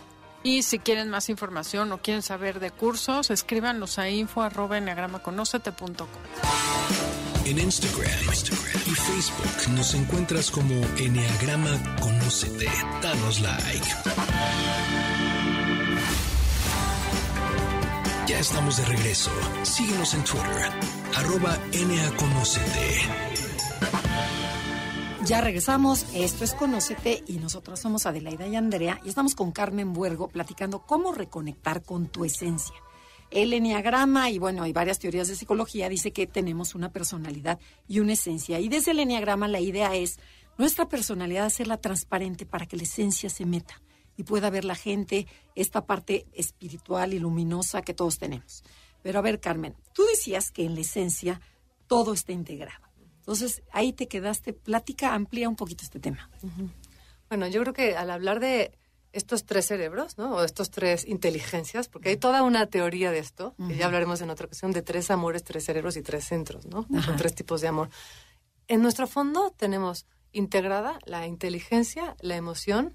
Y 0.43 0.63
si 0.63 0.79
quieren 0.79 1.09
más 1.09 1.29
información 1.29 1.91
o 1.91 1.99
quieren 1.99 2.21
saber 2.21 2.59
de 2.59 2.71
cursos, 2.71 3.31
escríbanos 3.31 3.97
a 3.97 4.09
info 4.09 4.41
arroba 4.41 4.79
en 7.49 7.59
Instagram, 7.59 8.09
y 8.85 8.91
Facebook 8.91 9.73
nos 9.73 9.93
encuentras 9.93 10.51
como 10.51 10.75
Enneagrama 10.97 11.95
Conócete. 12.01 12.67
Danos 13.01 13.39
like. 13.39 13.87
Ya 18.27 18.39
estamos 18.39 18.77
de 18.77 18.85
regreso. 18.85 19.31
Síguenos 19.63 20.13
en 20.13 20.23
Twitter, 20.25 20.71
arroba. 21.15 21.57
Ya 25.25 25.41
regresamos, 25.41 26.05
esto 26.13 26.43
es 26.43 26.53
Conócete 26.53 27.23
y 27.27 27.39
nosotros 27.39 27.79
somos 27.79 28.05
Adelaida 28.05 28.47
y 28.47 28.55
Andrea 28.55 28.99
y 29.05 29.09
estamos 29.09 29.35
con 29.35 29.51
Carmen 29.51 29.93
Buergo 29.93 30.27
platicando 30.27 30.79
cómo 30.79 31.13
reconectar 31.13 31.83
con 31.83 32.07
tu 32.07 32.25
esencia. 32.25 32.75
El 33.29 33.53
enneagrama, 33.53 34.29
y 34.29 34.39
bueno, 34.39 34.63
hay 34.63 34.73
varias 34.73 34.99
teorías 34.99 35.27
de 35.27 35.35
psicología, 35.35 35.89
dice 35.89 36.11
que 36.11 36.27
tenemos 36.27 36.75
una 36.75 36.91
personalidad 36.91 37.59
y 37.87 37.99
una 37.99 38.13
esencia. 38.13 38.59
Y 38.59 38.69
desde 38.69 38.91
el 38.91 38.99
enneagrama 38.99 39.47
la 39.47 39.59
idea 39.59 39.95
es 39.95 40.19
nuestra 40.57 40.87
personalidad 40.87 41.45
hacerla 41.45 41.77
transparente 41.77 42.45
para 42.45 42.65
que 42.65 42.77
la 42.77 42.83
esencia 42.83 43.29
se 43.29 43.45
meta 43.45 43.81
y 44.15 44.23
pueda 44.23 44.49
ver 44.49 44.65
la 44.65 44.75
gente 44.75 45.27
esta 45.55 45.85
parte 45.85 46.25
espiritual 46.33 47.13
y 47.13 47.19
luminosa 47.19 47.81
que 47.81 47.93
todos 47.93 48.17
tenemos. 48.17 48.63
Pero 49.03 49.19
a 49.19 49.21
ver, 49.21 49.39
Carmen, 49.39 49.75
tú 49.93 50.03
decías 50.05 50.51
que 50.51 50.65
en 50.65 50.75
la 50.75 50.81
esencia 50.81 51.41
todo 51.87 52.13
está 52.13 52.31
integrado. 52.31 52.87
Entonces, 53.19 53.61
ahí 53.71 53.93
te 53.93 54.07
quedaste. 54.07 54.53
Plática, 54.53 55.13
amplía 55.13 55.49
un 55.49 55.55
poquito 55.55 55.83
este 55.83 55.99
tema. 55.99 56.29
Bueno, 57.29 57.47
yo 57.47 57.61
creo 57.61 57.73
que 57.73 57.95
al 57.95 58.09
hablar 58.09 58.39
de 58.39 58.71
estos 59.13 59.45
tres 59.45 59.65
cerebros, 59.65 60.17
¿no? 60.17 60.35
O 60.35 60.43
estos 60.43 60.69
tres 60.69 61.05
inteligencias, 61.05 61.87
porque 61.87 62.09
hay 62.09 62.17
toda 62.17 62.43
una 62.43 62.67
teoría 62.67 63.11
de 63.11 63.19
esto, 63.19 63.55
que 63.67 63.75
ya 63.75 63.85
hablaremos 63.85 64.21
en 64.21 64.29
otra 64.29 64.45
ocasión, 64.45 64.71
de 64.71 64.81
tres 64.81 65.09
amores, 65.11 65.43
tres 65.43 65.65
cerebros 65.65 65.97
y 65.97 66.01
tres 66.01 66.25
centros, 66.25 66.65
¿no? 66.65 66.85
Son 67.03 67.15
tres 67.15 67.33
tipos 67.33 67.61
de 67.61 67.67
amor. 67.67 67.89
En 68.67 68.81
nuestro 68.81 69.07
fondo 69.07 69.53
tenemos 69.55 70.05
integrada 70.31 70.99
la 71.05 71.25
inteligencia, 71.25 72.15
la 72.19 72.35
emoción 72.35 72.93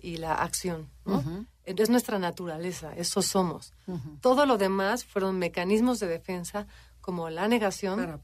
y 0.00 0.16
la 0.16 0.34
acción, 0.34 0.90
¿no? 1.04 1.46
Es 1.64 1.90
nuestra 1.90 2.18
naturaleza, 2.18 2.94
eso 2.96 3.22
somos. 3.22 3.72
Todo 4.20 4.46
lo 4.46 4.56
demás 4.56 5.04
fueron 5.04 5.38
mecanismos 5.38 5.98
de 5.98 6.06
defensa 6.06 6.66
como 7.00 7.28
la 7.30 7.48
negación 7.48 8.20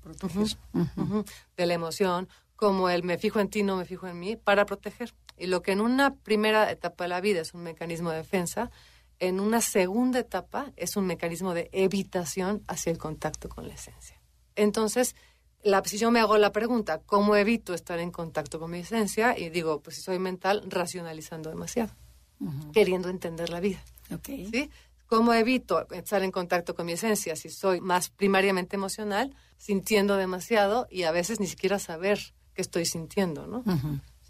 de 1.57 1.67
la 1.67 1.75
emoción, 1.75 2.29
como 2.57 2.89
el 2.89 3.03
me 3.03 3.19
fijo 3.19 3.41
en 3.41 3.49
ti, 3.49 3.63
no 3.63 3.77
me 3.77 3.85
fijo 3.85 4.07
en 4.07 4.19
mí, 4.19 4.37
para 4.37 4.67
proteger. 4.67 5.13
Y 5.37 5.47
lo 5.47 5.63
que 5.63 5.73
en 5.73 5.81
una 5.81 6.15
primera 6.15 6.71
etapa 6.71 7.05
de 7.05 7.09
la 7.09 7.21
vida 7.21 7.41
es 7.41 7.55
un 7.55 7.63
mecanismo 7.63 8.11
de 8.11 8.19
defensa, 8.19 8.71
en 9.19 9.39
una 9.39 9.61
segunda 9.61 10.19
etapa 10.19 10.73
es 10.77 10.97
un 10.97 11.07
mecanismo 11.07 11.55
de 11.55 11.71
evitación 11.73 12.65
hacia 12.67 12.91
el 12.91 12.99
contacto 12.99 13.49
con 13.49 13.69
la 13.69 13.75
esencia. 13.75 14.21
Entonces, 14.57 15.15
la, 15.63 15.83
si 15.85 15.97
yo 15.97 16.11
me 16.11 16.21
hago 16.21 16.39
la 16.39 16.51
pregunta, 16.51 17.01
¿cómo 17.07 17.37
evito 17.37 17.73
estar 17.73 18.01
en 18.01 18.11
contacto 18.11 18.59
con 18.59 18.71
mi 18.71 18.79
esencia? 18.79 19.39
Y 19.39 19.51
digo, 19.51 19.81
pues 19.81 19.97
si 19.97 20.03
soy 20.03 20.19
mental, 20.19 20.65
racionalizando 20.69 21.51
demasiado, 21.51 21.93
queriendo 22.73 23.09
entender 23.09 23.51
la 23.51 23.61
vida. 23.61 23.83
¿sí? 24.51 24.71
¿Cómo 25.07 25.33
evito 25.35 25.87
estar 25.91 26.23
en 26.23 26.33
contacto 26.33 26.75
con 26.75 26.87
mi 26.87 26.93
esencia 26.93 27.37
si 27.37 27.49
soy 27.49 27.81
más 27.81 28.09
primariamente 28.11 28.77
emocional, 28.77 29.37
sintiendo 29.57 30.17
demasiado 30.17 30.89
y 30.91 31.05
a 31.05 31.13
veces 31.13 31.39
ni 31.39 31.47
siquiera 31.47 31.79
saber 31.79 32.19
qué 32.55 32.63
estoy 32.63 32.87
sintiendo, 32.87 33.47
¿no? 33.47 33.63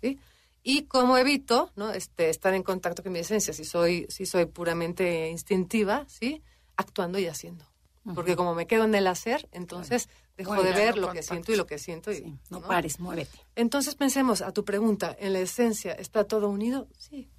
¿Sí? 0.01 0.19
Y 0.63 0.83
cómo 0.83 1.19
evito 1.19 1.73
¿no? 1.77 1.91
este, 1.93 2.31
estar 2.31 2.55
en 2.55 2.63
contacto 2.63 3.03
con 3.03 3.13
mi 3.13 3.21
esencia. 3.21 3.53
Si 3.53 3.65
soy 3.65 4.07
si 4.09 4.27
soy 4.27 4.47
puramente 4.47 5.29
instintiva 5.29 6.05
sí 6.09 6.43
actuando 6.77 7.19
y 7.19 7.27
haciendo. 7.27 7.67
Porque 8.15 8.35
como 8.35 8.55
me 8.55 8.67
quedo 8.67 8.85
en 8.85 8.95
el 8.97 9.07
hacer 9.07 9.49
entonces 9.53 10.09
dejo 10.37 10.61
de 10.61 10.73
ver 10.73 10.99
lo 10.99 11.13
que 11.13 11.23
siento 11.23 11.53
y 11.53 11.57
lo 11.57 11.67
que 11.67 11.79
siento 11.79 12.13
y 12.13 12.37
no, 12.51 12.61
pares 12.61 12.99
muévete. 12.99 13.39
Entonces 13.55 13.95
pensemos 13.95 14.43
a 14.43 14.53
tu 14.53 14.65
pregunta 14.65 15.17
en 15.21 15.33
la 15.33 15.41
esencia 15.41 15.93
está 15.93 16.25
todo 16.25 16.49
unido 16.49 16.89
sí. 16.99 17.31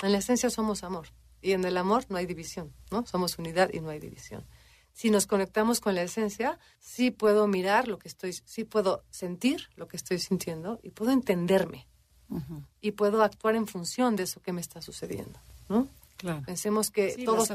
En 0.00 0.12
la 0.12 0.18
esencia 0.18 0.50
somos 0.50 0.84
amor 0.84 1.08
y 1.40 1.52
en 1.52 1.64
el 1.64 1.76
amor 1.76 2.04
no 2.08 2.18
hay 2.18 2.26
división 2.26 2.72
no 2.92 3.04
somos 3.06 3.38
unidad 3.38 3.70
y 3.72 3.80
no 3.80 3.90
hay 3.90 3.98
división. 3.98 4.46
Si 4.92 5.10
nos 5.10 5.26
conectamos 5.26 5.80
con 5.80 5.94
la 5.94 6.02
esencia, 6.02 6.58
sí 6.78 7.10
puedo 7.10 7.48
mirar 7.48 7.88
lo 7.88 7.98
que 7.98 8.08
estoy, 8.08 8.34
sí 8.34 8.64
puedo 8.64 9.06
sentir 9.10 9.70
lo 9.74 9.88
que 9.88 9.96
estoy 9.96 10.18
sintiendo 10.18 10.78
y 10.82 10.90
puedo 10.90 11.12
entenderme 11.12 11.88
y 12.80 12.92
puedo 12.92 13.22
actuar 13.22 13.54
en 13.54 13.66
función 13.66 14.16
de 14.16 14.24
eso 14.24 14.40
que 14.40 14.52
me 14.52 14.60
está 14.60 14.82
sucediendo, 14.82 15.38
¿no? 15.68 15.88
Claro. 16.16 16.42
Pensemos 16.46 16.90
que 16.90 17.20
todos, 17.24 17.48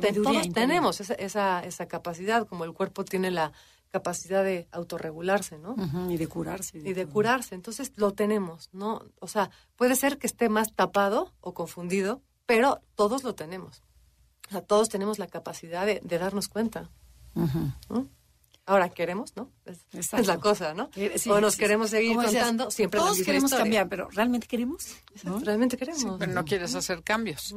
tenemos 0.53 0.99
esa, 0.99 1.59
esa, 1.61 1.85
capacidad, 1.87 2.45
como 2.47 2.65
el 2.65 2.73
cuerpo 2.73 3.05
tiene 3.05 3.31
la 3.31 3.53
capacidad 3.91 4.43
de 4.43 4.67
autorregularse, 4.71 5.57
¿no? 5.57 5.75
Y 6.09 6.17
de 6.17 6.27
curarse. 6.27 6.77
Y 6.77 6.93
de, 6.93 7.05
curarse. 7.07 7.55
Entonces 7.55 7.93
lo 7.95 8.11
tenemos, 8.11 8.69
¿no? 8.73 9.03
O 9.19 9.27
sea, 9.27 9.49
puede 9.77 9.95
ser 9.95 10.17
que 10.17 10.27
esté 10.27 10.49
más 10.49 10.73
tapado 10.73 11.31
o 11.39 11.53
confundido, 11.53 12.21
pero 12.45 12.81
todos 12.95 13.23
lo 13.23 13.35
tenemos. 13.35 13.83
O 14.49 14.51
sea, 14.51 14.61
todos 14.61 14.89
tenemos 14.89 15.17
la 15.17 15.27
capacidad 15.27 15.85
de, 15.85 16.01
darnos 16.01 16.47
cuenta. 16.49 16.89
¿no? 17.89 18.07
Ahora 18.67 18.89
queremos, 18.89 19.33
¿no? 19.37 19.49
Es, 19.65 19.79
es 20.13 20.27
la 20.27 20.37
cosa, 20.37 20.73
¿no? 20.73 20.91
o 21.29 21.41
nos 21.41 21.55
queremos 21.55 21.89
seguir 21.89 22.15
contando 22.15 22.69
siempre 22.69 22.99
Todos 22.99 23.21
queremos 23.21 23.51
cambiar, 23.51 23.87
pero 23.87 24.09
¿realmente 24.11 24.45
queremos? 24.45 24.95
¿Realmente 25.41 25.77
queremos? 25.77 26.17
pero 26.19 26.31
no 26.33 26.45
quieres 26.45 26.75
hacer 26.75 27.01
cambios. 27.01 27.55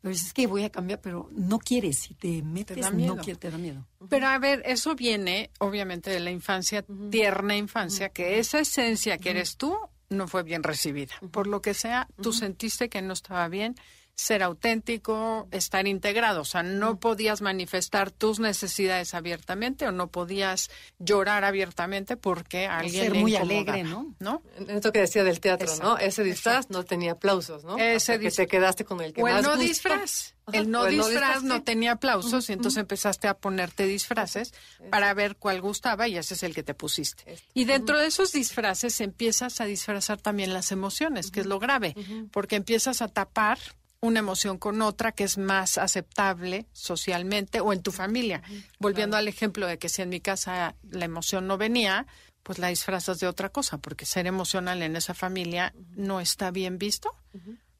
Pero 0.00 0.14
es 0.14 0.32
que 0.32 0.48
voy 0.48 0.64
a 0.64 0.70
cambiar, 0.70 1.00
pero 1.00 1.28
no 1.30 1.60
quieres. 1.60 2.00
Si 2.00 2.14
te 2.14 2.42
metes, 2.42 2.74
te 2.74 2.80
da 2.82 2.90
miedo. 2.90 3.14
no 3.14 3.22
te 3.22 3.50
da 3.50 3.56
miedo. 3.58 3.86
Pero 4.08 4.26
a 4.26 4.38
ver, 4.38 4.62
eso 4.64 4.96
viene 4.96 5.50
obviamente 5.60 6.10
de 6.10 6.18
la 6.18 6.32
infancia, 6.32 6.84
tierna 7.10 7.56
infancia, 7.56 8.08
que 8.08 8.40
esa 8.40 8.58
esencia 8.58 9.18
que 9.18 9.30
eres 9.30 9.56
tú 9.56 9.76
no 10.08 10.26
fue 10.28 10.42
bien 10.42 10.62
recibida. 10.62 11.14
Por 11.30 11.46
lo 11.46 11.62
que 11.62 11.74
sea, 11.74 12.08
tú 12.20 12.32
sentiste 12.32 12.88
que 12.88 13.00
no 13.00 13.12
estaba 13.12 13.46
bien 13.48 13.76
ser 14.14 14.42
auténtico, 14.42 15.48
estar 15.50 15.86
integrado. 15.86 16.42
O 16.42 16.44
sea, 16.44 16.62
no 16.62 17.00
podías 17.00 17.40
manifestar 17.40 18.10
tus 18.10 18.38
necesidades 18.40 19.14
abiertamente 19.14 19.86
o 19.86 19.92
no 19.92 20.08
podías 20.08 20.70
llorar 20.98 21.44
abiertamente 21.44 22.16
porque 22.16 22.66
alguien 22.66 23.04
ser 23.04 23.14
muy 23.14 23.36
alegre, 23.36 23.84
¿no? 23.84 24.14
¿no? 24.20 24.42
Esto 24.68 24.92
que 24.92 25.00
decía 25.00 25.24
del 25.24 25.40
teatro, 25.40 25.68
¿no? 25.82 25.98
Ese 25.98 26.22
disfraz 26.22 26.70
no 26.70 26.84
tenía 26.84 27.12
aplausos, 27.12 27.64
¿no? 27.64 27.78
Ese 27.78 28.18
que 28.18 28.30
te 28.30 28.46
quedaste 28.46 28.84
con 28.84 29.00
el 29.00 29.12
que 29.12 29.22
o 29.22 29.28
el 29.28 29.42
no 29.42 29.56
disfraz. 29.56 30.34
El 30.52 30.70
no 30.70 30.86
disfraz 30.86 31.44
no, 31.44 31.62
tenía 31.62 31.92
aplausos 31.92 32.50
y 32.50 32.52
entonces 32.52 32.80
empezaste 32.80 33.28
a 33.28 33.34
ponerte 33.34 33.86
disfraces 33.86 34.52
para 34.90 35.14
ver 35.14 35.36
cuál 35.36 35.60
gustaba 35.60 36.08
y 36.08 36.16
ese 36.16 36.34
es 36.34 36.42
el 36.42 36.52
que 36.52 36.64
te 36.64 36.74
pusiste. 36.74 37.36
Y 37.54 37.64
dentro 37.64 37.96
de 37.96 38.06
esos 38.06 38.32
disfraces 38.32 39.00
empiezas 39.00 39.60
a 39.60 39.66
disfrazar 39.66 40.20
también 40.20 40.52
las 40.52 40.72
emociones, 40.72 41.30
que 41.30 41.40
es 41.40 41.46
lo 41.46 41.60
grave, 41.60 41.94
porque 42.32 42.56
empiezas 42.56 43.02
a 43.02 43.08
tapar 43.08 43.58
una 44.02 44.18
emoción 44.18 44.58
con 44.58 44.82
otra 44.82 45.12
que 45.12 45.24
es 45.24 45.38
más 45.38 45.78
aceptable 45.78 46.66
socialmente 46.72 47.60
o 47.60 47.72
en 47.72 47.82
tu 47.82 47.92
familia. 47.92 48.42
Volviendo 48.78 49.16
al 49.16 49.28
ejemplo 49.28 49.66
de 49.66 49.78
que 49.78 49.88
si 49.88 50.02
en 50.02 50.08
mi 50.08 50.20
casa 50.20 50.74
la 50.90 51.04
emoción 51.04 51.46
no 51.46 51.56
venía, 51.56 52.06
pues 52.42 52.58
la 52.58 52.66
disfrazas 52.66 53.20
de 53.20 53.28
otra 53.28 53.48
cosa, 53.48 53.78
porque 53.78 54.04
ser 54.04 54.26
emocional 54.26 54.82
en 54.82 54.96
esa 54.96 55.14
familia 55.14 55.72
no 55.94 56.20
está 56.20 56.50
bien 56.50 56.78
visto. 56.78 57.14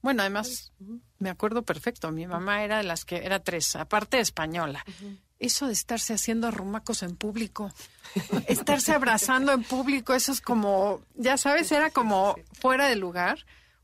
Bueno, 0.01 0.21
además, 0.21 0.71
me 1.19 1.29
acuerdo 1.29 1.63
perfecto, 1.63 2.09
mi 2.11 2.25
mamá 2.25 2.63
era 2.63 2.77
de 2.77 2.83
las 2.83 3.03
que, 3.03 3.17
era 3.17 3.43
tres, 3.43 3.75
aparte 3.75 4.19
española. 4.19 4.85
Eso 5.39 5.67
de 5.67 5.73
estarse 5.73 6.13
haciendo 6.13 6.47
arrumacos 6.47 7.03
en 7.03 7.17
público, 7.17 7.73
estarse 8.47 8.93
abrazando 8.93 9.51
en 9.51 9.63
público, 9.63 10.13
eso 10.13 10.31
es 10.31 10.39
como, 10.39 11.01
ya 11.15 11.35
sabes, 11.35 11.69
era 11.73 11.89
como 11.89 12.37
fuera 12.53 12.87
de 12.87 12.95
lugar 12.95 13.39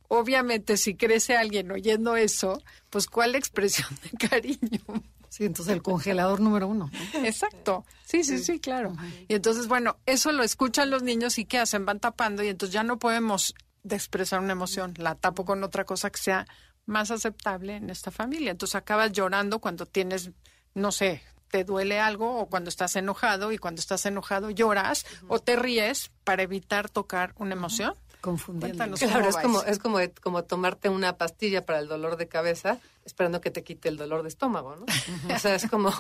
obviamente 0.09 0.75
si 0.75 0.95
crece 0.95 1.37
alguien 1.37 1.71
oyendo 1.71 2.17
eso, 2.17 2.61
pues 2.89 3.07
¿cuál 3.07 3.35
expresión 3.35 3.87
de 4.03 4.27
cariño? 4.27 4.81
Sí, 5.29 5.45
entonces 5.45 5.73
el 5.73 5.81
congelador 5.81 6.41
número 6.41 6.67
uno. 6.67 6.91
Exacto. 7.23 7.85
Sí, 8.03 8.23
sí, 8.23 8.39
sí, 8.39 8.59
claro. 8.59 8.95
Y 9.27 9.35
entonces, 9.35 9.67
bueno, 9.67 9.97
eso 10.07 10.31
lo 10.31 10.43
escuchan 10.43 10.89
los 10.89 11.03
niños 11.03 11.37
y 11.37 11.45
¿qué 11.45 11.59
hacen? 11.59 11.85
Van 11.85 11.99
tapando 11.99 12.43
y 12.43 12.47
entonces 12.47 12.73
ya 12.73 12.83
no 12.83 12.97
podemos 12.97 13.53
expresar 13.87 14.39
una 14.39 14.53
emoción. 14.53 14.95
La 14.97 15.15
tapo 15.15 15.45
con 15.45 15.63
otra 15.63 15.85
cosa 15.85 16.09
que 16.09 16.19
sea 16.19 16.47
más 16.87 17.11
aceptable 17.11 17.75
en 17.75 17.91
esta 17.91 18.09
familia. 18.09 18.51
Entonces 18.51 18.75
acabas 18.75 19.11
llorando 19.11 19.59
cuando 19.59 19.85
tienes, 19.85 20.31
no 20.73 20.91
sé, 20.91 21.21
te 21.49 21.63
duele 21.63 21.99
algo 21.99 22.39
o 22.39 22.47
cuando 22.47 22.69
estás 22.69 22.95
enojado 22.95 23.51
y 23.51 23.59
cuando 23.59 23.79
estás 23.79 24.05
enojado 24.07 24.49
lloras 24.49 25.05
o 25.27 25.39
te 25.39 25.55
ríes 25.55 26.11
para 26.23 26.41
evitar 26.41 26.89
tocar 26.89 27.33
una 27.37 27.53
emoción. 27.53 27.93
Confundiendo. 28.21 28.95
Claro, 28.95 29.29
es 29.29 29.37
como, 29.37 29.63
es 29.63 29.79
como, 29.79 29.99
como 30.21 30.43
tomarte 30.43 30.89
una 30.89 31.17
pastilla 31.17 31.65
para 31.65 31.79
el 31.79 31.87
dolor 31.87 32.17
de 32.17 32.27
cabeza 32.27 32.79
esperando 33.05 33.41
que 33.41 33.51
te 33.51 33.63
quite 33.63 33.89
el 33.89 33.97
dolor 33.97 34.23
de 34.23 34.29
estómago, 34.29 34.75
¿no? 34.75 34.85
O 35.33 35.39
sea, 35.39 35.55
es 35.55 35.67
como, 35.69 35.91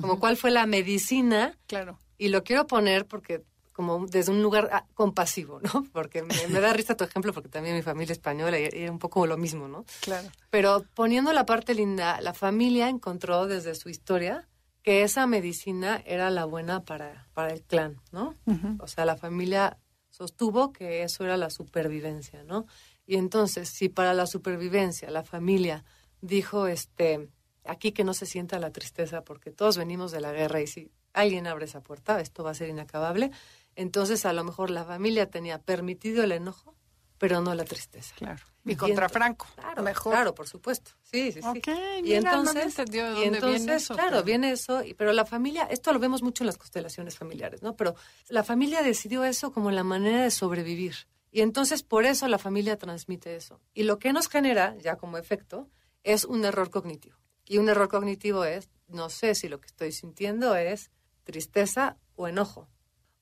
como 0.00 0.20
cuál 0.20 0.36
fue 0.36 0.50
la 0.50 0.66
medicina. 0.66 1.56
Claro. 1.66 1.98
Y 2.18 2.28
lo 2.28 2.44
quiero 2.44 2.66
poner 2.66 3.06
porque 3.06 3.44
como 3.72 4.06
desde 4.06 4.32
un 4.32 4.42
lugar 4.42 4.70
ah, 4.72 4.86
compasivo, 4.94 5.60
¿no? 5.60 5.86
Porque 5.92 6.22
me, 6.22 6.60
da 6.60 6.72
risa 6.72 6.96
tu 6.96 7.04
ejemplo 7.04 7.34
porque 7.34 7.50
también 7.50 7.76
mi 7.76 7.82
familia 7.82 8.12
española 8.12 8.58
y 8.58 8.64
era 8.72 8.90
un 8.90 8.98
poco 8.98 9.26
lo 9.26 9.36
mismo, 9.36 9.68
¿no? 9.68 9.84
Claro. 10.00 10.28
Pero 10.48 10.84
poniendo 10.94 11.32
la 11.34 11.44
parte 11.44 11.74
linda, 11.74 12.20
la 12.22 12.32
familia 12.32 12.88
encontró 12.88 13.46
desde 13.46 13.74
su 13.74 13.90
historia 13.90 14.48
que 14.82 15.02
esa 15.02 15.26
medicina 15.26 16.00
era 16.06 16.30
la 16.30 16.46
buena 16.46 16.84
para, 16.84 17.26
para 17.34 17.52
el 17.52 17.62
clan, 17.62 18.00
¿no? 18.12 18.34
O 18.78 18.86
sea, 18.86 19.04
la 19.04 19.16
familia 19.16 19.76
sostuvo 20.16 20.72
que 20.72 21.02
eso 21.02 21.24
era 21.24 21.36
la 21.36 21.50
supervivencia, 21.50 22.42
¿no? 22.42 22.66
Y 23.06 23.16
entonces, 23.16 23.68
si 23.68 23.90
para 23.90 24.14
la 24.14 24.26
supervivencia 24.26 25.10
la 25.10 25.24
familia 25.24 25.84
dijo, 26.22 26.68
este, 26.68 27.28
aquí 27.64 27.92
que 27.92 28.02
no 28.02 28.14
se 28.14 28.24
sienta 28.24 28.58
la 28.58 28.72
tristeza 28.72 29.24
porque 29.24 29.50
todos 29.50 29.76
venimos 29.76 30.12
de 30.12 30.22
la 30.22 30.32
guerra 30.32 30.62
y 30.62 30.66
si 30.66 30.90
alguien 31.12 31.46
abre 31.46 31.66
esa 31.66 31.82
puerta, 31.82 32.18
esto 32.20 32.42
va 32.42 32.52
a 32.52 32.54
ser 32.54 32.70
inacabable, 32.70 33.30
entonces 33.74 34.24
a 34.24 34.32
lo 34.32 34.42
mejor 34.42 34.70
la 34.70 34.84
familia 34.84 35.28
tenía 35.28 35.60
permitido 35.60 36.24
el 36.24 36.32
enojo, 36.32 36.74
pero 37.18 37.40
no 37.40 37.54
la 37.54 37.64
tristeza. 37.64 38.14
Claro. 38.16 38.42
Y 38.64 38.74
contra 38.74 39.08
Franco. 39.08 39.46
Claro, 39.54 39.82
mejor. 39.82 40.12
Claro, 40.12 40.34
por 40.34 40.48
supuesto. 40.48 40.90
Sí, 41.02 41.30
sí, 41.32 41.40
sí. 41.40 41.62
y 42.04 42.14
entonces, 42.14 42.76
y 42.92 43.22
entonces 43.22 43.88
claro, 43.88 44.22
viene 44.24 44.50
eso, 44.50 44.82
pero 44.98 45.12
la 45.12 45.24
familia, 45.24 45.64
esto 45.70 45.92
lo 45.92 46.00
vemos 46.00 46.22
mucho 46.22 46.42
en 46.42 46.46
las 46.46 46.58
constelaciones 46.58 47.16
familiares, 47.16 47.62
¿no? 47.62 47.76
Pero 47.76 47.94
la 48.28 48.42
familia 48.42 48.82
decidió 48.82 49.24
eso 49.24 49.52
como 49.52 49.70
la 49.70 49.84
manera 49.84 50.22
de 50.22 50.30
sobrevivir. 50.30 50.94
Y 51.30 51.42
entonces 51.42 51.82
por 51.82 52.06
eso 52.06 52.26
la 52.28 52.38
familia 52.38 52.76
transmite 52.76 53.36
eso. 53.36 53.60
Y 53.72 53.84
lo 53.84 53.98
que 53.98 54.12
nos 54.12 54.28
genera, 54.28 54.76
ya 54.78 54.96
como 54.96 55.18
efecto, 55.18 55.68
es 56.02 56.24
un 56.24 56.44
error 56.44 56.70
cognitivo. 56.70 57.16
Y 57.44 57.58
un 57.58 57.68
error 57.68 57.88
cognitivo 57.88 58.44
es, 58.44 58.68
no 58.88 59.10
sé 59.10 59.34
si 59.34 59.48
lo 59.48 59.60
que 59.60 59.66
estoy 59.66 59.92
sintiendo 59.92 60.56
es 60.56 60.90
tristeza 61.24 61.98
o 62.16 62.26
enojo, 62.26 62.68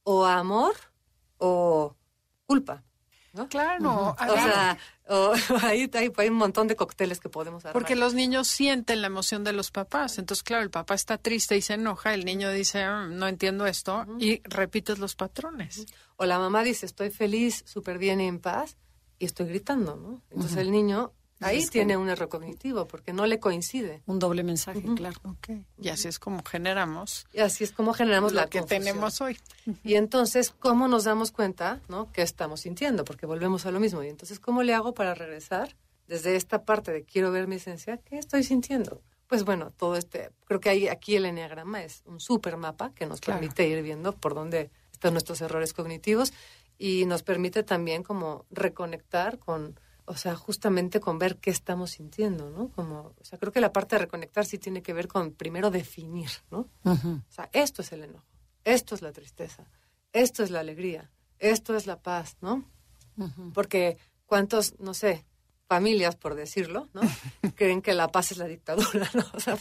o 0.05 0.24
amor 0.24 0.74
o 1.38 1.97
culpa. 2.47 2.84
¿No? 3.35 3.49
Claro. 3.49 4.16
O 4.18 4.35
sea, 4.35 4.78
ahí, 5.62 5.91
hay 5.93 6.28
un 6.28 6.37
montón 6.37 6.68
de 6.68 6.76
cócteles 6.76 7.20
que 7.20 7.28
podemos 7.28 7.64
armar. 7.64 7.72
Porque 7.74 7.97
los 7.97 8.14
niños 8.14 8.49
sienten 8.49 9.01
la 9.01 9.09
emoción 9.09 9.45
de 9.45 9.53
los 9.53 9.70
papás. 9.70 10.18
Entonces, 10.18 10.43
claro, 10.43 10.62
el 10.62 10.70
papá 10.70 10.95
está 10.95 11.18
triste 11.18 11.57
y 11.57 11.62
se 11.62 11.74
enoja, 11.74 12.14
el 12.14 12.24
niño 12.24 12.51
dice, 12.51 12.82
ah, 12.82 13.07
no 13.09 13.28
entiendo 13.28 13.66
esto, 13.66 14.07
y 14.18 14.41
repites 14.45 14.99
los 14.99 15.14
patrones. 15.16 15.87
O 16.16 16.24
la 16.24 16.39
mamá 16.39 16.62
dice, 16.62 16.87
estoy 16.87 17.11
feliz, 17.11 17.64
súper 17.66 17.99
bien 17.99 18.20
y 18.20 18.28
en 18.28 18.39
paz, 18.39 18.76
y 19.18 19.26
estoy 19.26 19.47
gritando, 19.47 19.97
¿no? 19.97 20.22
Entonces 20.30 20.57
el 20.57 20.70
niño 20.70 21.12
Ahí 21.41 21.66
tiene 21.66 21.97
un 21.97 22.09
error 22.09 22.28
cognitivo 22.28 22.87
porque 22.87 23.12
no 23.12 23.26
le 23.26 23.39
coincide. 23.39 24.03
Un 24.07 24.18
doble 24.18 24.43
mensaje, 24.43 24.82
claro. 24.97 25.20
Y 25.78 25.89
así 25.89 26.09
es 26.09 26.18
como 26.18 26.43
generamos. 26.45 27.26
Y 27.32 27.41
así 27.41 27.64
es 27.64 27.72
como 27.72 27.93
generamos 27.93 28.32
lo 28.32 28.41
la 28.41 28.47
que 28.47 28.62
tenemos 28.62 29.20
hoy. 29.20 29.39
Y 29.82 29.95
entonces, 29.95 30.51
¿cómo 30.59 30.89
nos 30.89 31.05
damos 31.05 31.32
cuenta, 31.32 31.80
no? 31.89 32.11
¿Qué 32.12 32.22
estamos 32.22 32.61
sintiendo? 32.61 33.05
Porque 33.05 33.26
volvemos 33.26 33.66
a 33.66 33.70
lo 33.70 33.80
mismo. 33.80 34.03
Y 34.03 34.09
entonces, 34.09 34.39
¿cómo 34.39 34.62
le 34.62 34.74
hago 34.74 34.95
para 34.95 35.14
regresar 35.14 35.76
desde 36.07 36.37
esta 36.37 36.64
parte 36.64 36.93
de 36.93 37.05
quiero 37.05 37.30
ver 37.30 37.47
mi 37.47 37.57
esencia? 37.57 37.99
¿Qué 37.99 38.18
estoy 38.18 38.45
sintiendo? 38.45 39.03
Pues 39.26 39.45
bueno, 39.45 39.72
todo 39.76 39.97
este, 39.97 40.30
creo 40.45 40.61
que 40.61 40.68
hay, 40.68 40.89
aquí 40.89 41.16
el 41.16 41.24
enneagrama 41.24 41.82
es 41.82 42.03
un 42.07 42.20
super 42.20 42.57
mapa 42.57 42.93
que 42.95 43.07
nos 43.07 43.20
permite 43.20 43.66
ir 43.66 43.82
viendo 43.82 44.12
por 44.12 44.35
dónde 44.35 44.70
están 44.93 45.14
nuestros 45.14 45.41
errores 45.41 45.72
cognitivos 45.72 46.32
y 46.78 47.07
nos 47.07 47.22
permite 47.22 47.62
también 47.62 48.03
como 48.03 48.45
reconectar 48.51 49.39
con 49.39 49.78
o 50.07 50.16
sea, 50.16 50.36
justamente 50.36 51.00
con 51.00 51.18
ver 51.18 51.36
qué 51.36 51.50
estamos 51.50 51.92
sintiendo, 51.92 52.50
¿no? 52.50 52.68
Como, 52.68 53.14
o 53.18 53.24
sea, 53.24 53.38
creo 53.38 53.52
que 53.52 53.61
la 53.61 53.72
parte 53.72 53.96
de 53.96 54.00
reconectar 54.00 54.44
sí 54.44 54.59
tiene 54.59 54.82
que 54.82 54.92
ver 54.92 55.09
con 55.09 55.32
primero 55.32 55.70
definir, 55.70 56.30
¿no? 56.50 56.68
O 56.84 57.32
sea, 57.32 57.48
esto 57.52 57.82
es 57.82 57.92
el 57.92 58.05
enojo, 58.05 58.26
esto 58.64 58.94
es 58.94 59.02
la 59.02 59.12
tristeza, 59.12 59.64
esto 60.12 60.42
es 60.42 60.50
la 60.50 60.61
alegría, 60.61 61.11
esto 61.38 61.74
es 61.76 61.86
la 61.86 62.00
paz, 62.00 62.36
¿no? 62.40 62.64
Porque 63.55 63.96
cuántos, 64.26 64.78
no 64.78 64.92
sé, 64.92 65.24
familias, 65.66 66.16
por 66.16 66.34
decirlo, 66.34 66.88
¿no? 66.92 67.00
Creen 67.57 67.80
que 67.80 67.94
la 67.94 68.09
paz 68.09 68.32
es 68.32 68.38
la 68.38 68.46
dictadura, 68.46 69.09
¿no? 69.14 69.24
O 69.32 69.40
sea, 69.40 69.57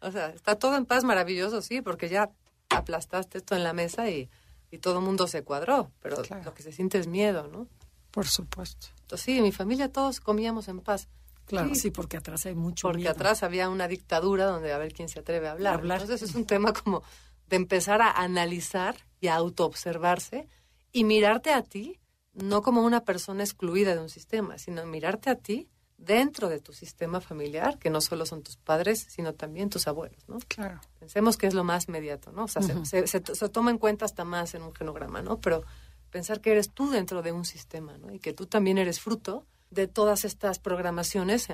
o 0.00 0.10
sea, 0.10 0.28
está 0.30 0.56
todo 0.56 0.76
en 0.76 0.86
paz 0.86 1.04
maravilloso, 1.04 1.62
sí, 1.62 1.80
porque 1.80 2.08
ya 2.08 2.30
aplastaste 2.68 3.38
esto 3.38 3.56
en 3.56 3.64
la 3.64 3.72
mesa 3.72 4.10
y, 4.10 4.28
y 4.70 4.78
todo 4.78 4.98
el 4.98 5.04
mundo 5.04 5.26
se 5.26 5.42
cuadró, 5.42 5.90
pero 6.00 6.22
lo 6.44 6.54
que 6.54 6.62
se 6.62 6.72
siente 6.72 6.98
es 6.98 7.06
miedo, 7.06 7.48
¿no? 7.48 7.66
Por 8.10 8.26
supuesto. 8.26 8.88
Entonces, 9.02 9.24
sí, 9.24 9.38
en 9.38 9.42
mi 9.42 9.52
familia 9.52 9.90
todos 9.90 10.20
comíamos 10.20 10.68
en 10.68 10.80
paz. 10.80 11.08
Claro, 11.46 11.74
sí, 11.74 11.90
porque 11.90 12.16
atrás 12.16 12.46
hay 12.46 12.54
mucho 12.54 12.88
Porque 12.88 13.08
atrás 13.08 13.42
había 13.42 13.68
una 13.68 13.88
dictadura 13.88 14.46
donde 14.46 14.72
a 14.72 14.78
ver 14.78 14.92
quién 14.92 15.08
se 15.08 15.18
atreve 15.18 15.48
a 15.48 15.52
hablar. 15.52 15.80
Entonces 15.82 16.22
es 16.22 16.34
un 16.36 16.46
tema 16.46 16.72
como 16.72 17.02
de 17.48 17.56
empezar 17.56 18.02
a 18.02 18.12
analizar 18.12 18.96
y 19.20 19.26
a 19.26 19.34
autoobservarse 19.34 20.48
y 20.92 21.02
mirarte 21.04 21.52
a 21.52 21.62
ti 21.62 21.98
no 22.32 22.62
como 22.62 22.82
una 22.82 23.04
persona 23.04 23.42
excluida 23.42 23.94
de 23.94 24.00
un 24.00 24.08
sistema, 24.08 24.58
sino 24.58 24.86
mirarte 24.86 25.30
a 25.30 25.34
ti 25.34 25.68
dentro 25.98 26.48
de 26.48 26.60
tu 26.60 26.72
sistema 26.72 27.20
familiar, 27.20 27.78
que 27.78 27.90
no 27.90 28.00
solo 28.00 28.24
son 28.24 28.42
tus 28.42 28.56
padres, 28.56 29.06
sino 29.08 29.34
también 29.34 29.68
tus 29.68 29.86
abuelos, 29.86 30.28
¿no? 30.28 30.38
Claro. 30.48 30.80
Pensemos 30.98 31.36
que 31.36 31.46
es 31.46 31.54
lo 31.54 31.64
más 31.64 31.88
inmediato, 31.88 32.32
¿no? 32.32 32.44
O 32.44 32.48
sea, 32.48 32.62
se, 32.62 33.06
se, 33.06 33.48
toma 33.50 33.70
en 33.70 33.78
cuenta 33.78 34.06
hasta 34.06 34.24
más 34.24 34.54
en 34.54 34.62
un 34.62 34.72
genograma, 34.72 35.20
¿no? 35.20 35.40
Pero 35.40 35.64
pensar 36.10 36.40
que 36.40 36.52
eres 36.52 36.70
tú 36.70 36.90
dentro 36.90 37.22
de 37.22 37.32
un 37.32 37.44
sistema, 37.44 37.96
¿no? 37.98 38.12
Y 38.12 38.18
que 38.18 38.32
tú 38.32 38.46
también 38.46 38.78
eres 38.78 39.00
fruto 39.00 39.46
de 39.70 39.86
todas 39.86 40.24
estas 40.24 40.58
programaciones 40.58 41.48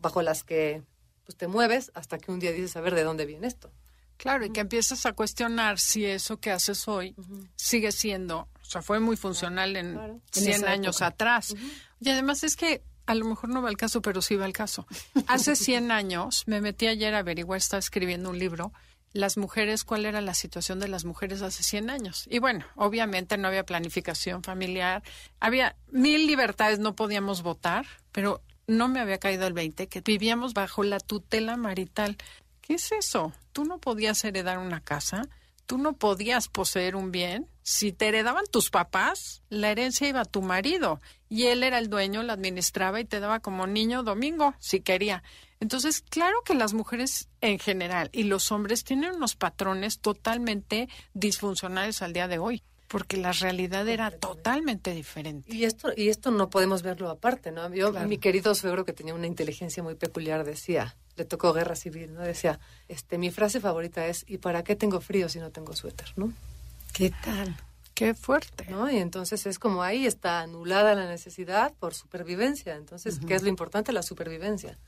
bajo 0.00 0.22
las 0.22 0.44
que 0.44 0.82
pues, 1.24 1.36
te 1.36 1.48
mueves 1.48 1.90
hasta 1.94 2.18
que 2.18 2.30
un 2.30 2.40
día 2.40 2.52
dices, 2.52 2.76
a 2.76 2.80
ver, 2.80 2.94
¿de 2.94 3.04
dónde 3.04 3.26
viene 3.26 3.46
esto? 3.46 3.70
Claro, 4.16 4.44
y 4.44 4.50
que 4.50 4.60
empiezas 4.60 5.06
a 5.06 5.14
cuestionar 5.14 5.78
si 5.78 6.04
eso 6.04 6.38
que 6.38 6.50
haces 6.50 6.86
hoy 6.88 7.14
sigue 7.56 7.90
siendo, 7.90 8.48
o 8.60 8.64
sea, 8.64 8.82
fue 8.82 9.00
muy 9.00 9.16
funcional 9.16 9.76
en 9.76 10.20
100 10.30 10.66
años 10.66 11.00
atrás. 11.00 11.54
Y 12.00 12.10
además 12.10 12.44
es 12.44 12.54
que 12.54 12.82
a 13.06 13.14
lo 13.14 13.24
mejor 13.24 13.48
no 13.48 13.62
va 13.62 13.70
el 13.70 13.78
caso, 13.78 14.02
pero 14.02 14.20
sí 14.20 14.36
va 14.36 14.44
el 14.44 14.52
caso. 14.52 14.86
Hace 15.26 15.56
100 15.56 15.90
años 15.90 16.44
me 16.46 16.60
metí 16.60 16.86
ayer 16.86 17.14
a 17.14 17.20
averiguar, 17.20 17.58
estaba 17.58 17.78
escribiendo 17.78 18.28
un 18.28 18.38
libro 18.38 18.72
las 19.12 19.36
mujeres, 19.36 19.84
cuál 19.84 20.06
era 20.06 20.20
la 20.20 20.34
situación 20.34 20.78
de 20.78 20.88
las 20.88 21.04
mujeres 21.04 21.42
hace 21.42 21.62
100 21.62 21.90
años. 21.90 22.26
Y 22.30 22.38
bueno, 22.38 22.64
obviamente 22.76 23.36
no 23.38 23.48
había 23.48 23.64
planificación 23.64 24.42
familiar, 24.42 25.02
había 25.40 25.76
mil 25.88 26.26
libertades, 26.26 26.78
no 26.78 26.94
podíamos 26.94 27.42
votar, 27.42 27.86
pero 28.12 28.42
no 28.66 28.88
me 28.88 29.00
había 29.00 29.18
caído 29.18 29.46
el 29.46 29.52
20, 29.52 29.88
que 29.88 30.00
vivíamos 30.00 30.54
bajo 30.54 30.84
la 30.84 31.00
tutela 31.00 31.56
marital. 31.56 32.16
¿Qué 32.60 32.74
es 32.74 32.92
eso? 32.92 33.32
Tú 33.52 33.64
no 33.64 33.78
podías 33.78 34.24
heredar 34.24 34.58
una 34.58 34.80
casa, 34.80 35.28
tú 35.66 35.78
no 35.78 35.94
podías 35.94 36.48
poseer 36.48 36.94
un 36.94 37.10
bien. 37.10 37.48
Si 37.72 37.92
te 37.92 38.08
heredaban 38.08 38.46
tus 38.50 38.68
papás, 38.68 39.44
la 39.48 39.70
herencia 39.70 40.08
iba 40.08 40.22
a 40.22 40.24
tu 40.24 40.42
marido 40.42 41.00
y 41.28 41.44
él 41.44 41.62
era 41.62 41.78
el 41.78 41.88
dueño, 41.88 42.24
la 42.24 42.32
administraba 42.32 42.98
y 42.98 43.04
te 43.04 43.20
daba 43.20 43.38
como 43.38 43.68
niño 43.68 44.02
domingo, 44.02 44.54
si 44.58 44.80
quería. 44.80 45.22
Entonces, 45.60 46.02
claro 46.02 46.36
que 46.44 46.54
las 46.56 46.74
mujeres 46.74 47.28
en 47.40 47.60
general 47.60 48.10
y 48.12 48.24
los 48.24 48.50
hombres 48.50 48.82
tienen 48.82 49.14
unos 49.14 49.36
patrones 49.36 50.00
totalmente 50.00 50.88
disfuncionales 51.14 52.02
al 52.02 52.12
día 52.12 52.26
de 52.26 52.38
hoy 52.38 52.64
porque 52.88 53.16
la 53.16 53.30
realidad 53.30 53.86
era 53.86 54.10
totalmente 54.10 54.92
diferente. 54.92 55.54
Y 55.54 55.62
esto 55.62 55.92
y 55.96 56.08
esto 56.08 56.32
no 56.32 56.50
podemos 56.50 56.82
verlo 56.82 57.08
aparte, 57.08 57.52
¿no? 57.52 57.72
Yo 57.72 57.92
mi 57.92 58.18
querido 58.18 58.52
suegro 58.56 58.84
que 58.84 58.92
tenía 58.92 59.14
una 59.14 59.28
inteligencia 59.28 59.80
muy 59.80 59.94
peculiar 59.94 60.42
decía, 60.42 60.96
le 61.14 61.24
tocó 61.24 61.52
guerra 61.52 61.76
civil, 61.76 62.14
¿no? 62.14 62.22
Decía, 62.22 62.58
este 62.88 63.16
mi 63.16 63.30
frase 63.30 63.60
favorita 63.60 64.08
es 64.08 64.24
¿y 64.26 64.38
para 64.38 64.64
qué 64.64 64.74
tengo 64.74 65.00
frío 65.00 65.28
si 65.28 65.38
no 65.38 65.52
tengo 65.52 65.76
suéter, 65.76 66.12
¿no? 66.16 66.32
¿Qué 66.92 67.12
tal? 67.24 67.56
Qué 67.94 68.14
fuerte. 68.14 68.66
¿no? 68.70 68.90
Y 68.90 68.96
entonces 68.96 69.44
es 69.46 69.58
como 69.58 69.82
ahí 69.82 70.06
está 70.06 70.40
anulada 70.40 70.94
la 70.94 71.06
necesidad 71.06 71.74
por 71.78 71.94
supervivencia. 71.94 72.76
Entonces, 72.76 73.20
¿qué 73.26 73.34
es 73.34 73.42
lo 73.42 73.48
importante? 73.48 73.92
La 73.92 74.02
supervivencia. 74.02 74.78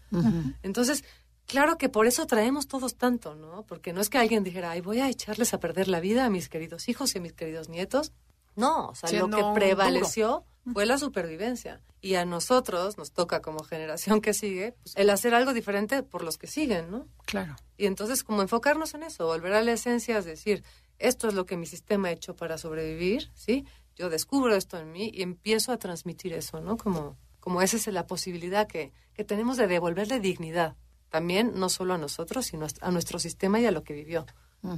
Entonces, 0.63 1.05
claro 1.47 1.77
que 1.77 1.89
por 1.89 2.07
eso 2.07 2.27
traemos 2.27 2.69
todos 2.69 2.97
tanto, 2.97 3.35
¿no? 3.35 3.65
Porque 3.65 3.93
no 3.93 4.01
es 4.01 4.09
que 4.09 4.19
alguien 4.19 4.45
dijera, 4.45 4.71
ay, 4.71 4.81
voy 4.81 5.01
a 5.01 5.09
echarles 5.09 5.53
a 5.53 5.61
perder 5.61 5.89
la 5.89 6.01
vida 6.01 6.25
a 6.25 6.31
mis 6.31 6.49
queridos 6.49 6.89
hijos 6.89 7.15
y 7.15 7.19
a 7.19 7.21
mis 7.21 7.35
queridos 7.35 7.69
nietos. 7.69 8.13
No, 8.57 8.89
o 8.89 8.95
sea, 8.95 9.13
lo 9.13 9.29
que 9.29 9.43
prevaleció 9.55 10.45
fue 10.73 10.87
la 10.87 10.99
supervivencia. 10.99 11.81
Y 12.01 12.15
a 12.17 12.25
nosotros 12.25 12.99
nos 12.99 13.13
toca 13.13 13.43
como 13.43 13.63
generación 13.63 14.21
que 14.21 14.35
sigue 14.35 14.73
pues, 14.83 14.97
el 14.97 15.11
hacer 15.11 15.35
algo 15.35 15.53
diferente 15.53 16.03
por 16.03 16.25
los 16.25 16.37
que 16.37 16.47
siguen, 16.47 16.91
¿no? 16.91 17.07
Claro. 17.27 17.57
Y 17.77 17.87
entonces 17.87 18.25
como 18.25 18.43
enfocarnos 18.43 18.95
en 18.95 19.05
eso, 19.05 19.27
volver 19.27 19.53
a 19.53 19.63
la 19.63 19.73
esencia, 19.73 20.19
es 20.19 20.25
decir, 20.25 20.65
esto 21.03 21.29
es 21.29 21.35
lo 21.35 21.47
que 21.47 21.57
mi 21.57 21.67
sistema 21.67 22.09
ha 22.09 22.13
hecho 22.13 22.35
para 22.35 22.59
sobrevivir, 22.59 23.31
¿sí? 23.35 23.67
Yo 23.97 24.09
descubro 24.09 24.55
esto 24.55 24.79
en 24.79 24.93
mí 24.93 25.11
y 25.13 25.23
empiezo 25.23 25.73
a 25.73 25.77
transmitir 25.77 26.33
eso, 26.33 26.61
¿no? 26.61 26.77
Como, 26.77 27.19
como 27.41 27.61
esa 27.61 27.77
es 27.77 27.87
la 27.89 28.07
posibilidad 28.07 28.67
que, 28.67 28.93
que 29.13 29.25
tenemos 29.25 29.57
de 29.57 29.67
devolverle 29.67 30.21
dignidad. 30.21 30.77
También 31.11 31.53
no 31.57 31.69
solo 31.69 31.95
a 31.95 31.99
nosotros, 31.99 32.47
sino 32.47 32.67
a 32.81 32.91
nuestro 32.91 33.19
sistema 33.19 33.61
y 33.61 33.67
a 33.67 33.71
lo 33.71 33.83
que 33.85 33.93
vivió. 33.93 34.25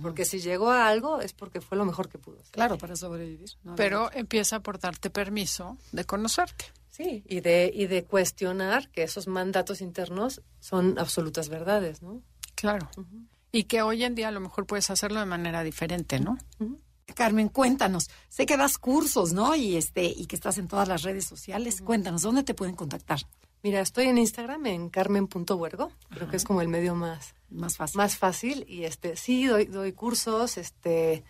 Porque 0.00 0.24
si 0.24 0.40
llegó 0.40 0.70
a 0.70 0.88
algo 0.88 1.20
es 1.20 1.34
porque 1.34 1.60
fue 1.60 1.76
lo 1.76 1.84
mejor 1.84 2.08
que 2.08 2.18
pudo. 2.18 2.38
Claro, 2.52 2.78
para 2.78 2.96
sobrevivir. 2.96 3.50
Pero 3.76 4.10
empieza 4.12 4.60
por 4.60 4.78
darte 4.78 5.10
permiso 5.10 5.76
de 5.92 6.04
conocerte. 6.04 6.64
Sí, 6.88 7.22
y 7.28 7.40
de, 7.40 7.70
y 7.74 7.86
de 7.86 8.04
cuestionar 8.04 8.88
que 8.88 9.02
esos 9.02 9.26
mandatos 9.26 9.82
internos 9.82 10.40
son 10.60 10.98
absolutas 10.98 11.50
verdades, 11.50 12.00
¿no? 12.00 12.22
Claro. 12.54 12.88
Y 13.54 13.64
que 13.64 13.82
hoy 13.82 14.02
en 14.02 14.16
día 14.16 14.28
a 14.28 14.32
lo 14.32 14.40
mejor 14.40 14.66
puedes 14.66 14.90
hacerlo 14.90 15.20
de 15.20 15.26
manera 15.26 15.62
diferente, 15.62 16.18
¿no? 16.18 16.36
Carmen, 17.14 17.48
cuéntanos. 17.48 18.10
Sé 18.28 18.46
que 18.46 18.56
das 18.56 18.78
cursos, 18.78 19.32
¿no? 19.32 19.54
Y 19.54 19.76
este 19.76 20.06
y 20.06 20.26
que 20.26 20.34
estás 20.34 20.58
en 20.58 20.66
todas 20.66 20.88
las 20.88 21.02
redes 21.02 21.24
sociales. 21.24 21.80
Cuéntanos, 21.80 22.22
¿dónde 22.22 22.42
te 22.42 22.54
pueden 22.54 22.74
contactar? 22.74 23.20
Mira, 23.62 23.80
estoy 23.80 24.06
en 24.06 24.18
Instagram 24.18 24.66
en 24.66 24.90
carmen.huergo, 24.90 25.92
creo 26.10 26.28
que 26.28 26.36
es 26.36 26.44
como 26.44 26.60
el 26.62 26.68
medio 26.68 26.94
más, 26.96 27.34
más 27.48 27.76
fácil. 27.76 27.96
Más 27.96 28.16
fácil 28.16 28.64
y 28.68 28.84
este 28.84 29.16
sí 29.16 29.46
doy 29.46 29.66
doy 29.66 29.92
cursos, 29.92 30.58
este 30.58 31.24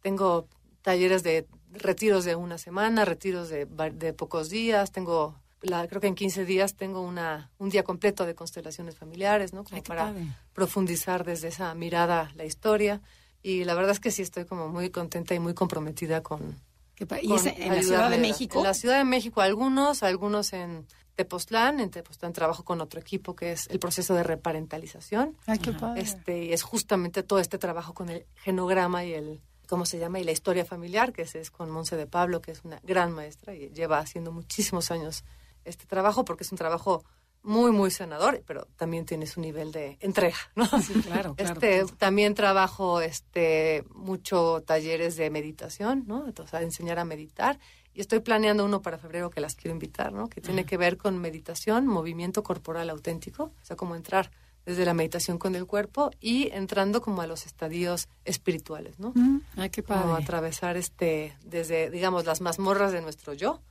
tengo 0.00 0.48
talleres 0.82 1.22
de 1.22 1.48
retiros 1.72 2.24
de 2.24 2.36
una 2.36 2.58
semana, 2.58 3.04
retiros 3.04 3.48
de, 3.48 3.66
de 3.66 4.12
pocos 4.14 4.48
días, 4.48 4.92
tengo 4.92 5.38
la, 5.66 5.86
creo 5.88 6.00
que 6.00 6.06
en 6.06 6.14
15 6.14 6.44
días 6.44 6.74
tengo 6.74 7.00
una 7.00 7.50
un 7.58 7.68
día 7.68 7.82
completo 7.82 8.24
de 8.24 8.34
constelaciones 8.34 8.96
familiares, 8.96 9.52
¿no? 9.52 9.64
Como 9.64 9.82
para 9.82 10.14
profundizar 10.52 11.24
desde 11.24 11.48
esa 11.48 11.74
mirada 11.74 12.32
la 12.34 12.44
historia 12.44 13.00
y 13.42 13.64
la 13.64 13.74
verdad 13.74 13.92
es 13.92 14.00
que 14.00 14.10
sí 14.10 14.22
estoy 14.22 14.44
como 14.44 14.68
muy 14.68 14.90
contenta 14.90 15.34
y 15.34 15.38
muy 15.38 15.54
comprometida 15.54 16.22
con 16.22 16.56
¿Y 16.98 17.32
en 17.32 17.74
la 17.74 17.82
Ciudad 17.82 18.10
de 18.10 18.18
México? 18.18 18.58
En 18.58 18.64
la 18.64 18.74
Ciudad 18.74 18.98
de 18.98 19.04
México 19.04 19.40
algunos, 19.42 20.02
algunos 20.02 20.52
en 20.52 20.86
Tepoztlán, 21.14 21.80
en 21.80 21.90
Tepoztlán 21.90 22.32
trabajo 22.32 22.64
con 22.64 22.80
otro 22.80 23.00
equipo 23.00 23.36
que 23.36 23.52
es 23.52 23.68
el 23.68 23.78
proceso 23.78 24.14
de 24.14 24.22
reparentalización. 24.22 25.36
Ay, 25.46 25.58
qué 25.58 25.72
padre. 25.72 26.00
Este, 26.00 26.52
es 26.52 26.62
justamente 26.62 27.22
todo 27.22 27.38
este 27.38 27.58
trabajo 27.58 27.92
con 27.92 28.08
el 28.08 28.26
genograma 28.36 29.04
y 29.04 29.12
el, 29.12 29.40
¿cómo 29.68 29.84
se 29.84 29.98
llama? 29.98 30.20
Y 30.20 30.24
la 30.24 30.32
historia 30.32 30.64
familiar, 30.64 31.12
que 31.12 31.22
es, 31.22 31.50
con 31.50 31.70
Monse 31.70 31.96
de 31.96 32.06
Pablo, 32.06 32.40
que 32.40 32.52
es 32.52 32.64
una 32.64 32.80
gran 32.82 33.12
maestra 33.12 33.54
y 33.54 33.70
lleva 33.70 33.98
haciendo 33.98 34.32
muchísimos 34.32 34.90
años 34.90 35.24
este 35.66 35.86
trabajo 35.86 36.24
porque 36.24 36.44
es 36.44 36.52
un 36.52 36.58
trabajo 36.58 37.04
muy, 37.42 37.70
muy 37.70 37.92
sanador, 37.92 38.42
pero 38.44 38.66
también 38.76 39.06
tiene 39.06 39.26
su 39.26 39.40
nivel 39.40 39.70
de 39.70 39.98
entrega, 40.00 40.36
¿no? 40.56 40.66
Sí, 40.80 40.94
claro, 41.00 41.34
claro. 41.36 41.60
Este, 41.60 41.84
también 41.96 42.34
trabajo 42.34 43.00
este, 43.00 43.84
mucho 43.94 44.64
talleres 44.66 45.16
de 45.16 45.30
meditación, 45.30 46.04
¿no? 46.06 46.26
Entonces, 46.26 46.54
a 46.54 46.62
enseñar 46.62 46.98
a 46.98 47.04
meditar 47.04 47.58
y 47.94 48.00
estoy 48.00 48.20
planeando 48.20 48.64
uno 48.64 48.82
para 48.82 48.98
febrero 48.98 49.30
que 49.30 49.40
las 49.40 49.54
quiero 49.54 49.72
invitar, 49.72 50.12
¿no? 50.12 50.28
Que 50.28 50.40
tiene 50.40 50.66
que 50.66 50.76
ver 50.76 50.96
con 50.96 51.18
meditación, 51.18 51.86
movimiento 51.86 52.42
corporal 52.42 52.90
auténtico, 52.90 53.44
o 53.44 53.64
sea, 53.64 53.76
como 53.76 53.94
entrar 53.94 54.30
desde 54.66 54.84
la 54.84 54.92
meditación 54.92 55.38
con 55.38 55.54
el 55.54 55.64
cuerpo 55.64 56.10
y 56.20 56.50
entrando 56.52 57.00
como 57.00 57.22
a 57.22 57.28
los 57.28 57.46
estadios 57.46 58.08
espirituales, 58.24 58.98
¿no? 58.98 59.12
Mm, 59.14 59.40
ay, 59.56 59.70
qué 59.70 59.84
padre. 59.84 60.02
Como 60.02 60.16
atravesar 60.16 60.76
este, 60.76 61.36
desde, 61.44 61.88
digamos, 61.88 62.26
las 62.26 62.40
mazmorras 62.40 62.90
de 62.90 63.00
nuestro 63.00 63.32
yo 63.32 63.62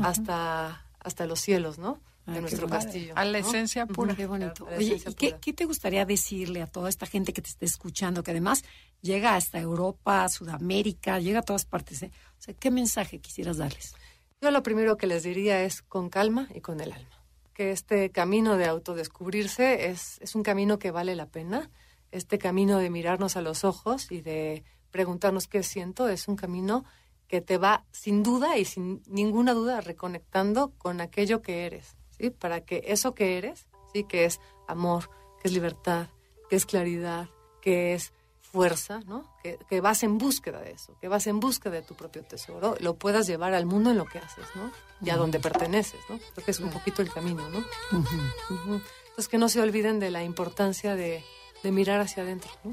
hasta, 0.00 0.83
hasta 1.04 1.26
los 1.26 1.40
cielos, 1.40 1.78
¿no? 1.78 2.00
de 2.26 2.40
nuestro 2.40 2.68
castillo. 2.68 3.12
A 3.16 3.24
la 3.24 3.38
esencia 3.38 3.86
pura. 3.86 4.16
Qué 4.16 4.26
bonito. 4.26 4.66
Oye, 4.76 5.00
¿y 5.06 5.14
qué, 5.14 5.36
qué, 5.40 5.52
te 5.52 5.66
gustaría 5.66 6.04
decirle 6.06 6.62
a 6.62 6.66
toda 6.66 6.88
esta 6.88 7.06
gente 7.06 7.32
que 7.32 7.42
te 7.42 7.50
esté 7.50 7.66
escuchando, 7.66 8.22
que 8.22 8.30
además 8.30 8.64
llega 9.02 9.36
hasta 9.36 9.60
Europa, 9.60 10.28
Sudamérica, 10.28 11.18
llega 11.18 11.40
a 11.40 11.42
todas 11.42 11.66
partes? 11.66 12.02
¿eh? 12.02 12.10
O 12.38 12.42
sea, 12.42 12.54
¿qué 12.54 12.70
mensaje 12.70 13.18
quisieras 13.18 13.58
darles? 13.58 13.94
Yo 14.40 14.50
lo 14.50 14.62
primero 14.62 14.96
que 14.96 15.06
les 15.06 15.22
diría 15.22 15.62
es 15.62 15.82
con 15.82 16.08
calma 16.08 16.48
y 16.54 16.60
con 16.60 16.80
el 16.80 16.92
alma. 16.92 17.24
Que 17.52 17.70
este 17.70 18.10
camino 18.10 18.56
de 18.56 18.66
autodescubrirse 18.66 19.88
es, 19.88 20.18
es 20.20 20.34
un 20.34 20.42
camino 20.42 20.78
que 20.78 20.90
vale 20.90 21.14
la 21.14 21.26
pena. 21.26 21.70
Este 22.10 22.38
camino 22.38 22.78
de 22.78 22.90
mirarnos 22.90 23.36
a 23.36 23.42
los 23.42 23.64
ojos 23.64 24.10
y 24.10 24.20
de 24.22 24.64
preguntarnos 24.90 25.46
qué 25.46 25.62
siento 25.62 26.08
es 26.08 26.28
un 26.28 26.36
camino 26.36 26.84
que 27.28 27.40
te 27.40 27.58
va 27.58 27.84
sin 27.90 28.22
duda 28.22 28.58
y 28.58 28.64
sin 28.64 29.02
ninguna 29.06 29.52
duda 29.52 29.80
reconectando 29.80 30.72
con 30.78 31.00
aquello 31.00 31.42
que 31.42 31.66
eres 31.66 31.96
¿sí? 32.18 32.30
Para 32.30 32.60
que 32.62 32.82
eso 32.86 33.14
que 33.14 33.38
eres, 33.38 33.66
¿sí? 33.92 34.04
Que 34.04 34.24
es 34.24 34.40
amor, 34.66 35.10
que 35.40 35.48
es 35.48 35.54
libertad, 35.54 36.08
que 36.48 36.56
es 36.56 36.66
claridad, 36.66 37.28
que 37.60 37.94
es 37.94 38.12
fuerza, 38.40 39.00
¿no? 39.06 39.28
Que, 39.42 39.80
vas 39.80 40.02
en 40.04 40.16
búsqueda 40.16 40.60
de 40.60 40.72
eso, 40.72 40.96
que 41.00 41.08
vas 41.08 41.26
en 41.26 41.40
búsqueda 41.40 41.74
de 41.74 41.82
tu 41.82 41.94
propio 41.94 42.22
tesoro, 42.22 42.76
lo 42.78 42.94
puedas 42.94 43.26
llevar 43.26 43.52
al 43.52 43.66
mundo 43.66 43.90
en 43.90 43.98
lo 43.98 44.04
que 44.04 44.18
haces, 44.18 44.46
¿no? 44.54 44.70
Y 45.00 45.10
a 45.10 45.16
donde 45.16 45.40
perteneces, 45.40 46.00
¿no? 46.08 46.18
Creo 46.18 46.44
que 46.44 46.50
es 46.52 46.60
un 46.60 46.70
poquito 46.70 47.02
el 47.02 47.12
camino, 47.12 47.48
¿no? 47.50 47.64
Entonces 47.90 49.28
que 49.28 49.38
no 49.38 49.48
se 49.48 49.60
olviden 49.60 49.98
de 49.98 50.10
la 50.10 50.22
importancia 50.22 50.94
de, 50.94 51.24
mirar 51.64 52.00
hacia 52.00 52.22
adentro, 52.22 52.50
¿no? 52.62 52.72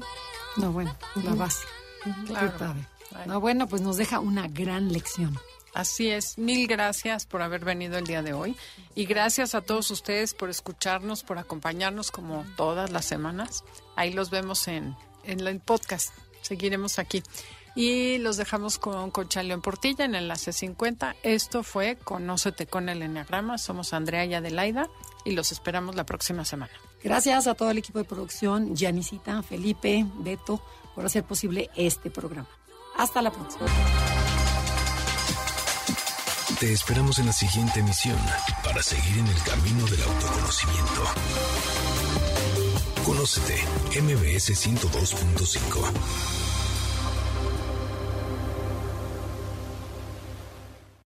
No, 0.56 0.70
bueno, 0.70 0.94
la 1.24 1.34
base. 1.34 1.66
Claro. 2.26 2.52
No, 3.26 3.40
bueno, 3.40 3.68
pues 3.68 3.82
nos 3.82 3.96
deja 3.96 4.20
una 4.20 4.48
gran 4.48 4.92
lección. 4.92 5.38
Así 5.74 6.10
es, 6.10 6.36
mil 6.36 6.66
gracias 6.66 7.24
por 7.24 7.40
haber 7.40 7.64
venido 7.64 7.96
el 7.96 8.06
día 8.06 8.22
de 8.22 8.34
hoy 8.34 8.56
y 8.94 9.06
gracias 9.06 9.54
a 9.54 9.62
todos 9.62 9.90
ustedes 9.90 10.34
por 10.34 10.50
escucharnos, 10.50 11.22
por 11.22 11.38
acompañarnos 11.38 12.10
como 12.10 12.44
todas 12.56 12.90
las 12.90 13.06
semanas. 13.06 13.64
Ahí 13.96 14.12
los 14.12 14.28
vemos 14.28 14.68
en, 14.68 14.94
en 15.24 15.40
el 15.40 15.60
podcast, 15.60 16.12
seguiremos 16.42 16.98
aquí. 16.98 17.22
Y 17.74 18.18
los 18.18 18.36
dejamos 18.36 18.78
con 18.78 19.10
Concha 19.10 19.42
León 19.42 19.62
Portilla 19.62 20.04
en 20.04 20.14
Enlace 20.14 20.52
50. 20.52 21.16
Esto 21.22 21.62
fue 21.62 21.96
Conócete 21.96 22.66
con 22.66 22.90
el 22.90 23.00
Enneagrama. 23.00 23.56
Somos 23.56 23.94
Andrea 23.94 24.26
y 24.26 24.34
Adelaida 24.34 24.90
y 25.24 25.30
los 25.30 25.52
esperamos 25.52 25.96
la 25.96 26.04
próxima 26.04 26.44
semana. 26.44 26.72
Gracias 27.02 27.46
a 27.46 27.54
todo 27.54 27.70
el 27.70 27.78
equipo 27.78 27.98
de 27.98 28.04
producción, 28.04 28.76
Janisita, 28.76 29.42
Felipe, 29.42 30.04
Beto, 30.18 30.62
por 30.94 31.06
hacer 31.06 31.24
posible 31.24 31.70
este 31.74 32.10
programa. 32.10 32.48
Hasta 32.96 33.22
la 33.22 33.30
próxima. 33.30 33.66
Te 36.60 36.72
esperamos 36.72 37.18
en 37.18 37.26
la 37.26 37.32
siguiente 37.32 37.80
emisión 37.80 38.18
para 38.62 38.82
seguir 38.82 39.18
en 39.18 39.26
el 39.26 39.42
camino 39.42 39.84
del 39.86 40.02
autoconocimiento. 40.02 41.04
Conócete, 43.04 43.64
MBS 44.00 44.50
102.5. 44.50 46.41